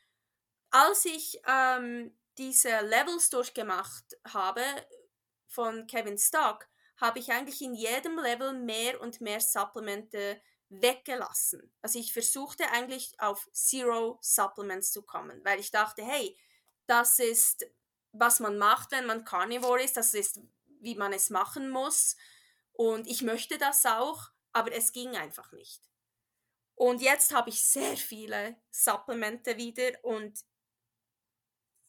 als 0.70 1.04
ich 1.04 1.40
ähm, 1.46 2.16
diese 2.38 2.80
Levels 2.80 3.30
durchgemacht 3.30 4.16
habe 4.26 4.62
von 5.46 5.86
Kevin 5.86 6.18
Stock, 6.18 6.66
habe 6.98 7.18
ich 7.18 7.30
eigentlich 7.30 7.60
in 7.62 7.74
jedem 7.74 8.18
Level 8.18 8.52
mehr 8.54 9.00
und 9.00 9.20
mehr 9.20 9.40
Supplemente 9.40 10.40
weggelassen. 10.68 11.72
Also 11.82 11.98
ich 11.98 12.12
versuchte 12.12 12.68
eigentlich 12.70 13.18
auf 13.20 13.48
Zero 13.52 14.18
Supplements 14.22 14.92
zu 14.92 15.02
kommen, 15.02 15.44
weil 15.44 15.60
ich 15.60 15.70
dachte, 15.70 16.02
hey, 16.02 16.36
das 16.86 17.18
ist 17.18 17.66
was 18.18 18.40
man 18.40 18.58
macht, 18.58 18.92
wenn 18.92 19.06
man 19.06 19.24
Carnivore 19.24 19.82
ist. 19.82 19.96
Das 19.96 20.14
ist, 20.14 20.40
wie 20.80 20.94
man 20.94 21.12
es 21.12 21.30
machen 21.30 21.70
muss. 21.70 22.16
Und 22.72 23.06
ich 23.06 23.22
möchte 23.22 23.58
das 23.58 23.86
auch, 23.86 24.30
aber 24.52 24.72
es 24.72 24.92
ging 24.92 25.16
einfach 25.16 25.52
nicht. 25.52 25.82
Und 26.74 27.00
jetzt 27.00 27.32
habe 27.34 27.48
ich 27.48 27.62
sehr 27.64 27.96
viele 27.96 28.56
Supplemente 28.70 29.56
wieder 29.56 29.92
und 30.04 30.44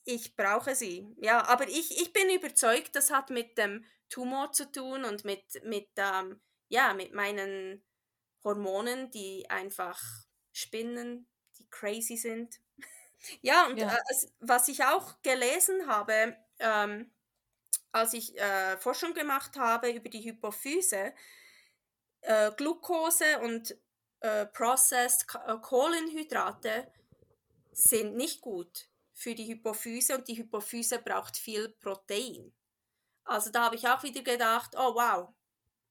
ich 0.05 0.37
brauche 0.37 0.73
sie. 0.75 1.13
Ja, 1.17 1.45
aber 1.45 1.67
ich, 1.67 1.99
ich 2.01 2.13
bin 2.13 2.29
überzeugt, 2.29 2.95
das 2.95 3.11
hat 3.11 3.29
mit 3.29 3.57
dem 3.57 3.83
Tumor 4.09 4.53
zu 4.53 4.71
tun 4.71 5.03
und 5.03 5.25
mit, 5.25 5.43
mit, 5.65 5.89
ähm, 5.97 6.39
ja, 6.69 6.93
mit 6.93 7.13
meinen 7.13 7.83
Hormonen, 8.45 9.11
die 9.11 9.49
einfach 9.49 10.01
spinnen, 10.53 11.29
die 11.57 11.67
crazy 11.69 12.15
sind. 12.15 12.61
Ja, 13.41 13.67
und 13.67 13.77
ja. 13.77 13.93
Äh, 13.95 13.97
was 14.39 14.67
ich 14.67 14.83
auch 14.83 15.21
gelesen 15.21 15.87
habe, 15.87 16.35
ähm, 16.59 17.11
als 17.91 18.13
ich 18.13 18.37
äh, 18.39 18.77
Forschung 18.77 19.13
gemacht 19.13 19.57
habe 19.57 19.91
über 19.91 20.09
die 20.09 20.23
Hypophyse, 20.23 21.13
äh, 22.21 22.51
Glucose 22.57 23.39
und 23.39 23.75
äh, 24.21 24.45
Processed 24.47 25.27
äh, 25.47 25.55
Kohlenhydrate 25.61 26.91
sind 27.71 28.15
nicht 28.15 28.41
gut 28.41 28.89
für 29.13 29.35
die 29.35 29.47
Hypophyse 29.47 30.15
und 30.17 30.27
die 30.27 30.37
Hypophyse 30.37 30.99
braucht 30.99 31.37
viel 31.37 31.69
Protein. 31.69 32.53
Also 33.25 33.51
da 33.51 33.65
habe 33.65 33.75
ich 33.75 33.87
auch 33.87 34.03
wieder 34.03 34.23
gedacht, 34.23 34.75
oh 34.77 34.95
wow, 34.95 35.29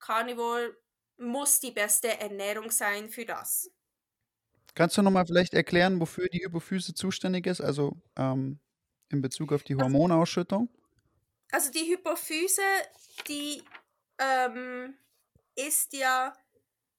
Carnivore 0.00 0.76
muss 1.18 1.60
die 1.60 1.72
beste 1.72 2.18
Ernährung 2.20 2.70
sein 2.70 3.10
für 3.10 3.26
das. 3.26 3.70
Kannst 4.76 4.98
du 4.98 5.02
nochmal 5.02 5.26
vielleicht 5.26 5.54
erklären, 5.54 6.00
wofür 6.00 6.28
die 6.28 6.44
Hypophyse 6.44 6.92
zuständig 6.92 7.46
ist, 7.46 7.62
also 7.62 7.96
ähm, 8.14 8.60
in 9.08 9.22
Bezug 9.22 9.52
auf 9.52 9.62
die 9.62 9.72
also 9.72 9.84
Hormonausschüttung? 9.84 10.68
Also 11.50 11.70
die 11.70 11.90
Hypophyse, 11.90 12.60
die 13.26 13.62
ähm, 14.18 14.94
ist 15.54 15.94
ja, 15.94 16.36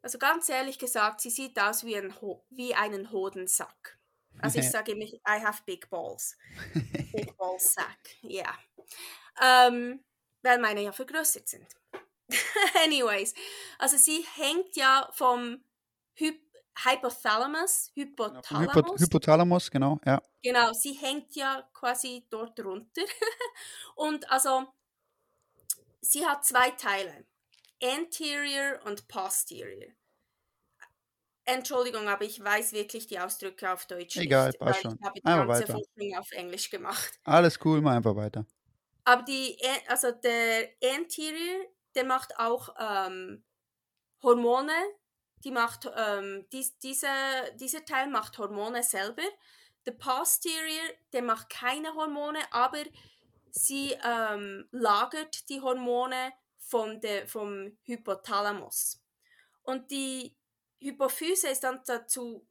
also 0.02 0.18
ganz 0.18 0.50
ehrlich 0.50 0.80
gesagt, 0.80 1.22
sie 1.22 1.30
sieht 1.30 1.60
aus 1.60 1.86
wie, 1.86 1.96
ein 1.96 2.16
wie 2.50 2.74
einen 2.74 3.12
Hodensack. 3.12 4.00
Also 4.40 4.58
ich 4.58 4.70
sage 4.72 4.94
immer, 4.94 5.06
I 5.06 5.44
have 5.44 5.62
big 5.66 5.88
balls. 5.90 6.36
Big 7.14 7.36
ball 7.38 7.60
sack, 7.60 8.00
ja. 8.22 8.44
Yeah. 9.40 9.68
Ähm, 9.70 10.04
weil 10.42 10.60
meine 10.60 10.82
ja 10.82 10.92
vergrößert 10.92 11.48
sind. 11.48 11.68
Anyways, 12.84 13.34
also 13.78 13.98
sie 13.98 14.26
hängt 14.36 14.76
ja 14.76 15.10
vom 15.14 15.64
Hyp 16.14 16.40
Hypothalamus, 16.84 17.92
Hypothalamus. 17.96 18.76
Hypo, 18.76 18.98
Hypothalamus, 18.98 19.72
genau, 19.72 20.00
ja. 20.06 20.22
Genau, 20.44 20.74
sie 20.74 20.94
hängt 20.94 21.36
ja 21.36 21.68
quasi 21.74 22.26
dort 22.30 22.60
runter. 22.60 23.02
und 23.96 24.30
also, 24.30 24.68
sie 26.02 26.26
hat 26.26 26.46
zwei 26.46 26.72
Teile, 26.72 27.26
anterior 27.82 28.80
und 28.86 29.08
posterior. 29.08 29.92
Entschuldigung, 31.46 32.10
aber 32.10 32.26
ich 32.26 32.44
weiß 32.44 32.74
wirklich 32.74 33.08
die 33.08 33.20
Ausdrücke 33.20 33.72
auf 33.72 33.86
Deutsch 33.86 34.18
Egal, 34.18 34.48
nicht. 34.48 34.60
passt 34.60 34.82
schon. 34.82 34.98
Ich 35.00 35.06
habe 35.06 35.14
die 35.16 35.22
ganze 35.22 35.48
weiter. 35.48 35.74
Forschung 35.74 36.18
auf 36.18 36.32
Englisch 36.32 36.70
gemacht. 36.70 37.20
Alles 37.24 37.58
cool, 37.64 37.80
mal 37.82 37.96
einfach 37.96 38.16
weiter. 38.16 38.46
Aber 39.06 39.24
die, 39.24 39.58
also 39.88 40.12
der 40.12 40.68
anterior, 40.84 41.66
der 41.96 42.04
macht 42.04 42.38
auch 42.38 42.76
ähm, 42.78 43.46
Hormone, 44.22 44.74
die 45.44 45.52
macht, 45.52 45.90
ähm, 45.96 46.46
dies, 46.52 46.78
diese, 46.80 47.08
dieser 47.56 47.86
Teil 47.86 48.08
macht 48.08 48.38
Hormone 48.38 48.84
selber. 48.84 49.24
Der 49.86 49.92
Posterior, 49.92 50.84
der 51.14 51.22
macht 51.22 51.50
keine 51.50 51.94
Hormone, 51.94 52.40
aber 52.52 52.84
sie 53.52 53.96
ähm, 54.04 54.68
lagert 54.72 55.48
die 55.50 55.62
Hormone 55.62 56.34
von 56.58 57.00
der, 57.00 57.28
vom 57.28 57.78
Hypothalamus. 57.84 59.02
Und 59.64 59.92
die 59.92 60.36
Hypophyse 60.80 61.50
ist 61.50 61.64
dann 61.64 61.82
dazu 61.86 62.46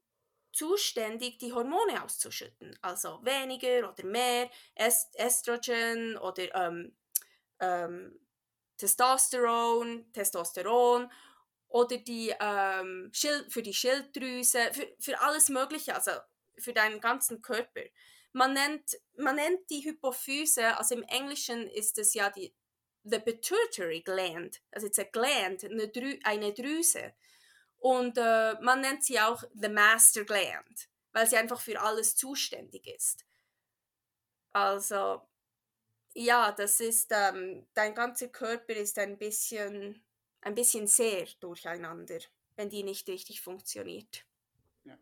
zuständig, 0.53 1.39
die 1.39 1.53
Hormone 1.53 2.03
auszuschütten. 2.03 2.79
Also 2.81 3.21
weniger 3.23 3.91
oder 3.91 4.05
mehr 4.05 4.51
Est 4.75 5.15
Estrogen 5.15 6.17
oder 6.17 6.55
ähm, 6.55 6.97
ähm, 7.61 8.19
Testosteron, 8.77 10.11
Testosteron 10.13 11.11
oder 11.69 11.99
die 11.99 12.35
ähm, 12.41 13.11
Schild, 13.13 13.53
für 13.53 13.63
die 13.63 13.75
Schilddrüse, 13.75 14.71
für, 14.73 14.89
für 14.99 15.21
alles 15.21 15.49
Mögliche, 15.49 15.95
also 15.95 16.13
für 16.59 16.73
deinen 16.73 17.01
ganzen 17.01 17.43
Körper. 17.43 17.83
Man 18.33 18.53
nennt, 18.53 18.97
man 19.17 19.37
nennt 19.37 19.69
die 19.71 19.85
Hypophyse, 19.85 20.77
also 20.77 20.95
im 20.95 21.03
Englischen 21.05 21.69
ist 21.69 21.99
es 21.99 22.15
ja 22.15 22.31
die 22.31 22.55
the 23.07 23.21
pituitary 23.21 24.01
gland, 24.01 24.61
also 24.73 24.87
it's 24.87 24.99
a 24.99 25.05
gland, 25.05 25.65
eine, 25.65 25.89
Drü 25.89 26.19
eine 26.25 26.53
Drüse. 26.53 27.15
Und 27.79 28.19
äh, 28.19 28.55
man 28.61 28.81
nennt 28.81 29.05
sie 29.05 29.21
auch 29.21 29.45
the 29.55 29.69
master 29.69 30.25
gland, 30.25 30.89
weil 31.13 31.27
sie 31.27 31.37
einfach 31.37 31.61
für 31.61 31.81
alles 31.81 32.17
zuständig 32.17 32.87
ist. 32.87 33.25
Also, 34.53 35.23
ja, 36.15 36.51
das 36.53 36.81
ist, 36.81 37.13
ähm, 37.13 37.67
dein 37.75 37.95
ganzer 37.95 38.29
Körper 38.29 38.75
ist 38.75 38.99
ein 38.99 39.19
bisschen, 39.19 40.05
ein 40.47 40.55
bisschen 40.55 40.87
sehr 40.87 41.27
durcheinander, 41.41 42.19
wenn 42.55 42.71
die 42.71 42.85
nicht 42.85 43.09
richtig 43.09 43.41
funktioniert. 43.41 44.25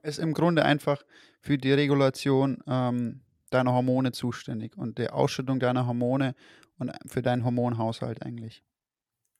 Ist 0.02 0.18
im 0.18 0.32
Grunde 0.32 0.64
einfach 0.64 1.04
für 1.42 1.58
die 1.58 1.72
Regulation 1.72 2.64
ähm, 2.66 3.20
deiner 3.50 3.74
Hormone 3.74 4.12
zuständig 4.12 4.76
und 4.78 4.96
der 4.96 5.14
Ausschüttung 5.14 5.60
deiner 5.60 5.86
Hormone 5.86 6.34
und 6.78 6.92
für 7.06 7.20
deinen 7.20 7.44
Hormonhaushalt 7.44 8.22
eigentlich. 8.22 8.64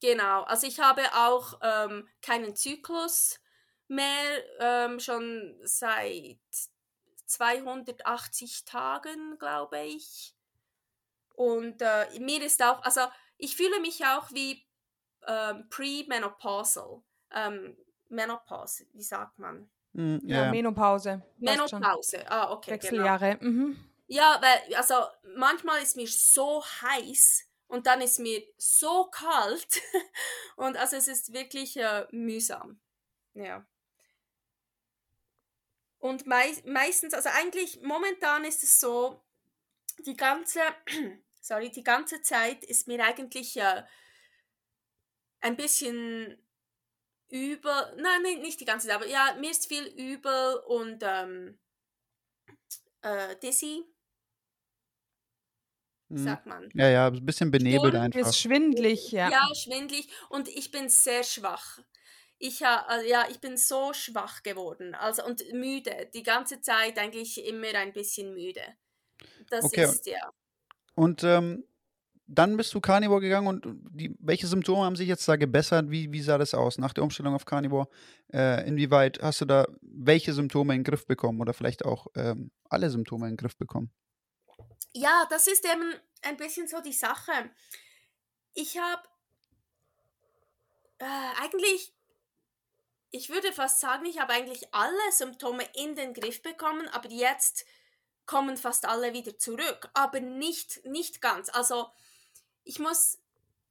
Genau, 0.03 0.43
also 0.43 0.67
ich 0.67 0.79
habe 0.79 1.03
auch 1.15 1.59
ähm, 1.63 2.07
keinen 2.21 2.55
Zyklus 2.55 3.41
mehr, 3.89 4.45
ähm, 4.61 5.01
schon 5.01 5.57
seit 5.63 6.39
280 7.25 8.67
Tagen, 8.67 9.39
glaube 9.39 9.81
ich. 9.81 10.37
Und 11.35 11.81
äh, 11.81 12.21
mir 12.21 12.43
ist 12.43 12.63
auch, 12.63 12.83
also 12.83 13.01
ich 13.39 13.57
fühle 13.57 13.81
mich 13.81 14.05
auch 14.05 14.31
wie 14.33 14.67
ähm, 15.27 15.69
pre-menopausal. 15.69 17.03
Ähm, 17.31 17.77
Menopause, 18.09 18.87
wie 18.93 19.03
sagt 19.03 19.39
man? 19.39 19.69
Mm, 19.93 20.19
ja, 20.25 20.45
ja, 20.45 20.51
Menopause. 20.51 21.23
Menopause, 21.39 22.31
ah, 22.31 22.53
okay. 22.53 22.79
Genau. 22.79 22.83
Wechseljahre. 22.83 23.37
Genau. 23.39 23.51
Mhm. 23.51 23.91
Ja, 24.07 24.39
weil, 24.41 24.75
also 24.75 24.95
manchmal 25.37 25.83
ist 25.83 25.97
mir 25.97 26.07
so 26.07 26.63
heiß 26.83 27.49
und 27.69 27.87
dann 27.87 28.01
ist 28.01 28.19
mir 28.19 28.43
so 28.59 29.07
kalt 29.07 29.81
und 30.57 30.77
also 30.77 30.97
es 30.97 31.09
ist 31.09 31.33
wirklich 31.33 31.77
äh, 31.77 32.07
mühsam. 32.11 32.81
Ja. 33.35 33.67
Und 35.99 36.27
mei 36.27 36.53
meistens, 36.67 37.15
also 37.15 37.31
eigentlich 37.31 37.81
momentan 37.83 38.45
ist 38.45 38.63
es 38.63 38.79
so, 38.79 39.25
die 40.05 40.17
ganze, 40.17 40.61
sorry, 41.41 41.71
die 41.71 41.83
ganze 41.83 42.21
Zeit 42.21 42.63
ist 42.65 42.87
mir 42.87 43.03
eigentlich 43.03 43.57
äh, 43.57 43.85
ein 45.45 45.57
bisschen 45.57 46.39
übel, 47.31 47.97
nein, 47.99 48.23
nicht 48.43 48.61
die 48.61 48.65
ganze 48.67 48.89
Zeit, 48.89 48.97
aber 48.97 49.07
ja, 49.09 49.37
mir 49.41 49.51
ist 49.53 49.69
viel 49.69 49.87
übel 49.87 50.57
und 50.67 51.03
ähm, 51.05 51.61
äh, 53.03 53.37
dizzy 53.41 53.85
Mhm. 56.11 56.39
sagt 56.39 56.47
man. 56.47 56.75
Ja, 56.75 56.89
ja, 56.89 57.07
ein 57.09 57.25
bisschen 57.27 57.51
benebelt 57.51 57.95
Schon 57.95 57.97
einfach. 57.97 58.31
Ist 58.31 58.37
schwindlig, 58.39 59.11
ja. 59.13 59.33
Ja, 59.33 59.41
schwindlig 59.55 60.09
und 60.31 60.49
ich 60.49 60.71
bin 60.71 60.89
sehr 60.89 61.25
schwach. 61.25 61.79
Ich 62.39 62.63
ha, 62.63 62.83
also 62.87 63.07
ja, 63.09 63.29
ich 63.31 63.41
bin 63.41 63.57
so 63.57 63.93
schwach 63.95 64.43
geworden, 64.43 64.95
also 64.95 65.25
und 65.25 65.43
müde, 65.53 66.11
die 66.15 66.23
ganze 66.23 66.61
Zeit 66.61 66.99
eigentlich 66.99 67.45
immer 67.45 67.69
ein 67.75 67.93
bisschen 67.93 68.35
müde. 68.35 68.63
Das 69.51 69.73
Okay. 69.73 69.93
ist 69.93 70.07
ja. 70.07 70.31
Und 70.95 71.23
ähm, 71.25 71.65
dann 72.27 72.57
bist 72.57 72.73
du 72.73 72.81
Carnivore 72.81 73.21
gegangen 73.21 73.47
und 73.47 73.65
die, 73.91 74.17
welche 74.19 74.47
Symptome 74.47 74.85
haben 74.85 74.97
sich 74.97 75.09
jetzt 75.09 75.29
da 75.29 75.37
gebessert? 75.37 75.91
Wie, 75.91 76.11
wie 76.13 76.23
sah 76.23 76.39
das 76.39 76.55
aus 76.55 76.79
nach 76.79 76.93
der 76.93 77.05
Umstellung 77.05 77.35
auf 77.35 77.45
Carnivore? 77.45 77.89
Äh, 78.33 78.67
inwieweit 78.67 79.21
hast 79.23 79.43
du 79.43 79.45
da 79.45 79.67
welche 79.83 80.33
Symptome 80.33 80.75
in 80.75 80.81
den 80.81 80.85
Griff 80.85 81.07
bekommen 81.07 81.41
oder 81.41 81.53
vielleicht 81.53 81.85
auch 81.85 82.07
ähm, 82.15 82.51
alle 82.71 82.91
Symptome 82.91 83.27
in 83.27 83.33
den 83.33 83.37
Griff 83.37 83.57
bekommen? 83.57 83.93
Ja, 84.93 85.27
das 85.29 85.47
ist 85.47 85.65
eben 85.67 85.93
ein 86.23 86.37
bisschen 86.37 86.67
so 86.67 86.81
die 86.81 86.93
Sache. 86.93 87.33
Ich 88.55 88.79
habe 88.79 89.03
äh, 90.99 91.43
eigentlich, 91.43 91.93
ich 93.11 93.29
würde 93.29 93.53
fast 93.53 93.81
sagen, 93.81 94.07
ich 94.07 94.19
habe 94.19 94.33
eigentlich 94.33 94.73
alle 94.73 95.13
Symptome 95.13 95.65
in 95.75 95.95
den 95.95 96.15
Griff 96.15 96.41
bekommen, 96.43 96.89
aber 96.89 97.11
jetzt 97.11 97.67
kommen 98.25 98.57
fast 98.57 98.87
alle 98.87 99.13
wieder 99.13 99.37
zurück, 99.37 99.91
aber 99.93 100.21
nicht, 100.21 100.85
nicht 100.87 101.21
ganz. 101.21 101.51
Also 101.51 101.89
ich 102.65 102.79
muss, 102.79 103.19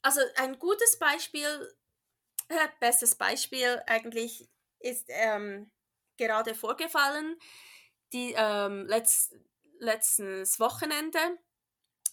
also 0.02 0.22
ein 0.36 0.60
gutes 0.60 0.98
Beispiel, 0.98 1.76
äh, 2.50 2.68
bestes 2.80 3.16
Beispiel 3.16 3.82
eigentlich 3.88 4.48
ist 4.80 5.06
ähm, 5.10 5.72
gerade 6.18 6.56
vorgefallen. 6.56 7.38
Die 8.12 8.34
ähm, 8.38 8.86
letzt, 8.88 9.36
letztes 9.80 10.60
Wochenende 10.60 11.20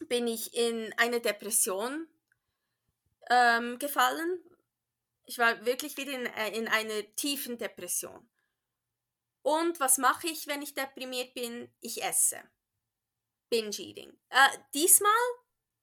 bin 0.08 0.26
ich 0.26 0.54
in 0.54 0.94
eine 0.96 1.20
Depression 1.20 2.08
ähm, 3.28 3.78
gefallen. 3.78 4.42
Ich 5.24 5.38
war 5.38 5.64
wirklich 5.64 5.96
wieder 5.96 6.12
in, 6.12 6.26
äh, 6.26 6.56
in 6.56 6.68
einer 6.68 7.02
tiefen 7.16 7.58
Depression. 7.58 8.28
Und 9.42 9.80
was 9.80 9.98
mache 9.98 10.26
ich, 10.26 10.46
wenn 10.46 10.62
ich 10.62 10.74
deprimiert 10.74 11.34
bin? 11.34 11.72
Ich 11.80 12.02
esse. 12.02 12.42
Binge-Eating. 13.48 14.12
Äh, 14.30 14.58
diesmal, 14.74 15.10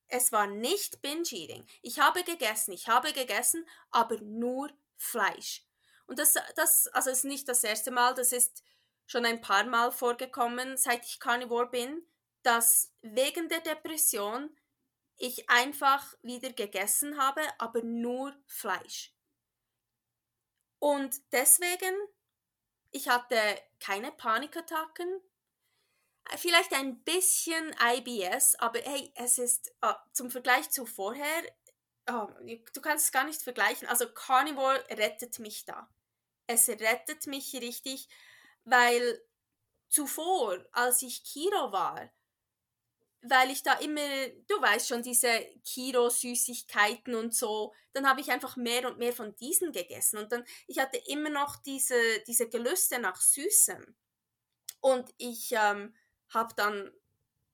es 0.07 0.31
war 0.31 0.47
nicht 0.47 1.01
Binge-Eating. 1.01 1.65
Ich 1.81 1.99
habe 1.99 2.23
gegessen, 2.23 2.71
ich 2.71 2.87
habe 2.87 3.13
gegessen, 3.13 3.65
aber 3.91 4.19
nur 4.21 4.71
Fleisch. 4.97 5.63
Und 6.05 6.19
das, 6.19 6.35
das 6.55 6.87
also 6.87 7.09
ist 7.09 7.25
nicht 7.25 7.47
das 7.47 7.63
erste 7.63 7.91
Mal, 7.91 8.13
das 8.13 8.31
ist 8.31 8.63
schon 9.05 9.25
ein 9.25 9.41
paar 9.41 9.65
Mal 9.65 9.91
vorgekommen, 9.91 10.77
seit 10.77 11.05
ich 11.05 11.19
Carnivore 11.19 11.69
bin, 11.69 12.05
dass 12.43 12.93
wegen 13.01 13.49
der 13.49 13.61
Depression 13.61 14.55
ich 15.17 15.49
einfach 15.49 16.15
wieder 16.21 16.53
gegessen 16.53 17.17
habe, 17.17 17.41
aber 17.57 17.81
nur 17.81 18.33
Fleisch. 18.45 19.13
Und 20.79 21.15
deswegen, 21.31 21.95
ich 22.91 23.09
hatte 23.09 23.39
keine 23.79 24.11
Panikattacken, 24.11 25.21
vielleicht 26.35 26.73
ein 26.73 27.03
bisschen 27.03 27.75
IBS, 27.95 28.55
aber 28.55 28.79
hey, 28.79 29.11
es 29.15 29.37
ist 29.37 29.73
oh, 29.81 29.93
zum 30.13 30.29
Vergleich 30.29 30.69
zu 30.69 30.85
vorher, 30.85 31.43
oh, 32.09 32.27
du 32.73 32.81
kannst 32.81 33.05
es 33.05 33.11
gar 33.11 33.23
nicht 33.23 33.41
vergleichen. 33.41 33.87
Also 33.87 34.11
Carnivore 34.11 34.83
rettet 34.89 35.39
mich 35.39 35.65
da. 35.65 35.89
Es 36.47 36.67
rettet 36.69 37.27
mich 37.27 37.53
richtig, 37.55 38.07
weil 38.63 39.21
zuvor, 39.89 40.65
als 40.71 41.01
ich 41.01 41.23
Kiro 41.23 41.71
war, 41.71 42.09
weil 43.21 43.51
ich 43.51 43.63
da 43.63 43.73
immer, 43.73 44.27
du 44.47 44.61
weißt 44.61 44.87
schon, 44.87 45.01
diese 45.01 45.29
Kiro-Süßigkeiten 45.63 47.15
und 47.15 47.33
so, 47.33 47.73
dann 47.93 48.07
habe 48.07 48.21
ich 48.21 48.31
einfach 48.31 48.55
mehr 48.55 48.87
und 48.87 48.99
mehr 48.99 49.13
von 49.13 49.35
diesen 49.35 49.71
gegessen. 49.71 50.17
Und 50.17 50.31
dann, 50.31 50.45
ich 50.67 50.79
hatte 50.79 50.97
immer 51.07 51.29
noch 51.29 51.57
diese, 51.57 51.95
diese 52.27 52.47
Gelüste 52.47 52.99
nach 52.99 53.19
Süßem. 53.19 53.95
Und 54.79 55.13
ich 55.17 55.51
ähm, 55.51 55.95
habe 56.29 56.53
dann, 56.55 56.91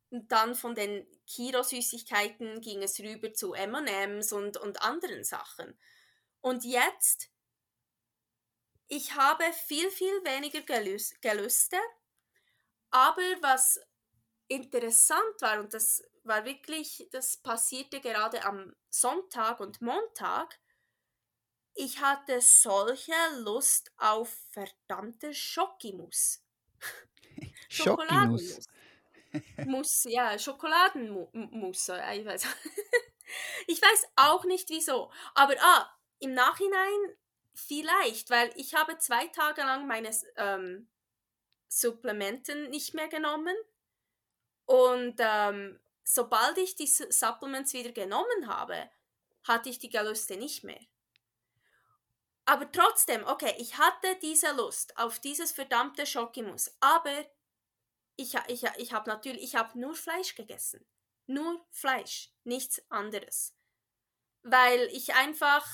dann 0.09 0.55
von 0.55 0.75
den 0.75 1.07
Kiro-Süßigkeiten 1.27 2.61
ging 2.61 2.83
es 2.83 2.99
rüber 2.99 3.33
zu 3.33 3.53
M&M's 3.53 4.31
und, 4.33 4.57
und 4.57 4.81
anderen 4.81 5.23
Sachen. 5.23 5.77
Und 6.41 6.65
jetzt, 6.65 7.29
ich 8.87 9.15
habe 9.15 9.43
viel, 9.65 9.89
viel 9.89 10.23
weniger 10.23 10.61
Gelüs 10.61 11.13
Gelüste, 11.21 11.77
aber 12.91 13.21
was 13.41 13.79
interessant 14.47 15.41
war, 15.41 15.59
und 15.59 15.73
das 15.73 16.03
war 16.23 16.45
wirklich, 16.45 17.07
das 17.11 17.37
passierte 17.37 18.01
gerade 18.01 18.43
am 18.45 18.75
Sonntag 18.89 19.59
und 19.59 19.81
Montag, 19.81 20.59
ich 21.75 22.01
hatte 22.01 22.39
solche 22.39 23.13
Lust 23.39 23.91
auf 23.97 24.29
verdammte 24.51 25.33
Schokimus. 25.33 26.43
Schokimus. 27.73 28.67
Muss, 29.65 30.03
ja, 30.03 30.37
Schokoladenmus. 30.37 31.29
Ich 31.33 32.25
weiß. 32.25 32.47
ich 33.67 33.81
weiß 33.81 34.07
auch 34.15 34.45
nicht 34.45 34.69
wieso. 34.69 35.11
Aber 35.33 35.55
ah, 35.59 35.89
im 36.19 36.33
Nachhinein 36.33 37.17
vielleicht, 37.53 38.29
weil 38.29 38.51
ich 38.55 38.75
habe 38.75 38.97
zwei 38.97 39.27
Tage 39.27 39.61
lang 39.61 39.87
meine 39.87 40.11
ähm, 40.37 40.87
Supplementen 41.67 42.69
nicht 42.69 42.93
mehr 42.93 43.07
genommen. 43.07 43.55
Und 44.65 45.15
ähm, 45.19 45.79
sobald 46.03 46.57
ich 46.57 46.75
die 46.75 46.87
Supplements 46.87 47.73
wieder 47.73 47.91
genommen 47.91 48.47
habe, 48.47 48.89
hatte 49.47 49.69
ich 49.69 49.79
die 49.79 49.89
Gelüste 49.89 50.37
nicht 50.37 50.63
mehr. 50.63 50.79
Aber 52.45 52.69
trotzdem, 52.71 53.25
okay, 53.25 53.55
ich 53.57 53.77
hatte 53.77 54.17
diese 54.21 54.51
Lust 54.51 54.97
auf 54.97 55.19
dieses 55.19 55.51
verdammte 55.51 56.05
Schokimus, 56.05 56.75
aber 56.81 57.25
ich, 58.15 58.35
ich, 58.47 58.63
ich 58.77 58.93
habe 58.93 59.09
natürlich, 59.09 59.43
ich 59.43 59.55
habe 59.55 59.79
nur 59.79 59.95
Fleisch 59.95 60.35
gegessen. 60.35 60.85
Nur 61.27 61.65
Fleisch, 61.71 62.31
nichts 62.43 62.81
anderes. 62.89 63.53
weil 64.43 64.89
ich 64.91 65.13
einfach, 65.15 65.65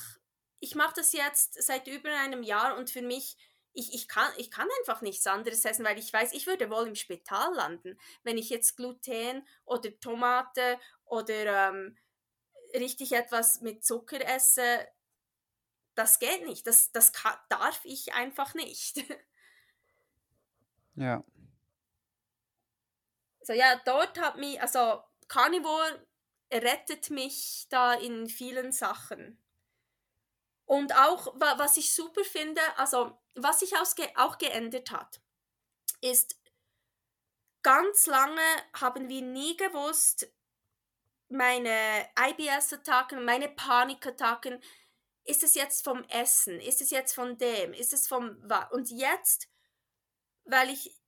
ich 0.60 0.74
mache 0.74 0.94
das 0.96 1.12
jetzt 1.12 1.62
seit 1.62 1.86
über 1.88 2.10
einem 2.10 2.42
Jahr 2.42 2.76
und 2.76 2.90
für 2.90 3.02
mich, 3.02 3.36
ich, 3.72 3.94
ich, 3.94 4.08
kann, 4.08 4.30
ich 4.36 4.50
kann 4.50 4.68
einfach 4.80 5.00
nichts 5.02 5.26
anderes 5.26 5.64
essen, 5.64 5.84
weil 5.84 5.98
ich 5.98 6.12
weiß, 6.12 6.32
ich 6.32 6.46
würde 6.46 6.70
wohl 6.70 6.86
im 6.88 6.94
Spital 6.96 7.54
landen, 7.54 7.98
wenn 8.22 8.38
ich 8.38 8.50
jetzt 8.50 8.76
Gluten 8.76 9.46
oder 9.64 9.98
Tomate 10.00 10.78
oder 11.04 11.68
ähm, 11.70 11.96
richtig 12.74 13.12
etwas 13.12 13.60
mit 13.60 13.84
Zucker 13.84 14.20
esse. 14.26 14.86
Das 15.94 16.18
geht 16.18 16.44
nicht, 16.46 16.66
das, 16.66 16.92
das 16.92 17.12
kann, 17.12 17.36
darf 17.48 17.80
ich 17.84 18.14
einfach 18.14 18.54
nicht. 18.54 18.98
Ja. 20.94 21.24
So, 23.50 23.56
ja, 23.56 23.74
dort 23.84 24.16
hat 24.20 24.36
mich, 24.36 24.62
also 24.62 25.02
Carnivore 25.26 26.06
rettet 26.52 27.10
mich 27.10 27.66
da 27.68 27.94
in 27.94 28.28
vielen 28.28 28.70
Sachen. 28.70 29.42
Und 30.66 30.94
auch, 30.94 31.34
was 31.34 31.76
ich 31.76 31.92
super 31.92 32.22
finde, 32.22 32.60
also 32.76 33.18
was 33.34 33.58
sich 33.58 33.72
auch 33.76 34.38
geändert 34.38 34.92
hat, 34.92 35.20
ist, 36.00 36.40
ganz 37.62 38.06
lange 38.06 38.40
haben 38.72 39.08
wir 39.08 39.22
nie 39.22 39.56
gewusst, 39.56 40.32
meine 41.28 42.08
IBS-Attacken, 42.20 43.24
meine 43.24 43.48
Panikattacken, 43.48 44.62
ist 45.24 45.42
es 45.42 45.56
jetzt 45.56 45.82
vom 45.82 46.04
Essen, 46.04 46.60
ist 46.60 46.80
es 46.80 46.90
jetzt 46.90 47.16
von 47.16 47.36
dem, 47.36 47.72
ist 47.72 47.92
es 47.92 48.06
vom... 48.06 48.48
Und 48.70 48.90
jetzt, 48.92 49.48
weil 50.44 50.70
ich 50.70 50.99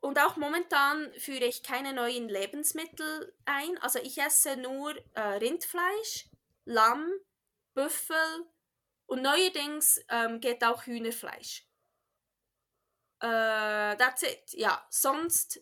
und 0.00 0.18
auch 0.18 0.36
momentan 0.36 1.12
führe 1.18 1.44
ich 1.44 1.62
keine 1.62 1.92
neuen 1.92 2.28
Lebensmittel 2.28 3.36
ein. 3.44 3.78
Also 3.78 3.98
ich 3.98 4.18
esse 4.18 4.56
nur 4.56 4.94
äh, 5.14 5.20
Rindfleisch, 5.20 6.28
Lamm, 6.64 7.12
Büffel 7.74 8.46
und 9.06 9.22
neuerdings 9.22 10.00
ähm, 10.08 10.40
geht 10.40 10.64
auch 10.64 10.84
Hühnerfleisch. 10.84 11.66
Äh, 13.20 13.96
that's 13.96 14.22
it. 14.22 14.52
Ja, 14.52 14.86
sonst 14.88 15.60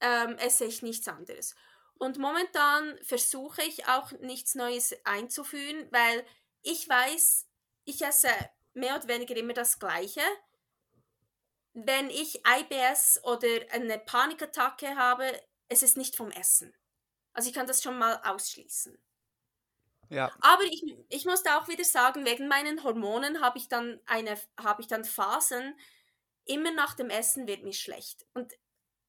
ähm, 0.00 0.36
esse 0.38 0.66
ich 0.66 0.82
nichts 0.82 1.08
anderes. 1.08 1.54
Und 1.94 2.18
momentan 2.18 2.98
versuche 3.02 3.62
ich 3.62 3.86
auch 3.86 4.12
nichts 4.12 4.54
Neues 4.54 4.94
einzuführen, 5.04 5.88
weil 5.90 6.26
ich 6.62 6.86
weiß, 6.86 7.46
ich 7.84 8.02
esse 8.02 8.28
mehr 8.74 8.96
oder 8.96 9.08
weniger 9.08 9.36
immer 9.36 9.54
das 9.54 9.78
Gleiche 9.78 10.20
wenn 11.74 12.08
ich 12.08 12.40
IBS 12.46 13.20
oder 13.24 13.48
eine 13.70 13.98
Panikattacke 13.98 14.96
habe, 14.96 15.26
es 15.68 15.82
ist 15.82 15.96
nicht 15.96 16.16
vom 16.16 16.30
Essen. 16.30 16.72
Also 17.32 17.48
ich 17.48 17.54
kann 17.54 17.66
das 17.66 17.82
schon 17.82 17.98
mal 17.98 18.20
ausschließen. 18.24 18.96
Ja. 20.08 20.30
Aber 20.40 20.62
ich, 20.64 20.82
ich 21.08 21.24
muss 21.24 21.44
auch 21.46 21.66
wieder 21.66 21.84
sagen, 21.84 22.24
wegen 22.24 22.46
meinen 22.46 22.84
Hormonen 22.84 23.40
habe 23.40 23.58
ich 23.58 23.68
dann 23.68 24.00
eine 24.06 24.38
habe 24.60 24.82
ich 24.82 24.86
dann 24.86 25.04
Phasen, 25.04 25.76
immer 26.44 26.72
nach 26.72 26.94
dem 26.94 27.10
Essen 27.10 27.48
wird 27.48 27.64
mir 27.64 27.72
schlecht. 27.72 28.24
Und 28.34 28.52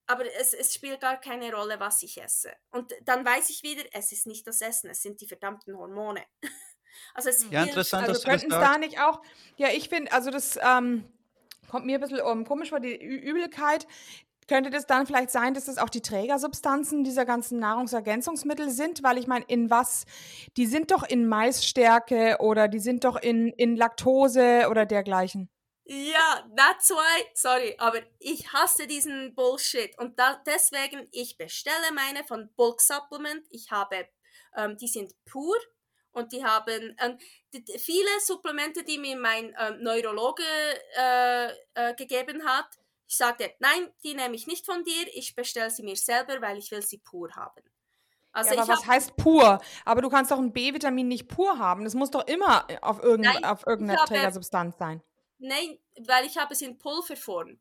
aber 0.08 0.26
es, 0.40 0.54
es 0.54 0.74
spielt 0.74 1.02
gar 1.02 1.20
keine 1.20 1.54
Rolle, 1.54 1.80
was 1.80 2.02
ich 2.04 2.22
esse. 2.22 2.54
Und 2.72 2.94
dann 3.04 3.26
weiß 3.26 3.50
ich 3.50 3.64
wieder, 3.64 3.84
es 3.92 4.12
ist 4.12 4.28
nicht 4.28 4.48
das 4.48 4.62
Essen, 4.62 4.90
es 4.90 5.02
sind 5.02 5.22
die 5.22 5.28
verdammten 5.28 5.78
Hormone. 5.78 6.26
Also 7.14 7.28
es 7.28 7.46
ja, 7.50 7.64
interessant, 7.64 8.08
also 8.08 8.24
könnten 8.24 8.50
es 8.50 8.58
da 8.58 8.78
nicht 8.78 9.02
auch, 9.02 9.22
ja, 9.58 9.68
ich 9.68 9.90
finde, 9.90 10.14
also 10.14 10.32
das, 10.32 10.58
ähm, 10.62 11.04
kommt 11.70 11.86
mir 11.86 11.98
ein 11.98 12.02
bisschen 12.02 12.22
um, 12.22 12.46
komisch 12.46 12.70
vor, 12.70 12.80
die 12.80 12.96
Übelkeit. 12.96 13.88
Könnte 14.48 14.70
das 14.70 14.86
dann 14.86 15.08
vielleicht 15.08 15.32
sein, 15.32 15.56
dass 15.56 15.66
das 15.66 15.80
auch 15.80 15.90
die 15.90 16.02
Trägersubstanzen 16.02 17.04
dieser 17.04 17.26
ganzen 17.26 17.58
Nahrungsergänzungsmittel 17.60 18.70
sind? 18.70 19.02
Weil 19.02 19.18
ich 19.18 19.26
meine, 19.26 19.46
in 19.48 19.72
was? 19.72 20.06
Die 20.56 20.68
sind 20.68 20.92
doch 20.92 21.02
in 21.04 21.28
Maisstärke 21.28 22.38
oder 22.40 22.68
die 22.68 22.80
sind 22.80 23.06
doch 23.06 23.16
in, 23.16 23.50
in 23.50 23.76
Laktose 23.76 24.68
oder 24.70 24.86
dergleichen. 24.86 25.50
Ja, 25.88 26.44
that's 26.56 26.90
why, 26.90 27.26
sorry, 27.36 27.76
aber 27.78 28.02
ich 28.18 28.52
hasse 28.52 28.88
diesen 28.88 29.36
Bullshit 29.36 29.96
und 30.00 30.18
da, 30.18 30.42
deswegen, 30.44 31.08
ich 31.12 31.38
bestelle 31.38 31.94
meine 31.94 32.24
von 32.24 32.50
Bulk 32.56 32.82
Supplement. 32.82 33.46
Ich 33.52 33.70
habe, 33.70 34.08
ähm, 34.56 34.78
die 34.78 34.88
sind 34.88 35.14
pur, 35.26 35.56
und 36.16 36.32
die 36.32 36.44
haben 36.44 36.96
ähm, 37.00 37.18
die, 37.54 37.64
viele 37.78 38.10
Supplemente, 38.22 38.84
die 38.84 38.98
mir 38.98 39.18
mein 39.18 39.54
ähm, 39.60 39.82
Neurologe 39.82 40.44
äh, 40.98 41.48
äh, 41.74 41.94
gegeben 41.96 42.46
hat. 42.46 42.68
Ich 43.08 43.18
sagte, 43.18 43.54
nein, 43.60 43.92
die 44.04 44.16
nehme 44.16 44.36
ich 44.36 44.48
nicht 44.48 44.66
von 44.66 44.84
dir, 44.84 45.08
ich 45.14 45.36
bestelle 45.36 45.70
sie 45.70 45.84
mir 45.84 45.96
selber, 45.96 46.42
weil 46.42 46.58
ich 46.58 46.72
will 46.72 46.82
sie 46.82 46.98
pur 46.98 47.30
haben. 47.36 47.64
Also 48.32 48.54
ja, 48.54 48.62
aber 48.62 48.74
was 48.74 48.86
heißt 48.86 49.16
pur? 49.16 49.62
Aber 49.86 50.02
du 50.02 50.10
kannst 50.10 50.32
doch 50.32 50.40
ein 50.40 50.52
B-Vitamin 50.52 51.08
nicht 51.08 51.28
pur 51.28 51.58
haben. 51.58 51.84
Das 51.84 51.94
muss 51.94 52.12
doch 52.12 52.28
immer 52.28 52.68
auf, 52.82 53.02
irgend, 53.02 53.26
nein, 53.26 53.46
auf 53.46 53.66
irgendeiner 53.66 54.02
habe, 54.02 54.14
Trägersubstanz 54.14 54.78
sein. 54.78 55.02
Nein, 55.38 55.78
weil 56.06 56.26
ich 56.26 56.38
habe 56.38 56.54
es 56.54 56.62
in 56.62 56.78
Pulverform. 56.78 57.60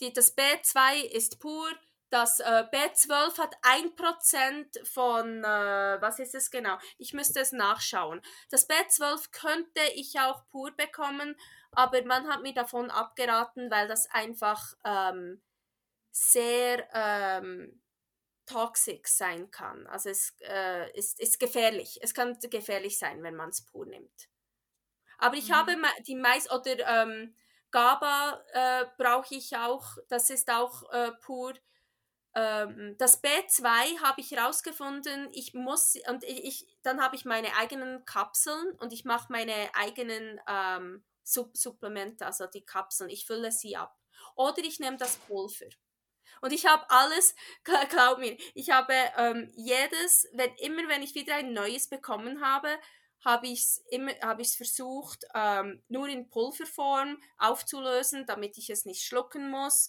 Die, 0.00 0.12
das 0.12 0.36
B2 0.36 1.04
ist 1.04 1.38
pur, 1.38 1.70
das 2.10 2.40
äh, 2.40 2.64
B12 2.70 3.38
hat 3.38 3.56
1% 3.62 4.86
von, 4.86 5.42
äh, 5.42 6.00
was 6.00 6.18
ist 6.18 6.34
es 6.34 6.50
genau? 6.50 6.78
Ich 6.98 7.12
müsste 7.12 7.40
es 7.40 7.52
nachschauen. 7.52 8.20
Das 8.50 8.68
B12 8.68 9.30
könnte 9.32 9.80
ich 9.94 10.18
auch 10.20 10.46
pur 10.48 10.70
bekommen, 10.76 11.36
aber 11.72 12.04
man 12.04 12.28
hat 12.28 12.42
mir 12.42 12.54
davon 12.54 12.90
abgeraten, 12.90 13.70
weil 13.70 13.88
das 13.88 14.08
einfach 14.10 14.74
ähm, 14.84 15.42
sehr 16.12 16.88
ähm, 16.94 17.82
toxisch 18.46 19.06
sein 19.06 19.50
kann. 19.50 19.86
Also 19.86 20.10
es 20.10 20.36
äh, 20.40 20.90
ist, 20.96 21.20
ist 21.20 21.40
gefährlich. 21.40 21.98
Es 22.02 22.14
kann 22.14 22.38
gefährlich 22.38 22.98
sein, 22.98 23.22
wenn 23.22 23.34
man 23.34 23.48
es 23.48 23.64
pur 23.64 23.86
nimmt. 23.86 24.28
Aber 25.18 25.36
ich 25.36 25.48
mhm. 25.48 25.54
habe 25.54 25.76
die 26.06 26.16
meist 26.16 26.52
oder 26.52 27.02
ähm, 27.02 27.34
GABA 27.70 28.44
äh, 28.52 28.84
brauche 28.98 29.34
ich 29.34 29.56
auch, 29.56 29.96
das 30.08 30.30
ist 30.30 30.50
auch 30.50 30.88
äh, 30.92 31.10
pur 31.22 31.54
das 32.98 33.22
B2 33.22 34.00
habe 34.02 34.20
ich 34.20 34.32
herausgefunden, 34.32 35.28
ich 35.32 35.54
muss, 35.54 35.94
und 36.08 36.24
ich, 36.24 36.66
dann 36.82 37.00
habe 37.00 37.14
ich 37.14 37.24
meine 37.24 37.56
eigenen 37.56 38.04
Kapseln 38.04 38.72
und 38.80 38.92
ich 38.92 39.04
mache 39.04 39.32
meine 39.32 39.72
eigenen 39.74 40.40
ähm, 40.48 41.04
Sub 41.22 41.56
Supplemente, 41.56 42.26
also 42.26 42.46
die 42.46 42.64
Kapseln, 42.64 43.08
ich 43.08 43.24
fülle 43.24 43.52
sie 43.52 43.76
ab. 43.76 43.96
Oder 44.34 44.64
ich 44.64 44.80
nehme 44.80 44.96
das 44.96 45.16
Pulver. 45.16 45.66
Und 46.40 46.52
ich 46.52 46.66
habe 46.66 46.84
alles, 46.90 47.34
glaub 47.90 48.18
mir, 48.18 48.36
ich 48.54 48.70
habe 48.70 48.94
ähm, 49.16 49.52
jedes, 49.54 50.26
wenn, 50.32 50.52
immer 50.56 50.88
wenn 50.88 51.02
ich 51.02 51.14
wieder 51.14 51.36
ein 51.36 51.52
neues 51.52 51.88
bekommen 51.88 52.44
habe, 52.44 52.68
habe 53.24 53.46
ich 53.46 53.60
es 53.60 53.84
ich 53.90 54.56
versucht 54.56 55.24
ähm, 55.34 55.82
nur 55.88 56.08
in 56.08 56.28
Pulverform 56.28 57.22
aufzulösen, 57.38 58.26
damit 58.26 58.58
ich 58.58 58.68
es 58.70 58.84
nicht 58.84 59.04
schlucken 59.04 59.50
muss 59.50 59.88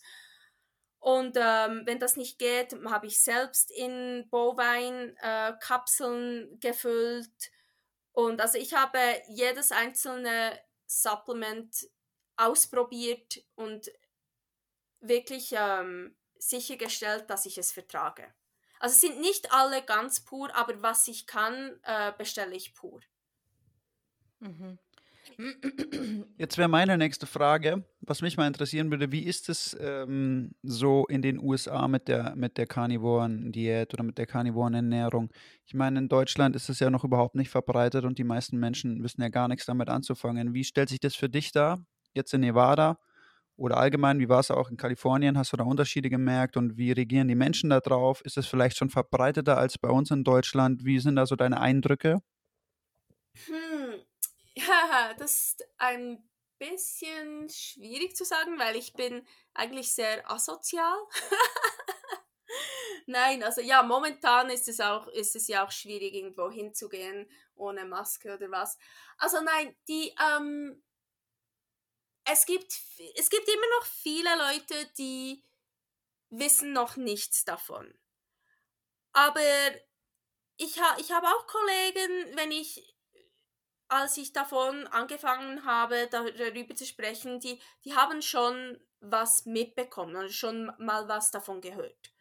und 1.05 1.37
ähm, 1.39 1.85
wenn 1.85 1.99
das 1.99 2.17
nicht 2.17 2.39
geht, 2.39 2.75
habe 2.89 3.05
ich 3.05 3.21
selbst 3.21 3.69
in 3.69 4.27
Bovine-Kapseln 4.31 6.51
äh, 6.51 6.57
gefüllt. 6.57 7.51
Und 8.11 8.41
also 8.41 8.57
ich 8.57 8.73
habe 8.73 8.97
jedes 9.27 9.71
einzelne 9.71 10.59
Supplement 10.87 11.87
ausprobiert 12.37 13.39
und 13.53 13.91
wirklich 14.99 15.53
ähm, 15.55 16.17
sichergestellt, 16.39 17.29
dass 17.29 17.45
ich 17.45 17.59
es 17.59 17.71
vertrage. 17.71 18.33
Also 18.79 18.95
sind 18.95 19.21
nicht 19.21 19.53
alle 19.53 19.83
ganz 19.83 20.21
pur, 20.21 20.55
aber 20.55 20.81
was 20.81 21.07
ich 21.07 21.27
kann, 21.27 21.79
äh, 21.83 22.13
bestelle 22.17 22.55
ich 22.55 22.73
pur. 22.73 22.99
Mhm. 24.39 24.79
Jetzt 26.37 26.57
wäre 26.57 26.69
meine 26.69 26.97
nächste 26.97 27.25
Frage, 27.25 27.85
was 28.01 28.21
mich 28.21 28.37
mal 28.37 28.47
interessieren 28.47 28.91
würde, 28.91 29.11
wie 29.11 29.23
ist 29.23 29.49
es 29.49 29.75
ähm, 29.79 30.55
so 30.63 31.05
in 31.07 31.21
den 31.21 31.39
USA 31.39 31.87
mit 31.87 32.07
der, 32.07 32.35
mit 32.35 32.57
der 32.57 32.67
Carnivoren-Diät 32.67 33.93
oder 33.93 34.03
mit 34.03 34.17
der 34.17 34.27
Carnivoren-Ernährung? 34.27 35.31
Ich 35.65 35.73
meine, 35.73 35.99
in 35.99 36.09
Deutschland 36.09 36.55
ist 36.55 36.69
es 36.69 36.79
ja 36.79 36.89
noch 36.89 37.03
überhaupt 37.03 37.35
nicht 37.35 37.49
verbreitet 37.49 38.05
und 38.05 38.17
die 38.17 38.23
meisten 38.23 38.57
Menschen 38.57 39.03
wissen 39.03 39.21
ja 39.21 39.29
gar 39.29 39.47
nichts 39.47 39.65
damit 39.65 39.89
anzufangen. 39.89 40.53
Wie 40.53 40.63
stellt 40.63 40.89
sich 40.89 40.99
das 40.99 41.15
für 41.15 41.29
dich 41.29 41.51
dar, 41.51 41.85
jetzt 42.13 42.33
in 42.33 42.41
Nevada 42.41 42.97
oder 43.57 43.77
allgemein, 43.77 44.19
wie 44.19 44.29
war 44.29 44.39
es 44.39 44.51
auch 44.51 44.69
in 44.69 44.77
Kalifornien? 44.77 45.37
Hast 45.37 45.53
du 45.53 45.57
da 45.57 45.63
Unterschiede 45.63 46.09
gemerkt 46.09 46.57
und 46.57 46.77
wie 46.77 46.91
reagieren 46.91 47.27
die 47.27 47.35
Menschen 47.35 47.69
da 47.69 47.79
drauf? 47.79 48.21
Ist 48.25 48.37
es 48.37 48.47
vielleicht 48.47 48.77
schon 48.77 48.89
verbreiteter 48.89 49.57
als 49.57 49.77
bei 49.77 49.89
uns 49.89 50.11
in 50.11 50.23
Deutschland? 50.23 50.83
Wie 50.83 50.99
sind 50.99 51.15
da 51.15 51.25
so 51.25 51.35
deine 51.35 51.61
Eindrücke? 51.61 52.19
Hm, 53.47 54.01
ja, 54.55 55.13
das 55.17 55.31
ist 55.31 55.67
ein 55.77 56.29
bisschen 56.57 57.49
schwierig 57.49 58.15
zu 58.15 58.23
sagen, 58.25 58.57
weil 58.59 58.75
ich 58.75 58.93
bin 58.93 59.27
eigentlich 59.53 59.93
sehr 59.93 60.29
asozial. 60.29 60.97
Nein, 63.07 63.43
also 63.43 63.61
ja, 63.61 63.83
momentan 63.83 64.49
ist 64.49 64.67
es 64.67 64.79
auch, 64.79 65.07
ist 65.07 65.35
es 65.35 65.47
ja 65.47 65.65
auch 65.65 65.71
schwierig, 65.71 66.13
irgendwo 66.13 66.49
hinzugehen 66.49 67.29
ohne 67.55 67.85
Maske 67.85 68.33
oder 68.33 68.49
was. 68.49 68.77
Also 69.17 69.41
nein, 69.41 69.75
die, 69.87 70.13
ähm, 70.19 70.83
es 72.25 72.45
gibt, 72.45 72.73
es 73.15 73.29
gibt 73.29 73.47
immer 73.47 73.67
noch 73.79 73.85
viele 73.85 74.35
Leute, 74.37 74.91
die 74.97 75.43
wissen 76.29 76.73
noch 76.73 76.95
nichts 76.95 77.45
davon. 77.45 77.93
Aber 79.13 79.41
ich, 80.57 80.79
ha, 80.81 80.97
ich 80.99 81.11
habe 81.11 81.27
auch 81.27 81.47
Kollegen, 81.47 82.35
wenn 82.35 82.51
ich, 82.51 82.94
als 83.87 84.17
ich 84.17 84.33
davon 84.33 84.87
angefangen 84.87 85.65
habe, 85.65 86.07
darüber 86.09 86.75
zu 86.75 86.85
sprechen, 86.85 87.39
die, 87.39 87.61
die 87.83 87.95
haben 87.95 88.21
schon 88.21 88.79
was 88.99 89.45
mitbekommen 89.45 90.15
und 90.15 90.31
schon 90.31 90.71
mal 90.79 91.07
was 91.07 91.31
davon 91.31 91.61
gehört. 91.61 92.13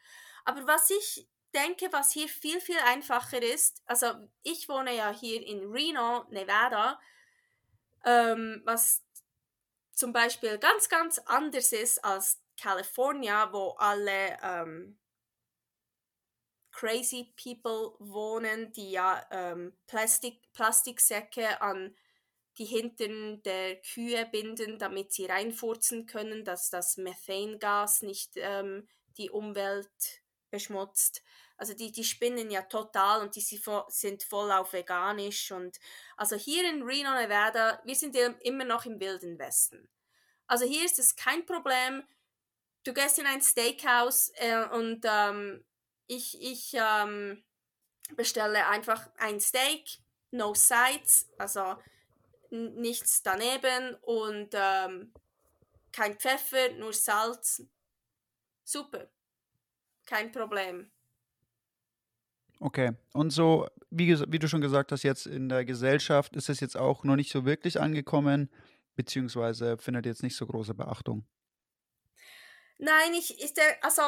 Aber 0.45 0.67
was 0.67 0.91
ich 0.91 1.29
denke, 1.55 1.89
was 1.93 2.13
hier 2.13 2.29
viel, 2.29 2.61
viel 2.61 2.79
einfacher 2.87 3.43
ist, 3.43 3.83
also 3.87 4.09
ich 4.43 4.69
wohne 4.69 4.95
ja 4.95 5.11
hier 5.11 5.47
in 5.47 5.71
Reno, 5.71 6.27
Nevada, 6.31 7.01
ähm, 8.05 8.61
was 8.65 9.03
zum 9.93 10.13
Beispiel 10.13 10.59
ganz, 10.59 10.89
ganz 10.89 11.19
anders 11.21 11.73
ist 11.73 12.05
als 12.05 12.43
California, 12.61 13.53
wo 13.53 13.71
alle 13.79 14.37
ähm, 14.43 14.99
crazy 16.75 17.33
people 17.43 17.95
wohnen, 18.01 18.73
die 18.73 18.91
ja 18.91 19.25
ähm, 19.31 19.73
Plastik, 19.87 20.53
Plastiksäcke 20.53 21.61
an 21.63 21.97
die 22.59 22.65
Hintern 22.67 23.43
der 23.43 23.81
Kühe 23.81 24.27
binden, 24.27 24.79
damit 24.79 25.13
sie 25.13 25.27
reinfurzen 25.27 26.07
können, 26.07 26.45
dass 26.45 26.71
das 26.71 26.97
Methangas 26.97 28.03
nicht 28.03 28.33
ähm, 28.37 28.89
die 29.17 29.31
Umwelt 29.31 30.23
beschmutzt. 30.51 31.23
Also 31.57 31.75
die, 31.75 31.93
die 31.93 32.05
spinnen 32.05 32.51
ja 32.51 32.63
total 32.63 33.21
und 33.23 33.37
die 33.37 33.41
sind 33.89 34.23
voll 34.25 34.51
auf 34.51 34.73
veganisch. 34.73 35.53
Und 35.53 35.79
also 36.17 36.37
hier 36.37 36.69
in 36.69 36.83
Reno, 36.83 37.13
Nevada, 37.15 37.81
wir 37.85 37.95
sind 37.95 38.17
immer 38.17 38.65
noch 38.65 38.85
im 38.85 38.99
Wilden 39.01 39.39
Westen. 39.39 39.89
Also 40.47 40.65
hier 40.65 40.85
ist 40.85 40.99
es 40.99 41.15
kein 41.17 41.47
Problem. 41.47 42.03
Du 42.83 42.93
gehst 42.93 43.19
in 43.19 43.27
ein 43.27 43.41
Steakhouse 43.41 44.33
äh, 44.37 44.67
und 44.69 45.05
ähm, 45.05 45.65
ich, 46.07 46.41
ich 46.41 46.75
ähm, 46.75 47.43
bestelle 48.17 48.67
einfach 48.69 49.09
ein 49.19 49.41
Steak, 49.41 49.99
no 50.31 50.55
sides, 50.55 51.29
also 51.39 51.77
nichts 52.51 53.23
daneben 53.23 53.95
und 54.03 54.51
ähm, 54.53 55.13
kein 55.93 56.17
Pfeffer, 56.19 56.73
nur 56.79 56.93
Salz. 56.93 57.63
Super. 58.65 59.09
Kein 60.07 60.33
Problem. 60.33 60.91
Okay. 62.61 62.93
Und 63.13 63.31
so, 63.31 63.69
wie, 63.91 64.19
wie 64.33 64.39
du 64.39 64.49
schon 64.49 64.61
gesagt 64.61 64.93
hast, 64.93 65.03
jetzt 65.03 65.27
in 65.27 65.49
der 65.49 65.65
Gesellschaft 65.65 66.35
ist 66.37 66.49
es 66.49 66.61
jetzt 66.61 66.77
auch 66.77 67.05
noch 67.05 67.17
nicht 67.17 67.31
so 67.31 67.45
wirklich 67.45 67.81
angekommen, 67.81 68.51
beziehungsweise 68.97 69.79
findet 69.79 70.07
jetzt 70.07 70.23
nicht 70.23 70.37
so 70.37 70.47
große 70.47 70.75
Beachtung. 70.75 71.25
Nein, 72.79 73.15
ich 73.15 73.55
der, 73.55 73.85
also 73.85 74.03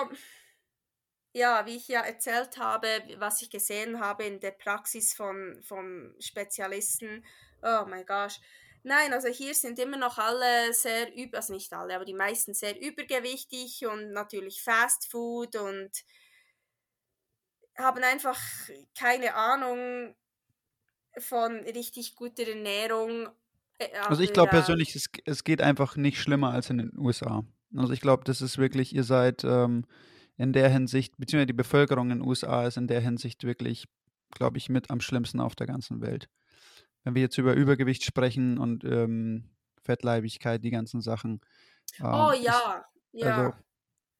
ja, 1.36 1.66
wie 1.66 1.76
ich 1.76 1.88
ja 1.88 2.00
erzählt 2.00 2.56
habe, 2.56 2.88
was 3.18 3.42
ich 3.42 3.50
gesehen 3.50 4.00
habe 4.00 4.24
in 4.24 4.40
der 4.40 4.52
Praxis 4.52 5.12
von, 5.12 5.60
von 5.62 6.14
Spezialisten, 6.18 7.22
oh 7.62 7.84
mein 7.86 8.06
Gott. 8.06 8.40
Nein, 8.82 9.12
also 9.12 9.28
hier 9.28 9.54
sind 9.54 9.78
immer 9.78 9.98
noch 9.98 10.16
alle 10.16 10.72
sehr 10.72 11.14
über, 11.14 11.36
also 11.38 11.52
nicht 11.52 11.74
alle, 11.74 11.94
aber 11.94 12.06
die 12.06 12.14
meisten 12.14 12.54
sehr 12.54 12.80
übergewichtig 12.80 13.84
und 13.86 14.12
natürlich 14.12 14.62
Fast 14.62 15.10
Food 15.10 15.56
und 15.56 15.90
haben 17.76 18.02
einfach 18.02 18.40
keine 18.98 19.34
Ahnung 19.34 20.14
von 21.18 21.56
richtig 21.64 22.16
guter 22.16 22.48
Ernährung. 22.48 23.28
Äh, 23.76 23.94
also 24.08 24.22
ich 24.22 24.32
glaube 24.32 24.50
persönlich, 24.50 24.96
es, 24.96 25.10
es 25.26 25.44
geht 25.44 25.60
einfach 25.60 25.96
nicht 25.96 26.18
schlimmer 26.18 26.52
als 26.52 26.70
in 26.70 26.78
den 26.78 26.98
USA. 26.98 27.44
Also 27.76 27.92
ich 27.92 28.00
glaube, 28.00 28.24
das 28.24 28.40
ist 28.40 28.56
wirklich, 28.56 28.94
ihr 28.94 29.04
seid 29.04 29.44
ähm, 29.44 29.84
in 30.36 30.52
der 30.52 30.68
Hinsicht, 30.68 31.16
beziehungsweise 31.16 31.46
die 31.46 31.52
Bevölkerung 31.52 32.10
in 32.10 32.18
den 32.18 32.28
USA 32.28 32.66
ist 32.66 32.76
in 32.76 32.88
der 32.88 33.00
Hinsicht 33.00 33.44
wirklich, 33.44 33.86
glaube 34.30 34.58
ich, 34.58 34.68
mit 34.68 34.90
am 34.90 35.00
schlimmsten 35.00 35.40
auf 35.40 35.54
der 35.54 35.66
ganzen 35.66 36.00
Welt. 36.00 36.28
Wenn 37.04 37.14
wir 37.14 37.22
jetzt 37.22 37.38
über 37.38 37.54
Übergewicht 37.54 38.04
sprechen 38.04 38.58
und 38.58 38.84
ähm, 38.84 39.50
Fettleibigkeit, 39.82 40.62
die 40.62 40.70
ganzen 40.70 41.00
Sachen. 41.00 41.40
Ähm, 42.00 42.06
oh 42.06 42.32
ja, 42.32 42.84
ist, 43.12 43.22
ja. 43.22 43.36
Also, 43.36 43.56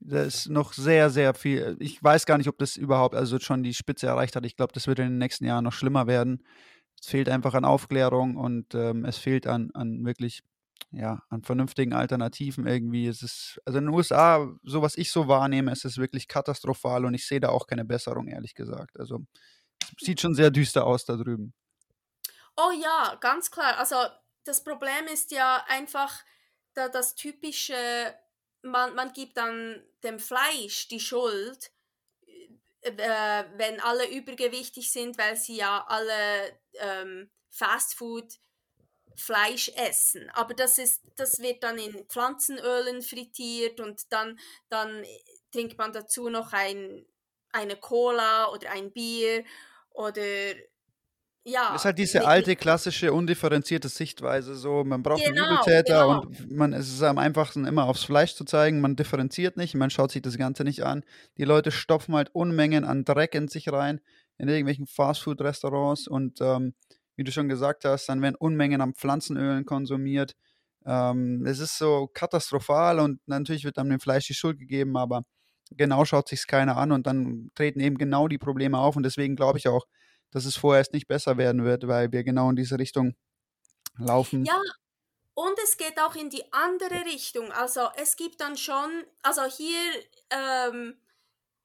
da 0.01 0.23
ist 0.23 0.49
noch 0.49 0.73
sehr, 0.73 1.11
sehr 1.11 1.35
viel. 1.35 1.77
Ich 1.81 2.03
weiß 2.03 2.27
gar 2.27 2.39
nicht, 2.39 2.49
ob 2.49 2.59
das 2.59 2.77
überhaupt 2.77 3.15
also 3.15 3.39
schon 3.41 3.63
die 3.63 3.75
Spitze 3.75 4.07
erreicht 4.07 4.37
hat. 4.37 4.47
Ich 4.47 4.57
glaube, 4.57 4.73
das 4.73 4.87
wird 4.87 4.99
in 4.99 5.07
den 5.07 5.19
nächsten 5.19 5.45
Jahren 5.45 5.65
noch 5.65 5.73
schlimmer 5.73 6.07
werden. 6.07 6.45
Es 7.01 7.09
fehlt 7.09 7.29
einfach 7.29 7.55
an 7.55 7.65
Aufklärung 7.65 8.37
und 8.37 8.75
ähm, 8.75 9.05
es 9.05 9.19
fehlt 9.19 9.47
an, 9.47 9.71
an 9.75 10.05
wirklich 10.05 10.43
ja, 10.91 11.23
an 11.29 11.43
vernünftigen 11.43 11.93
Alternativen 11.93 12.67
irgendwie. 12.67 13.07
Es 13.07 13.23
ist, 13.23 13.61
also 13.65 13.79
in 13.79 13.87
den 13.87 13.95
USA, 13.95 14.49
so 14.63 14.83
was 14.83 14.97
ich 14.97 15.11
so 15.11 15.29
wahrnehme, 15.29 15.73
ist 15.73 15.85
es 15.85 15.99
wirklich 15.99 16.29
katastrophal 16.29 17.05
und 17.05 17.15
ich 17.15 17.27
sehe 17.27 17.41
da 17.41 17.49
auch 17.49 17.67
keine 17.67 17.85
Besserung, 17.85 18.29
ehrlich 18.29 18.55
gesagt. 18.55 18.99
Also 18.99 19.21
es 19.99 20.07
sieht 20.07 20.21
schon 20.21 20.35
sehr 20.35 20.51
düster 20.51 20.87
aus 20.87 21.05
da 21.05 21.17
drüben. 21.17 21.55
Oh 22.57 22.71
ja, 22.71 23.17
ganz 23.21 23.51
klar. 23.51 23.77
Also 23.79 23.97
das 24.45 24.65
Problem 24.65 25.07
ist 25.13 25.31
ja 25.31 25.65
einfach 25.69 26.23
da 26.75 26.89
das 26.89 27.15
typische, 27.15 27.75
man, 28.63 28.95
man 28.95 29.13
gibt 29.13 29.37
dann 29.37 29.83
dem 30.03 30.19
Fleisch 30.19 30.89
die 30.89 31.01
Schuld, 31.01 31.71
äh, 32.81 32.91
äh 32.91 33.45
wenn 33.57 33.81
alle 33.81 34.09
übergewichtig 34.11 34.91
sind, 34.91 35.19
weil 35.19 35.37
sie 35.37 35.57
ja 35.57 35.85
alle 35.89 36.59
ähm, 36.75 37.31
Fastfood 37.51 38.39
Fleisch 39.17 39.71
essen. 39.77 40.31
Aber 40.35 40.55
das, 40.55 40.79
ist, 40.79 41.03
das 41.17 41.41
wird 41.41 41.63
dann 41.63 41.79
in 41.79 42.07
Pflanzenölen 42.07 43.03
frittiert 43.03 43.81
und 43.81 44.13
dann, 44.13 44.39
dann 44.69 45.05
trinkt 45.53 45.79
man 45.79 45.93
dazu 45.93 46.29
noch 46.29 46.53
ein, 46.53 47.07
eine 47.51 47.77
Cola 47.77 48.51
oder 48.53 48.71
ein 48.73 48.93
Bier 48.93 49.45
oder 49.91 50.23
ja. 51.49 51.69
Das 51.71 51.83
ist 51.83 51.85
halt 51.85 51.99
diese 51.99 52.27
alte, 52.27 52.57
klassische, 52.57 53.13
undifferenzierte 53.13 53.89
Sichtweise. 53.89 54.57
So, 54.57 54.83
man 54.83 55.05
braucht 55.05 55.25
genau, 55.25 55.45
einen 55.45 55.53
Übeltäter 55.53 56.03
genau. 56.03 56.21
und 56.23 56.51
man, 56.51 56.73
es 56.73 56.93
ist 56.93 57.03
am 57.05 57.19
einfachsten, 57.19 57.67
immer 57.67 57.85
aufs 57.85 58.03
Fleisch 58.03 58.35
zu 58.35 58.45
zeigen. 58.45 58.81
Man 58.81 58.97
differenziert 58.97 59.57
nicht, 59.57 59.77
man 59.77 59.91
schaut 59.91 60.11
sich 60.11 60.23
das 60.23 60.39
Ganze 60.39 60.65
nicht 60.65 60.83
an. 60.83 61.05
Die 61.39 61.45
Leute 61.45 61.71
stopfen 61.71 62.17
halt 62.17 62.35
Unmengen 62.35 62.85
an 62.85 63.05
Dreck 63.05 63.37
in 63.37 63.47
sich 63.47 63.71
rein, 63.71 64.01
in 64.39 64.49
irgendwelchen 64.49 64.89
Fastfood-Restaurants 64.89 66.09
und 66.09 66.41
ähm, 66.41 66.75
wie 67.17 67.25
du 67.25 67.33
schon 67.33 67.49
gesagt 67.49 67.85
hast, 67.85 68.09
dann 68.09 68.23
werden 68.23 68.37
Unmengen 68.37 68.81
an 68.81 68.95
Pflanzenölen 68.95 69.65
konsumiert. 69.65 70.35
Ähm, 70.85 71.45
es 71.47 71.59
ist 71.59 71.79
so 71.79 72.09
katastrophal 72.13 73.01
und 73.01 73.21
natürlich 73.27 73.65
wird 73.65 73.79
dann 73.79 73.91
dem 73.91 74.01
Fleisch 74.01 74.27
die 74.27 74.35
Schuld 74.35 74.59
gegeben, 74.59 74.97
aber 74.97 75.23
genau 75.71 76.05
schaut 76.05 76.29
sich 76.29 76.47
keiner 76.47 76.77
an 76.77 76.93
und 76.93 77.07
dann 77.07 77.51
treten 77.55 77.81
eben 77.81 77.99
genau 77.99 78.29
die 78.29 78.39
Probleme 78.39 78.79
auf 78.79 78.97
und 78.97 79.03
deswegen 79.03 79.35
glaube 79.37 79.59
ich 79.59 79.69
auch, 79.69 79.85
dass 80.31 80.45
es 80.45 80.57
vorerst 80.57 80.93
nicht 80.93 81.09
besser 81.09 81.39
werden 81.39 81.65
wird, 81.65 81.89
weil 81.89 82.13
wir 82.13 82.23
genau 82.23 82.51
in 82.51 82.57
diese 82.57 82.79
Richtung 82.79 83.15
laufen. 83.99 84.45
Ja, 84.45 84.61
und 85.35 85.59
es 85.63 85.77
geht 85.77 86.01
auch 86.01 86.15
in 86.15 86.31
die 86.31 86.45
andere 86.53 87.05
Richtung. 87.05 87.53
Also 87.53 87.89
es 87.97 88.17
gibt 88.17 88.41
dann 88.41 88.57
schon, 88.57 89.05
also 89.23 89.45
hier 89.45 89.81
ähm, 90.31 90.95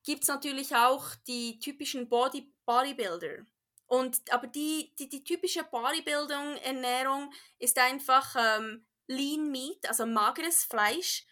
gibt 0.04 0.24
es 0.24 0.28
natürlich 0.28 0.76
auch 0.76 1.16
die 1.28 1.60
typischen 1.60 2.10
Body 2.10 2.54
Bodybuilder. 2.66 3.46
Und, 3.92 4.32
aber 4.32 4.48
die, 4.48 4.96
die, 4.98 5.10
die 5.10 5.22
typische 5.22 5.66
Bodybuilding, 5.66 6.56
Ernährung 6.64 7.34
ist 7.60 7.78
einfach 7.78 8.38
ähm, 8.40 8.86
Lean 9.08 9.52
Meat, 9.52 9.86
also 9.86 10.06
mageres 10.06 10.64
Fleisch 10.64 11.26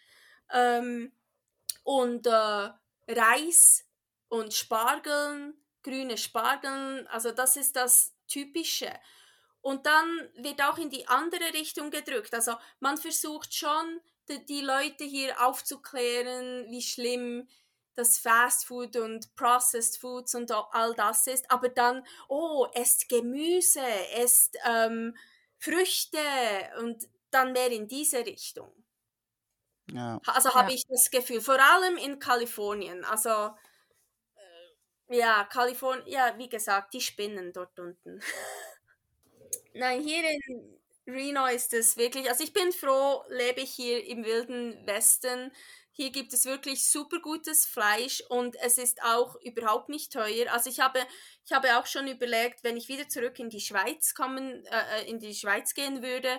ähm, 0.52 1.10
und 1.84 2.26
äh, 2.26 2.70
Reis 3.08 3.86
und 4.28 4.52
Spargeln, 4.52 5.54
grüne 5.82 6.18
Spargeln, 6.18 7.06
also 7.06 7.30
das 7.30 7.56
ist 7.56 7.76
das 7.76 8.14
Typische. 8.28 8.92
Und 9.62 9.86
dann 9.86 10.28
wird 10.34 10.62
auch 10.62 10.76
in 10.76 10.90
die 10.90 11.08
andere 11.08 11.54
Richtung 11.54 11.90
gedrückt. 11.90 12.34
Also 12.34 12.56
man 12.78 12.98
versucht 12.98 13.54
schon, 13.54 14.02
die, 14.28 14.44
die 14.44 14.60
Leute 14.60 15.04
hier 15.04 15.42
aufzuklären, 15.46 16.70
wie 16.70 16.82
schlimm 16.82 17.48
das 17.94 18.18
Fast 18.18 18.66
Food 18.66 18.96
und 18.96 19.34
Processed 19.36 19.98
Foods 19.98 20.34
und 20.34 20.50
all 20.50 20.94
das 20.94 21.26
ist, 21.26 21.50
aber 21.50 21.68
dann, 21.68 22.04
oh, 22.28 22.66
esst 22.74 23.08
Gemüse, 23.08 23.84
esst 24.14 24.56
ähm, 24.64 25.16
Früchte 25.58 26.18
und 26.78 27.08
dann 27.30 27.52
mehr 27.52 27.70
in 27.70 27.86
diese 27.86 28.24
Richtung. 28.24 28.72
Ja. 29.92 30.20
Also 30.26 30.54
habe 30.54 30.70
ja. 30.70 30.76
ich 30.76 30.86
das 30.86 31.10
Gefühl, 31.10 31.40
vor 31.40 31.58
allem 31.60 31.96
in 31.96 32.18
Kalifornien. 32.18 33.04
Also 33.04 33.30
äh, 35.08 35.16
ja, 35.18 35.44
Kalifornien, 35.44 36.06
ja, 36.06 36.34
wie 36.38 36.48
gesagt, 36.48 36.94
die 36.94 37.00
spinnen 37.00 37.52
dort 37.52 37.78
unten. 37.78 38.20
Nein, 39.74 40.00
hier 40.00 40.22
in 40.28 40.80
Reno 41.06 41.46
ist 41.46 41.74
es 41.74 41.96
wirklich, 41.96 42.28
also 42.28 42.44
ich 42.44 42.52
bin 42.52 42.72
froh, 42.72 43.24
lebe 43.28 43.60
ich 43.60 43.70
hier 43.70 44.04
im 44.06 44.24
wilden 44.24 44.86
Westen. 44.86 45.52
Hier 46.00 46.12
gibt 46.12 46.32
es 46.32 46.46
wirklich 46.46 46.90
super 46.90 47.20
gutes 47.20 47.66
Fleisch 47.66 48.22
und 48.30 48.56
es 48.62 48.78
ist 48.78 49.02
auch 49.02 49.36
überhaupt 49.42 49.90
nicht 49.90 50.10
teuer. 50.10 50.50
Also 50.50 50.70
ich 50.70 50.80
habe, 50.80 50.98
ich 51.44 51.52
habe 51.52 51.78
auch 51.78 51.84
schon 51.84 52.08
überlegt, 52.08 52.64
wenn 52.64 52.78
ich 52.78 52.88
wieder 52.88 53.06
zurück 53.06 53.38
in 53.38 53.50
die 53.50 53.60
Schweiz 53.60 54.14
kommen, 54.14 54.64
äh, 54.64 55.10
in 55.10 55.18
die 55.18 55.34
Schweiz 55.34 55.74
gehen 55.74 56.02
würde, 56.02 56.38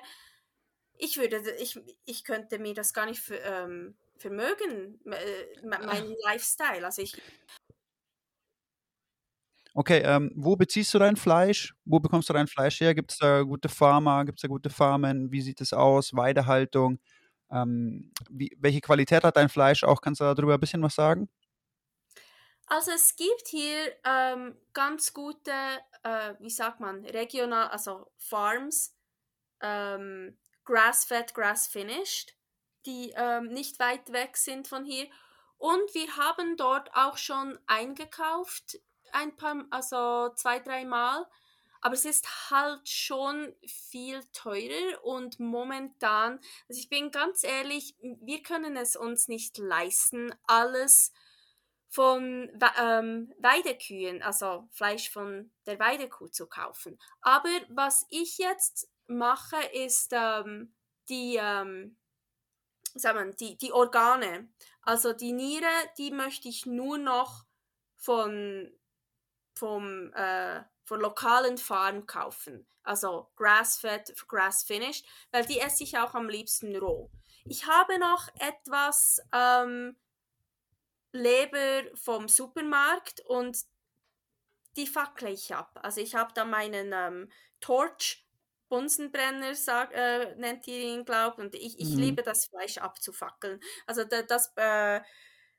ich 0.97 1.17
würde, 1.17 1.43
ich, 1.59 1.79
ich 2.05 2.23
könnte 2.23 2.57
mir 2.57 2.73
das 2.73 2.91
gar 2.91 3.05
nicht 3.05 3.21
für, 3.21 3.37
ähm, 3.37 3.95
vermögen, 4.17 4.99
äh, 5.05 5.61
mein 5.63 6.15
Lifestyle. 6.23 6.83
Also 6.83 7.03
ich 7.03 7.15
Okay, 9.75 10.01
ähm, 10.03 10.31
wo 10.33 10.55
beziehst 10.55 10.91
du 10.95 10.97
dein 10.97 11.17
Fleisch? 11.17 11.75
Wo 11.85 11.99
bekommst 11.99 12.27
du 12.29 12.33
dein 12.33 12.47
Fleisch 12.47 12.81
her? 12.81 12.95
Gibt 12.95 13.11
es 13.11 13.19
da 13.19 13.43
gute 13.43 13.69
Farmer? 13.69 14.25
Gibt 14.25 14.39
es 14.39 14.41
da 14.41 14.47
gute 14.47 14.71
Farmen? 14.71 15.31
Wie 15.31 15.41
sieht 15.41 15.61
es 15.61 15.71
aus? 15.71 16.15
Weidehaltung? 16.15 16.99
Ähm, 17.51 18.11
wie, 18.29 18.55
welche 18.59 18.81
Qualität 18.81 19.23
hat 19.23 19.37
dein 19.37 19.49
Fleisch 19.49 19.83
auch? 19.83 20.01
Kannst 20.01 20.21
du 20.21 20.33
darüber 20.33 20.55
ein 20.55 20.59
bisschen 20.59 20.81
was 20.83 20.95
sagen? 20.95 21.29
Also 22.67 22.91
es 22.91 23.17
gibt 23.17 23.49
hier 23.49 23.93
ähm, 24.05 24.57
ganz 24.73 25.13
gute, 25.13 25.51
äh, 26.03 26.35
wie 26.39 26.49
sagt 26.49 26.79
man, 26.79 27.03
regional, 27.05 27.67
also 27.67 28.11
Farms, 28.17 28.95
ähm, 29.61 30.37
Grass-fed, 30.63 31.33
Grass-finished, 31.33 32.33
die 32.85 33.11
ähm, 33.15 33.47
nicht 33.49 33.79
weit 33.79 34.13
weg 34.13 34.37
sind 34.37 34.69
von 34.69 34.85
hier. 34.85 35.07
Und 35.57 35.93
wir 35.93 36.15
haben 36.15 36.55
dort 36.55 36.95
auch 36.95 37.17
schon 37.17 37.59
eingekauft, 37.67 38.79
ein 39.11 39.35
paar, 39.35 39.65
also 39.69 40.33
zwei, 40.35 40.59
dreimal. 40.59 41.27
Aber 41.81 41.95
es 41.95 42.05
ist 42.05 42.51
halt 42.51 42.87
schon 42.87 43.53
viel 43.65 44.23
teurer 44.33 45.03
und 45.03 45.39
momentan, 45.39 46.39
also 46.69 46.79
ich 46.79 46.89
bin 46.89 47.11
ganz 47.11 47.43
ehrlich, 47.43 47.95
wir 48.01 48.43
können 48.43 48.77
es 48.77 48.95
uns 48.95 49.27
nicht 49.27 49.57
leisten, 49.57 50.33
alles 50.45 51.11
von 51.89 52.49
ähm, 52.79 53.33
Weidekühen, 53.39 54.21
also 54.21 54.69
Fleisch 54.71 55.09
von 55.09 55.51
der 55.65 55.77
Weidekuh 55.77 56.29
zu 56.29 56.47
kaufen. 56.47 56.97
Aber 57.19 57.49
was 57.67 58.05
ich 58.09 58.37
jetzt 58.37 58.89
mache, 59.07 59.57
ist 59.73 60.11
ähm, 60.13 60.73
die, 61.09 61.37
ähm, 61.41 61.97
sagen 62.93 63.27
wir, 63.27 63.35
die, 63.35 63.57
die 63.57 63.73
Organe. 63.73 64.49
Also 64.81 65.11
die 65.13 65.33
Niere, 65.33 65.65
die 65.97 66.11
möchte 66.11 66.47
ich 66.47 66.65
nur 66.65 66.97
noch 66.97 67.43
von, 67.97 68.71
vom, 69.53 70.13
äh, 70.13 70.63
von 70.83 70.99
lokalen 70.99 71.57
Farm 71.57 72.05
kaufen. 72.05 72.67
Also 72.83 73.29
Grass-fed, 73.35 74.15
Grass-finished, 74.27 75.05
weil 75.31 75.45
die 75.45 75.59
esse 75.59 75.83
ich 75.83 75.97
auch 75.97 76.13
am 76.15 76.29
liebsten 76.29 76.75
roh. 76.75 77.11
Ich 77.45 77.67
habe 77.67 77.99
noch 77.99 78.27
etwas 78.39 79.21
ähm, 79.33 79.95
Leber 81.11 81.83
vom 81.95 82.27
Supermarkt 82.27 83.21
und 83.25 83.57
die 84.77 84.87
fackle 84.87 85.31
ich 85.31 85.53
ab. 85.53 85.79
Also 85.83 86.01
ich 86.01 86.15
habe 86.15 86.33
da 86.33 86.45
meinen 86.45 86.91
ähm, 86.93 87.31
Torch 87.59 88.25
Bunsenbrenner, 88.69 89.53
sag, 89.53 89.93
äh, 89.93 90.33
nennt 90.35 90.65
ihr 90.65 90.79
ihn, 90.79 91.03
glaube 91.03 91.41
und 91.41 91.55
ich, 91.55 91.77
ich 91.77 91.89
mhm. 91.89 91.99
liebe 91.99 92.23
das 92.23 92.45
Fleisch 92.45 92.77
abzufackeln. 92.77 93.59
Also 93.85 94.05
da, 94.05 94.21
das 94.21 94.53
äh, 94.55 95.01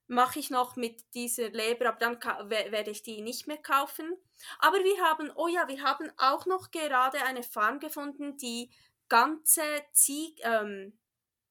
mache 0.06 0.38
ich 0.38 0.50
noch 0.50 0.76
mit 0.76 1.14
dieser 1.14 1.50
Leber, 1.50 1.88
aber 1.88 1.98
dann 1.98 2.20
werde 2.50 2.90
ich 2.90 3.02
die 3.02 3.22
nicht 3.22 3.46
mehr 3.46 3.58
kaufen. 3.58 4.16
Aber 4.58 4.78
wir 4.78 5.02
haben, 5.02 5.30
oh 5.34 5.48
ja, 5.48 5.68
wir 5.68 5.82
haben 5.82 6.10
auch 6.18 6.46
noch 6.46 6.70
gerade 6.70 7.22
eine 7.24 7.42
Farm 7.42 7.80
gefunden, 7.80 8.36
die 8.36 8.70
ganze 9.08 9.62
Zieg, 9.92 10.40
ähm, 10.42 10.98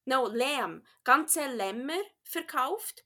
no, 0.04 0.28
Lamm, 0.28 0.84
ganze 1.04 1.46
Lämmer 1.46 2.00
verkauft. 2.22 3.04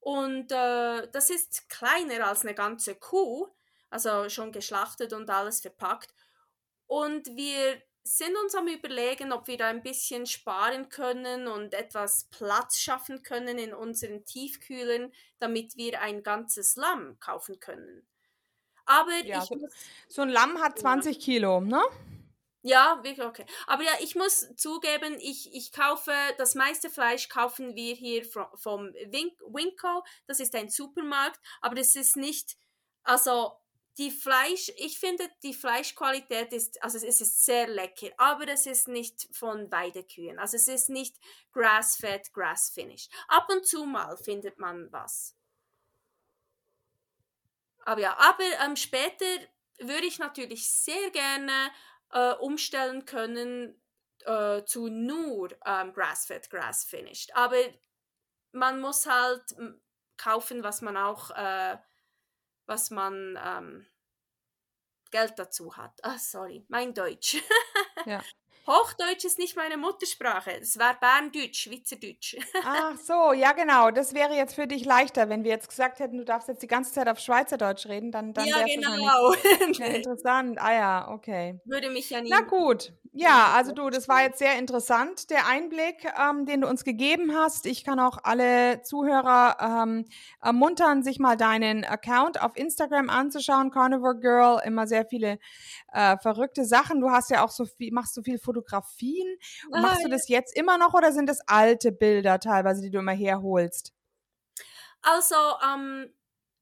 Und 0.00 0.52
äh, 0.52 1.08
das 1.10 1.30
ist 1.30 1.68
kleiner 1.68 2.28
als 2.28 2.42
eine 2.42 2.54
ganze 2.54 2.94
Kuh, 2.94 3.48
also 3.90 4.28
schon 4.28 4.52
geschlachtet 4.52 5.12
und 5.12 5.28
alles 5.30 5.60
verpackt. 5.60 6.14
Und 6.86 7.26
wir 7.36 7.82
sind 8.06 8.36
uns 8.36 8.54
am 8.54 8.68
Überlegen, 8.68 9.32
ob 9.32 9.48
wir 9.48 9.58
da 9.58 9.66
ein 9.66 9.82
bisschen 9.82 10.26
sparen 10.26 10.88
können 10.88 11.48
und 11.48 11.74
etwas 11.74 12.28
Platz 12.30 12.78
schaffen 12.78 13.22
können 13.22 13.58
in 13.58 13.74
unseren 13.74 14.24
Tiefkühlen, 14.24 15.12
damit 15.38 15.76
wir 15.76 16.00
ein 16.00 16.22
ganzes 16.22 16.76
Lamm 16.76 17.18
kaufen 17.18 17.58
können. 17.58 18.06
Aber 18.84 19.12
ja, 19.24 19.42
ich 19.42 19.50
muss, 19.50 19.72
so 20.08 20.22
ein 20.22 20.28
Lamm 20.28 20.60
hat 20.62 20.78
20 20.78 21.16
ja. 21.16 21.22
Kilo, 21.22 21.60
ne? 21.60 21.82
Ja, 22.62 23.00
wirklich 23.02 23.26
okay. 23.26 23.46
Aber 23.66 23.82
ja, 23.82 23.92
ich 24.00 24.14
muss 24.14 24.54
zugeben, 24.56 25.16
ich, 25.20 25.52
ich 25.54 25.72
kaufe, 25.72 26.12
das 26.38 26.54
meiste 26.54 26.90
Fleisch 26.90 27.28
kaufen 27.28 27.74
wir 27.74 27.94
hier 27.94 28.24
vom, 28.24 28.46
vom 28.54 28.92
Winko. 28.94 30.04
Das 30.26 30.40
ist 30.40 30.54
ein 30.54 30.68
Supermarkt, 30.68 31.40
aber 31.60 31.74
das 31.74 31.96
ist 31.96 32.16
nicht, 32.16 32.56
also 33.02 33.52
die 33.98 34.10
Fleisch, 34.10 34.70
ich 34.76 34.98
finde, 34.98 35.28
die 35.42 35.54
Fleischqualität 35.54 36.52
ist, 36.52 36.82
also 36.82 36.98
es 36.98 37.20
ist 37.20 37.44
sehr 37.44 37.66
lecker, 37.66 38.10
aber 38.18 38.46
es 38.48 38.66
ist 38.66 38.88
nicht 38.88 39.26
von 39.34 39.70
Weidekühen. 39.70 40.38
Also 40.38 40.56
es 40.56 40.68
ist 40.68 40.90
nicht 40.90 41.16
grass-fed, 41.52 42.32
grass-finished. 42.32 43.10
Ab 43.28 43.48
und 43.50 43.66
zu 43.66 43.86
mal 43.86 44.16
findet 44.18 44.58
man 44.58 44.92
was. 44.92 45.34
Aber 47.86 48.00
ja, 48.00 48.16
aber 48.18 48.44
ähm, 48.64 48.76
später 48.76 49.24
würde 49.78 50.06
ich 50.06 50.18
natürlich 50.18 50.70
sehr 50.70 51.10
gerne 51.10 51.70
äh, 52.10 52.34
umstellen 52.34 53.06
können 53.06 53.80
äh, 54.24 54.62
zu 54.64 54.88
nur 54.88 55.56
ähm, 55.64 55.94
grass-fed, 55.94 56.50
grass-finished. 56.50 57.34
Aber 57.34 57.62
man 58.52 58.80
muss 58.80 59.06
halt 59.06 59.42
kaufen, 60.18 60.62
was 60.62 60.82
man 60.82 60.96
auch 60.96 61.30
äh, 61.30 61.78
was 62.66 62.90
man 62.90 63.38
ähm, 63.42 63.86
Geld 65.10 65.38
dazu 65.38 65.76
hat. 65.76 65.98
Ah, 66.02 66.18
sorry, 66.18 66.64
mein 66.68 66.94
Deutsch. 66.94 67.36
ja. 68.06 68.22
Hochdeutsch 68.66 69.24
ist 69.24 69.38
nicht 69.38 69.56
meine 69.56 69.76
Muttersprache. 69.76 70.50
Es 70.60 70.78
war 70.78 70.98
Berndeutsch, 70.98 71.62
Schweizerdeutsch. 71.62 72.36
Ach 72.64 72.96
so, 72.98 73.32
ja 73.32 73.52
genau. 73.52 73.90
Das 73.90 74.12
wäre 74.12 74.34
jetzt 74.34 74.54
für 74.54 74.66
dich 74.66 74.84
leichter, 74.84 75.28
wenn 75.28 75.44
wir 75.44 75.52
jetzt 75.52 75.68
gesagt 75.68 76.00
hätten, 76.00 76.18
du 76.18 76.24
darfst 76.24 76.48
jetzt 76.48 76.62
die 76.62 76.66
ganze 76.66 76.92
Zeit 76.92 77.08
auf 77.08 77.18
Schweizerdeutsch 77.18 77.86
reden, 77.86 78.10
dann, 78.10 78.34
dann 78.34 78.46
ja, 78.46 78.64
genau. 78.64 79.32
interessant. 79.94 80.60
Ah 80.60 80.72
ja, 80.72 81.08
okay. 81.10 81.60
Würde 81.64 81.90
mich 81.90 82.10
ja 82.10 82.20
nie. 82.20 82.30
Na 82.30 82.40
gut. 82.40 82.92
Ja, 83.18 83.52
also 83.54 83.72
du, 83.72 83.88
das 83.88 84.08
war 84.08 84.20
jetzt 84.20 84.38
sehr 84.38 84.58
interessant, 84.58 85.30
der 85.30 85.46
Einblick, 85.46 86.06
ähm, 86.20 86.44
den 86.44 86.60
du 86.60 86.68
uns 86.68 86.84
gegeben 86.84 87.34
hast. 87.34 87.64
Ich 87.64 87.82
kann 87.82 87.98
auch 87.98 88.18
alle 88.24 88.82
Zuhörer 88.82 89.56
ähm, 89.58 90.04
ermuntern, 90.42 91.02
sich 91.02 91.18
mal 91.18 91.34
deinen 91.34 91.84
Account 91.84 92.42
auf 92.42 92.58
Instagram 92.58 93.08
anzuschauen, 93.08 93.70
Carnivore 93.70 94.18
Girl. 94.20 94.60
Immer 94.66 94.86
sehr 94.86 95.06
viele 95.06 95.38
äh, 95.94 96.18
verrückte 96.18 96.66
Sachen. 96.66 97.00
Du 97.00 97.10
hast 97.10 97.30
ja 97.30 97.42
auch 97.42 97.50
so 97.50 97.64
viel, 97.64 97.90
machst 97.90 98.12
so 98.12 98.22
viel 98.22 98.38
Fotografien. 98.56 99.38
Ah, 99.72 99.80
machst 99.80 100.04
du 100.04 100.08
das 100.08 100.28
jetzt 100.28 100.56
immer 100.56 100.78
noch 100.78 100.94
oder 100.94 101.12
sind 101.12 101.28
das 101.28 101.40
alte 101.46 101.92
Bilder 101.92 102.38
teilweise, 102.40 102.82
die 102.82 102.90
du 102.90 102.98
immer 102.98 103.12
herholst? 103.12 103.92
Also 105.02 105.36
am 105.36 106.06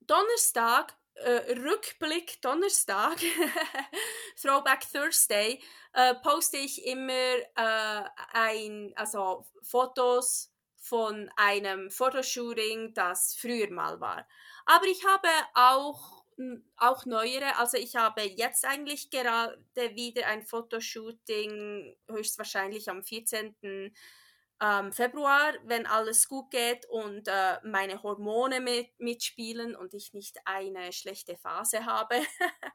Donnerstag 0.01 0.95
äh, 1.15 1.53
Rückblick 1.53 2.43
Donnerstag, 2.43 3.17
Throwback 4.41 4.81
Thursday, 4.93 5.63
äh, 5.93 6.15
poste 6.17 6.57
ich 6.57 6.85
immer 6.85 7.13
äh, 7.13 8.03
ein, 8.33 8.93
also 8.97 9.47
Fotos 9.63 10.53
von 10.77 11.31
einem 11.37 11.91
Fotoshooting, 11.91 12.93
das 12.95 13.37
früher 13.37 13.71
mal 13.71 14.01
war. 14.01 14.27
Aber 14.67 14.87
ich 14.87 15.05
habe 15.07 15.29
auch, 15.55 16.24
auch 16.77 17.07
neuere, 17.07 17.57
also 17.59 17.77
ich 17.77 17.97
habe 17.97 18.23
jetzt 18.23 18.65
eigentlich 18.65 19.11
gerade 19.11 19.59
wieder 19.95 20.27
ein 20.27 20.43
Fotoshooting, 20.43 21.97
höchstwahrscheinlich 22.09 22.89
am 22.91 23.03
14 23.03 23.93
ähm, 24.61 24.93
Februar, 24.93 25.55
wenn 25.65 25.87
alles 25.87 26.29
gut 26.29 26.51
geht 26.51 26.87
und 26.87 27.29
äh, 27.29 27.59
meine 27.65 28.03
Hormone 28.03 28.61
mit, 28.61 28.99
mitspielen 28.99 29.75
und 29.75 29.95
ich 29.95 30.13
nicht 30.15 30.39
eine 30.45 30.93
schlechte 30.93 31.37
Phase 31.37 31.85
habe. 31.85 32.17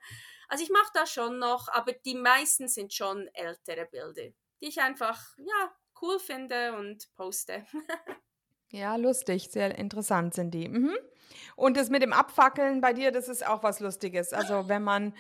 also 0.50 0.64
ich 0.64 0.70
mache 0.70 0.92
das 0.94 1.12
schon 1.12 1.40
noch, 1.40 1.68
aber 1.70 1.94
die 1.94 2.16
meisten 2.16 2.68
sind 2.68 2.94
schon 2.94 3.28
ältere 3.34 3.86
Bilder, 3.86 4.30
die 4.62 4.68
ich 4.68 4.82
einfach 4.82 5.20
ja 5.38 5.76
cool 6.02 6.20
finde 6.20 6.74
und 6.76 7.14
poste. 7.16 7.66
ja, 8.72 8.96
lustig, 8.96 9.50
sehr 9.52 9.78
interessant 9.78 10.34
sind 10.34 10.52
die. 10.52 10.70
Mhm. 10.70 10.96
Und 11.56 11.76
das 11.76 11.90
mit 11.90 12.02
dem 12.02 12.14
Abfackeln 12.14 12.82
bei 12.82 12.94
dir, 12.94 13.12
das 13.12 13.28
ist 13.28 13.46
auch 13.46 13.64
was 13.64 13.80
Lustiges. 13.80 14.32
Also 14.32 14.70
wenn 14.70 14.84
man 14.84 15.14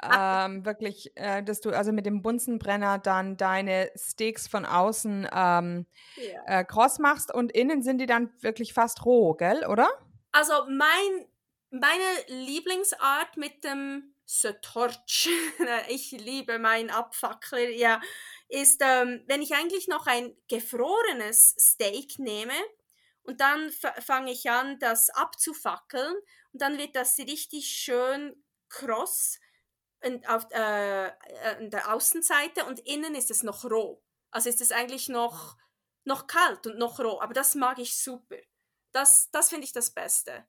ähm, 0.00 0.64
wirklich, 0.64 1.10
äh, 1.16 1.42
dass 1.42 1.60
du 1.60 1.70
also 1.70 1.92
mit 1.92 2.06
dem 2.06 2.22
Bunsenbrenner 2.22 2.98
dann 2.98 3.36
deine 3.36 3.90
Steaks 3.96 4.46
von 4.46 4.64
außen 4.64 5.28
ähm, 5.32 5.86
ja. 6.16 6.60
äh, 6.60 6.64
kross 6.64 6.98
machst 6.98 7.34
und 7.34 7.52
innen 7.52 7.82
sind 7.82 7.98
die 7.98 8.06
dann 8.06 8.32
wirklich 8.40 8.72
fast 8.72 9.04
roh, 9.04 9.34
gell, 9.34 9.66
oder? 9.66 9.90
Also 10.30 10.52
mein, 10.68 11.26
meine 11.70 12.04
Lieblingsart 12.28 13.36
mit 13.36 13.64
dem 13.64 14.14
Torch, 14.62 15.28
ich 15.88 16.12
liebe 16.12 16.58
meinen 16.58 16.90
Abfackler, 16.90 17.70
ja, 17.70 18.00
ist, 18.48 18.82
ähm, 18.84 19.24
wenn 19.26 19.42
ich 19.42 19.54
eigentlich 19.54 19.88
noch 19.88 20.06
ein 20.06 20.34
gefrorenes 20.48 21.54
Steak 21.58 22.18
nehme 22.18 22.54
und 23.22 23.40
dann 23.40 23.70
fange 24.00 24.32
ich 24.32 24.50
an, 24.50 24.78
das 24.78 25.10
abzufackeln 25.10 26.14
und 26.52 26.62
dann 26.62 26.78
wird 26.78 26.96
das 26.96 27.18
richtig 27.18 27.68
schön 27.68 28.42
kross 28.68 29.38
auf 30.26 30.46
äh, 30.50 31.06
äh 31.06 31.68
der 31.68 31.94
Außenseite 31.94 32.64
und 32.64 32.80
innen 32.80 33.14
ist 33.14 33.30
es 33.30 33.42
noch 33.42 33.64
roh. 33.64 34.02
Also 34.32 34.48
ist 34.48 34.60
es 34.60 34.72
eigentlich 34.72 35.08
noch, 35.08 35.56
noch 36.04 36.26
kalt 36.26 36.66
und 36.66 36.78
noch 36.78 36.98
roh. 36.98 37.20
Aber 37.20 37.34
das 37.34 37.54
mag 37.54 37.78
ich 37.78 37.96
super. 37.96 38.36
Das, 38.92 39.30
das 39.30 39.50
finde 39.50 39.64
ich 39.64 39.72
das 39.72 39.90
Beste. 39.90 40.44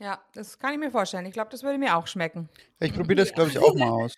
Ja, 0.00 0.24
das 0.34 0.58
kann 0.58 0.72
ich 0.72 0.78
mir 0.78 0.90
vorstellen. 0.90 1.26
Ich 1.26 1.32
glaube, 1.32 1.50
das 1.50 1.62
würde 1.62 1.78
mir 1.78 1.96
auch 1.96 2.06
schmecken. 2.06 2.48
Ich 2.80 2.92
probiere 2.94 3.20
das, 3.22 3.32
glaube 3.32 3.50
ich, 3.50 3.58
auch 3.58 3.74
mal 3.74 3.88
aus. 3.88 4.14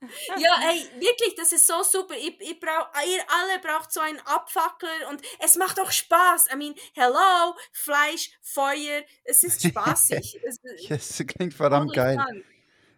Ja, 0.00 0.70
ey, 0.70 0.84
wirklich, 1.00 1.34
das 1.36 1.52
ist 1.52 1.66
so 1.66 1.82
super. 1.82 2.14
Ich, 2.16 2.38
ich 2.40 2.60
brauch, 2.60 2.88
ihr 3.06 3.24
alle 3.28 3.58
braucht 3.60 3.92
so 3.92 4.00
einen 4.00 4.20
Abfackler 4.20 5.08
und 5.10 5.22
es 5.40 5.56
macht 5.56 5.80
auch 5.80 5.90
Spaß. 5.90 6.48
I 6.52 6.56
mean, 6.56 6.74
hello, 6.94 7.54
Fleisch, 7.72 8.30
Feuer, 8.42 9.02
es 9.24 9.44
ist 9.44 9.62
spaßig. 9.68 10.40
es, 10.44 10.60
das 10.88 11.22
klingt 11.26 11.54
verdammt 11.54 11.94
geil. 11.94 12.16
Fun. 12.16 12.44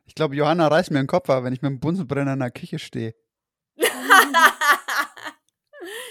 Ich 0.07 0.15
glaube, 0.15 0.37
Johanna 0.37 0.69
reißt 0.69 0.91
mir 0.91 0.99
den 0.99 1.07
Kopf 1.07 1.29
ab, 1.31 1.45
wenn 1.45 1.53
ich 1.53 1.63
mit 1.63 1.71
dem 1.71 1.81
Bunsenbrenner 1.81 2.35
in 2.35 2.41
der 2.41 2.51
Küche 2.51 2.79
stehe. 2.79 3.15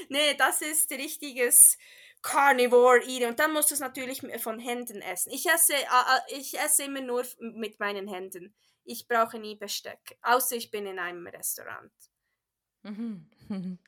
nee, 0.09 0.33
das 0.37 0.61
ist 0.61 0.91
richtiges 0.91 1.77
Carnivore 2.21 3.01
eaten 3.05 3.29
und 3.29 3.39
dann 3.39 3.53
musst 3.53 3.69
du 3.71 3.75
es 3.75 3.79
natürlich 3.79 4.21
von 4.39 4.59
Händen 4.59 5.01
essen. 5.01 5.31
Ich 5.31 5.45
esse, 5.47 5.73
ich 6.29 6.59
esse 6.59 6.83
immer 6.83 7.01
nur 7.01 7.23
mit 7.39 7.79
meinen 7.79 8.07
Händen. 8.07 8.53
Ich 8.85 9.07
brauche 9.07 9.39
nie 9.39 9.55
Besteck, 9.55 10.17
außer 10.21 10.55
ich 10.55 10.71
bin 10.71 10.85
in 10.85 10.99
einem 10.99 11.27
Restaurant. 11.27 11.91
Mhm. 12.83 13.27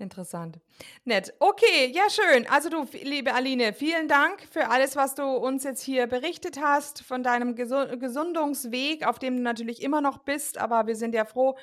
Interessant. 0.00 0.58
Nett. 1.04 1.34
Okay, 1.40 1.92
ja, 1.92 2.08
schön. 2.08 2.46
Also 2.48 2.70
du, 2.70 2.86
liebe 3.02 3.34
Aline, 3.34 3.74
vielen 3.74 4.08
Dank 4.08 4.40
für 4.50 4.68
alles, 4.70 4.96
was 4.96 5.14
du 5.14 5.24
uns 5.24 5.62
jetzt 5.64 5.82
hier 5.82 6.06
berichtet 6.06 6.58
hast, 6.58 7.02
von 7.02 7.22
deinem 7.22 7.54
Gesundungsweg, 7.54 9.06
auf 9.06 9.18
dem 9.18 9.36
du 9.36 9.42
natürlich 9.42 9.82
immer 9.82 10.00
noch 10.00 10.18
bist. 10.18 10.56
Aber 10.56 10.86
wir 10.86 10.96
sind 10.96 11.14
ja 11.14 11.26
froh, 11.26 11.58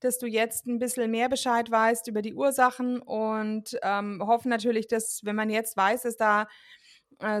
dass 0.00 0.18
du 0.18 0.26
jetzt 0.26 0.66
ein 0.66 0.78
bisschen 0.78 1.10
mehr 1.10 1.28
Bescheid 1.28 1.70
weißt 1.70 2.08
über 2.08 2.22
die 2.22 2.34
Ursachen 2.34 2.98
und 2.98 3.78
ähm, 3.82 4.22
hoffen 4.24 4.48
natürlich, 4.48 4.86
dass, 4.86 5.20
wenn 5.24 5.36
man 5.36 5.50
jetzt 5.50 5.76
weiß, 5.76 6.02
dass 6.02 6.16
da 6.16 6.48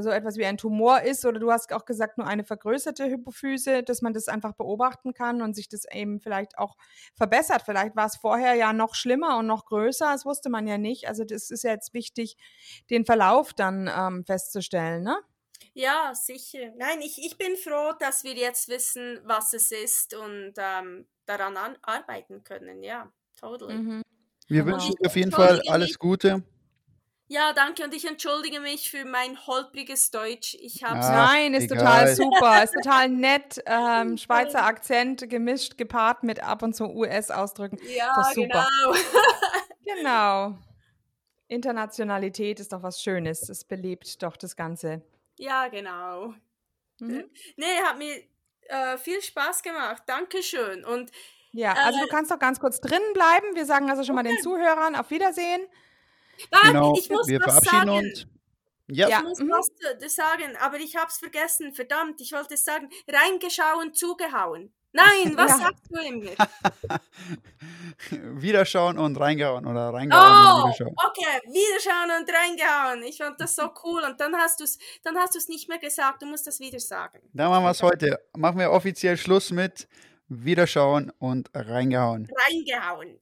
so 0.00 0.10
etwas 0.10 0.36
wie 0.36 0.44
ein 0.44 0.56
Tumor 0.56 1.02
ist 1.02 1.24
oder 1.24 1.38
du 1.38 1.50
hast 1.50 1.72
auch 1.72 1.84
gesagt, 1.84 2.18
nur 2.18 2.26
eine 2.26 2.44
vergrößerte 2.44 3.06
Hypophyse, 3.06 3.82
dass 3.82 4.02
man 4.02 4.12
das 4.12 4.28
einfach 4.28 4.52
beobachten 4.52 5.14
kann 5.14 5.42
und 5.42 5.54
sich 5.54 5.68
das 5.68 5.84
eben 5.90 6.20
vielleicht 6.20 6.58
auch 6.58 6.76
verbessert. 7.14 7.62
Vielleicht 7.64 7.96
war 7.96 8.06
es 8.06 8.16
vorher 8.16 8.54
ja 8.54 8.72
noch 8.72 8.94
schlimmer 8.94 9.38
und 9.38 9.46
noch 9.46 9.66
größer, 9.66 10.12
das 10.12 10.24
wusste 10.24 10.50
man 10.50 10.66
ja 10.66 10.78
nicht. 10.78 11.08
Also 11.08 11.24
das 11.24 11.50
ist 11.50 11.64
ja 11.64 11.70
jetzt 11.70 11.94
wichtig, 11.94 12.36
den 12.90 13.04
Verlauf 13.04 13.52
dann 13.54 13.90
ähm, 13.94 14.24
festzustellen, 14.24 15.02
ne? 15.02 15.16
Ja, 15.74 16.12
sicher. 16.14 16.72
Nein, 16.76 17.00
ich, 17.00 17.18
ich 17.24 17.38
bin 17.38 17.56
froh, 17.56 17.92
dass 17.98 18.24
wir 18.24 18.34
jetzt 18.34 18.68
wissen, 18.68 19.20
was 19.24 19.54
es 19.54 19.72
ist 19.72 20.14
und 20.14 20.52
ähm, 20.58 21.06
daran 21.24 21.56
an, 21.56 21.78
arbeiten 21.82 22.44
können. 22.44 22.82
Ja, 22.82 23.10
totally. 23.38 23.74
Mhm. 23.74 24.02
Wir 24.48 24.66
wünschen 24.66 24.94
dir 24.96 25.06
auf 25.06 25.16
jeden 25.16 25.32
Fall 25.32 25.62
alles 25.68 25.98
Gute. 25.98 26.42
Ja, 27.32 27.54
danke 27.54 27.82
und 27.82 27.94
ich 27.94 28.04
entschuldige 28.04 28.60
mich 28.60 28.90
für 28.90 29.06
mein 29.06 29.38
holpriges 29.46 30.10
Deutsch. 30.10 30.54
Ich 30.60 30.84
hab's 30.84 31.06
Ach, 31.06 31.32
Nein, 31.32 31.54
ist 31.54 31.72
egal. 31.72 31.78
total 31.78 32.14
super, 32.14 32.62
ist 32.62 32.74
total 32.74 33.08
nett. 33.08 33.62
Ähm, 33.64 34.18
Schweizer 34.18 34.66
Akzent 34.66 35.30
gemischt, 35.30 35.78
gepaart 35.78 36.24
mit 36.24 36.42
ab 36.42 36.62
und 36.62 36.76
zu 36.76 36.84
US-Ausdrücken. 36.84 37.78
Ja, 37.96 38.12
das 38.16 38.28
ist 38.28 38.34
super. 38.34 38.66
genau. 38.82 38.98
genau. 39.96 40.58
Internationalität 41.48 42.60
ist 42.60 42.70
doch 42.70 42.82
was 42.82 43.00
Schönes. 43.02 43.48
Es 43.48 43.64
belebt 43.64 44.22
doch 44.22 44.36
das 44.36 44.54
Ganze. 44.54 45.00
Ja, 45.38 45.68
genau. 45.68 46.34
Mhm. 47.00 47.30
Nee, 47.56 47.80
hat 47.82 47.96
mir 47.96 48.14
äh, 48.68 48.98
viel 48.98 49.22
Spaß 49.22 49.62
gemacht. 49.62 50.02
Dankeschön. 50.04 50.84
Und, 50.84 51.10
ja, 51.52 51.72
also 51.72 51.98
äh, 51.98 52.02
du 52.02 52.08
kannst 52.08 52.30
doch 52.30 52.38
ganz 52.38 52.60
kurz 52.60 52.82
drinnen 52.82 53.14
bleiben. 53.14 53.54
Wir 53.54 53.64
sagen 53.64 53.88
also 53.88 54.04
schon 54.04 54.16
mal 54.16 54.22
den 54.22 54.38
Zuhörern 54.42 54.94
auf 54.96 55.10
Wiedersehen. 55.10 55.66
Ah, 56.50 56.66
genau, 56.66 56.94
ich 56.96 57.08
muss 57.08 57.28
wir 57.28 57.40
was 57.40 57.46
verabschieden 57.46 57.86
sagen. 57.86 58.06
uns. 58.06 58.26
Ja. 58.88 59.08
Ich 59.08 59.22
muss 59.22 59.38
mhm. 59.38 59.50
was 59.50 60.14
sagen, 60.14 60.56
aber 60.60 60.78
ich 60.78 60.96
habe 60.96 61.08
es 61.08 61.18
vergessen. 61.18 61.72
Verdammt, 61.72 62.20
ich 62.20 62.32
wollte 62.32 62.54
es 62.54 62.64
sagen. 62.64 62.90
Reingeschauen, 63.08 63.94
zugehauen. 63.94 64.72
Nein, 64.92 65.32
was 65.36 65.52
ja. 65.52 65.58
sagst 65.58 65.84
du 65.88 66.00
immer? 66.00 66.30
Wiederschauen 68.42 68.98
und 68.98 69.18
reingehauen 69.18 69.66
oder 69.66 69.92
reingehauen 69.92 70.22
oh, 70.22 70.56
und 70.56 70.74
wiederschauen. 70.74 70.94
Okay, 70.96 71.40
Wiederschauen 71.46 72.20
und 72.20 72.30
reingehauen. 72.30 73.02
Ich 73.04 73.16
fand 73.16 73.40
das 73.40 73.56
so 73.56 73.70
cool 73.84 74.02
und 74.02 74.20
dann 74.20 74.34
hast 74.36 74.60
du 74.60 74.64
es 74.64 74.78
dann 75.02 75.16
hast 75.16 75.34
du 75.34 75.38
es 75.38 75.48
nicht 75.48 75.68
mehr 75.68 75.78
gesagt, 75.78 76.22
du 76.22 76.26
musst 76.26 76.46
das 76.46 76.60
wieder 76.60 76.78
sagen. 76.78 77.20
Dann 77.32 77.50
machen 77.50 77.64
wir 77.64 77.70
es 77.70 77.82
heute. 77.82 78.20
Machen 78.36 78.58
wir 78.58 78.70
offiziell 78.70 79.16
Schluss 79.16 79.50
mit 79.50 79.88
Wiederschauen 80.28 81.10
und 81.18 81.50
reingehauen. 81.54 82.28
Reingehauen. 82.48 83.21